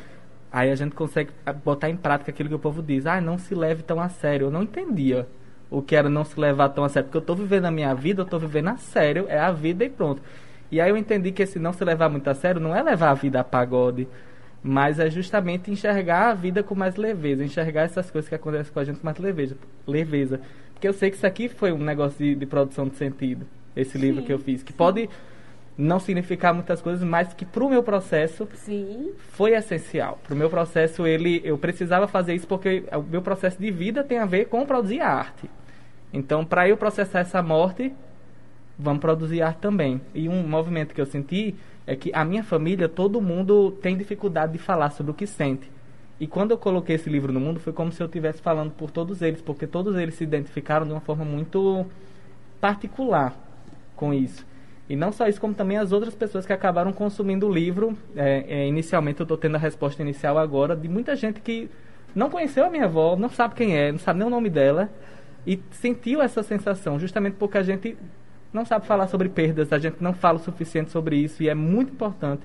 aí 0.52 0.70
a 0.70 0.74
gente 0.74 0.94
consegue 0.94 1.30
ah, 1.46 1.52
botar 1.52 1.88
em 1.88 1.96
prática 1.96 2.30
aquilo 2.30 2.50
que 2.50 2.54
o 2.54 2.58
povo 2.58 2.82
diz. 2.82 3.06
Ah, 3.06 3.20
não 3.20 3.38
se 3.38 3.54
leve 3.54 3.82
tão 3.82 3.98
a 3.98 4.10
sério. 4.10 4.48
Eu 4.48 4.50
não 4.50 4.62
entendia 4.62 5.26
o 5.70 5.80
que 5.80 5.96
era 5.96 6.10
não 6.10 6.24
se 6.24 6.38
levar 6.38 6.68
tão 6.68 6.84
a 6.84 6.88
sério. 6.90 7.06
Porque 7.06 7.16
eu 7.16 7.20
estou 7.20 7.34
vivendo 7.34 7.64
a 7.64 7.70
minha 7.70 7.94
vida, 7.94 8.20
eu 8.20 8.24
estou 8.24 8.38
vivendo 8.38 8.68
a 8.68 8.76
sério, 8.76 9.24
é 9.28 9.38
a 9.38 9.50
vida 9.50 9.84
e 9.84 9.88
pronto. 9.88 10.20
E 10.70 10.80
aí 10.80 10.90
eu 10.90 10.96
entendi 10.96 11.32
que 11.32 11.42
esse 11.42 11.58
não 11.58 11.72
se 11.72 11.84
levar 11.84 12.08
muito 12.08 12.28
a 12.28 12.34
sério 12.34 12.60
não 12.60 12.74
é 12.74 12.82
levar 12.82 13.10
a 13.10 13.14
vida 13.14 13.40
a 13.40 13.44
pagode, 13.44 14.08
mas 14.62 14.98
é 14.98 15.08
justamente 15.10 15.70
enxergar 15.70 16.30
a 16.30 16.34
vida 16.34 16.62
com 16.62 16.74
mais 16.74 16.96
leveza, 16.96 17.44
enxergar 17.44 17.82
essas 17.82 18.10
coisas 18.10 18.28
que 18.28 18.34
acontecem 18.34 18.72
com 18.72 18.80
a 18.80 18.84
gente 18.84 18.98
com 18.98 19.04
mais 19.04 19.18
leveza. 19.18 19.56
leveza. 19.86 20.40
Porque 20.72 20.88
eu 20.88 20.92
sei 20.92 21.10
que 21.10 21.16
isso 21.16 21.26
aqui 21.26 21.48
foi 21.48 21.72
um 21.72 21.78
negócio 21.78 22.18
de, 22.18 22.34
de 22.34 22.46
produção 22.46 22.86
de 22.88 22.96
sentido, 22.96 23.46
esse 23.74 23.96
livro 23.96 24.20
Sim, 24.20 24.26
que 24.26 24.32
eu 24.32 24.38
fiz, 24.38 24.62
que 24.62 24.72
pode 24.72 25.08
não 25.76 26.00
significar 26.00 26.54
muitas 26.54 26.80
coisas, 26.80 27.06
mas 27.06 27.34
que 27.34 27.44
para 27.44 27.64
o 27.64 27.68
meu 27.68 27.82
processo 27.82 28.48
Sim. 28.54 29.12
foi 29.32 29.52
essencial. 29.52 30.18
Para 30.24 30.34
o 30.34 30.36
meu 30.36 30.48
processo, 30.48 31.06
ele, 31.06 31.40
eu 31.44 31.58
precisava 31.58 32.08
fazer 32.08 32.34
isso 32.34 32.46
porque 32.46 32.84
o 32.92 33.02
meu 33.02 33.22
processo 33.22 33.58
de 33.58 33.70
vida 33.70 34.02
tem 34.02 34.18
a 34.18 34.26
ver 34.26 34.46
com 34.46 34.64
produzir 34.64 35.00
arte. 35.00 35.50
Então, 36.12 36.44
para 36.44 36.68
eu 36.68 36.76
processar 36.76 37.20
essa 37.20 37.42
morte, 37.42 37.92
vamos 38.78 39.00
produzir 39.00 39.42
arte 39.42 39.58
também. 39.58 40.00
E 40.14 40.28
um 40.28 40.46
movimento 40.46 40.94
que 40.94 41.00
eu 41.00 41.06
senti 41.06 41.54
é 41.86 41.94
que 41.94 42.10
a 42.12 42.24
minha 42.24 42.42
família, 42.42 42.88
todo 42.88 43.20
mundo 43.20 43.70
tem 43.82 43.96
dificuldade 43.96 44.52
de 44.52 44.58
falar 44.58 44.90
sobre 44.90 45.12
o 45.12 45.14
que 45.14 45.26
sente. 45.26 45.70
E 46.18 46.26
quando 46.26 46.50
eu 46.50 46.58
coloquei 46.58 46.96
esse 46.96 47.10
livro 47.10 47.32
no 47.32 47.40
mundo, 47.40 47.60
foi 47.60 47.72
como 47.72 47.92
se 47.92 48.02
eu 48.02 48.06
estivesse 48.06 48.40
falando 48.40 48.72
por 48.72 48.90
todos 48.90 49.20
eles, 49.20 49.42
porque 49.42 49.66
todos 49.66 49.96
eles 49.96 50.14
se 50.14 50.24
identificaram 50.24 50.86
de 50.86 50.92
uma 50.92 51.00
forma 51.00 51.24
muito 51.24 51.86
particular 52.60 53.34
com 53.94 54.12
isso. 54.14 54.46
E 54.88 54.96
não 54.96 55.12
só 55.12 55.28
isso, 55.28 55.40
como 55.40 55.52
também 55.52 55.76
as 55.76 55.92
outras 55.92 56.14
pessoas 56.14 56.46
que 56.46 56.52
acabaram 56.52 56.92
consumindo 56.92 57.46
o 57.46 57.52
livro. 57.52 57.96
É, 58.14 58.44
é, 58.48 58.66
inicialmente, 58.68 59.20
eu 59.20 59.24
estou 59.24 59.36
tendo 59.36 59.56
a 59.56 59.58
resposta 59.58 60.00
inicial 60.02 60.38
agora 60.38 60.74
de 60.74 60.88
muita 60.88 61.14
gente 61.16 61.40
que 61.40 61.68
não 62.14 62.30
conheceu 62.30 62.64
a 62.64 62.70
minha 62.70 62.84
avó, 62.84 63.14
não 63.14 63.28
sabe 63.28 63.54
quem 63.54 63.76
é, 63.76 63.92
não 63.92 63.98
sabe 63.98 64.20
nem 64.20 64.26
o 64.26 64.30
nome 64.30 64.48
dela, 64.48 64.88
e 65.46 65.60
sentiu 65.70 66.22
essa 66.22 66.42
sensação, 66.42 66.98
justamente 66.98 67.34
porque 67.34 67.58
a 67.58 67.62
gente 67.62 67.96
não 68.56 68.64
sabe 68.64 68.86
falar 68.86 69.06
sobre 69.06 69.28
perdas, 69.28 69.72
a 69.72 69.78
gente 69.78 70.02
não 70.02 70.12
fala 70.12 70.38
o 70.38 70.42
suficiente 70.42 70.90
sobre 70.90 71.16
isso 71.16 71.42
e 71.42 71.48
é 71.48 71.54
muito 71.54 71.92
importante 71.92 72.42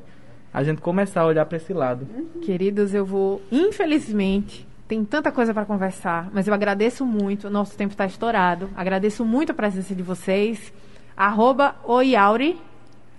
a 0.53 0.62
gente 0.62 0.82
começar 0.82 1.22
a 1.22 1.26
olhar 1.26 1.45
para 1.45 1.55
esse 1.57 1.74
lado. 1.74 2.05
Queridos, 2.41 2.93
eu 2.93 3.05
vou, 3.05 3.41
infelizmente, 3.49 4.68
tem 4.88 5.05
tanta 5.05 5.32
coisa 5.32 5.53
para 5.53 5.66
conversar, 5.66 6.30
mas 6.34 6.47
eu 6.47 6.53
agradeço 6.53 7.05
muito, 7.05 7.47
o 7.47 7.49
nosso 7.49 7.78
tempo 7.78 7.93
está 7.93 8.05
estourado. 8.05 8.70
Agradeço 8.76 9.24
muito 9.24 9.53
a 9.53 9.55
presença 9.55 9.95
de 9.95 10.03
vocês. 10.03 10.74
Arroba 11.16 11.76
Oiauri, 11.86 12.59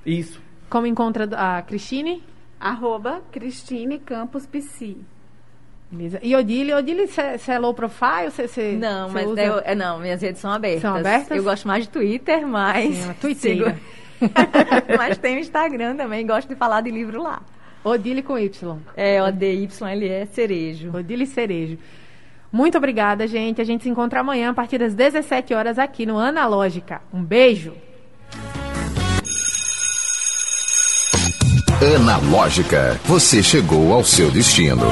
Isso. 0.05 0.41
como 0.69 0.87
encontra 0.87 1.25
a 1.35 1.63
Cristine. 1.63 2.23
Arroba 2.61 3.23
Cristine 3.33 3.99
Campos 3.99 4.47
Psi. 4.47 4.99
Beleza. 5.93 6.19
E 6.23 6.35
Odile, 6.35 6.73
Odile, 6.73 7.07
você 7.07 7.53
é 7.53 7.59
low 7.59 7.75
profile? 7.75 8.31
Cê, 8.31 8.49
cê, 8.49 8.73
Não, 8.73 9.09
cê 9.09 9.15
mas 9.15 9.27
usa- 9.29 9.43
eu- 9.43 9.63
é, 9.63 9.75
não, 9.75 9.99
minhas 10.01 10.23
redes 10.23 10.41
são 10.41 10.51
abertas. 10.51 10.81
São 10.81 10.97
abertas? 10.97 11.37
Eu 11.37 11.45
gosto 11.45 11.69
mais 11.69 11.85
de 11.85 11.91
Twitter, 11.91 12.47
mas. 12.47 12.97
Sim, 13.21 13.35
sigo- 13.35 13.73
mas 14.97 15.19
tem 15.19 15.37
o 15.37 15.39
Instagram 15.39 15.95
também, 15.97 16.27
gosto 16.27 16.49
de 16.49 16.55
falar 16.55 16.81
de 16.81 16.91
livro 16.91 17.23
lá. 17.23 17.43
Odile 17.85 18.23
com 18.23 18.39
Y. 18.39 18.79
É 18.97 19.23
O-D-Y-L-E 19.23 20.27
Cerejo. 20.33 20.97
Odile 20.97 21.27
Cerejo. 21.27 21.77
Muito 22.51 22.79
obrigada, 22.79 23.27
gente. 23.27 23.61
A 23.61 23.65
gente 23.65 23.83
se 23.83 23.89
encontra 23.91 24.21
amanhã 24.21 24.51
a 24.51 24.55
partir 24.55 24.79
das 24.79 24.95
17 24.95 25.53
horas 25.53 25.79
aqui 25.79 26.07
no 26.07 26.19
Analógica. 26.19 27.03
Um 27.13 27.23
beijo. 27.23 27.75
Analógica, 31.97 32.99
você 33.05 33.43
chegou 33.43 33.93
ao 33.93 34.05
seu 34.05 34.31
destino. 34.31 34.87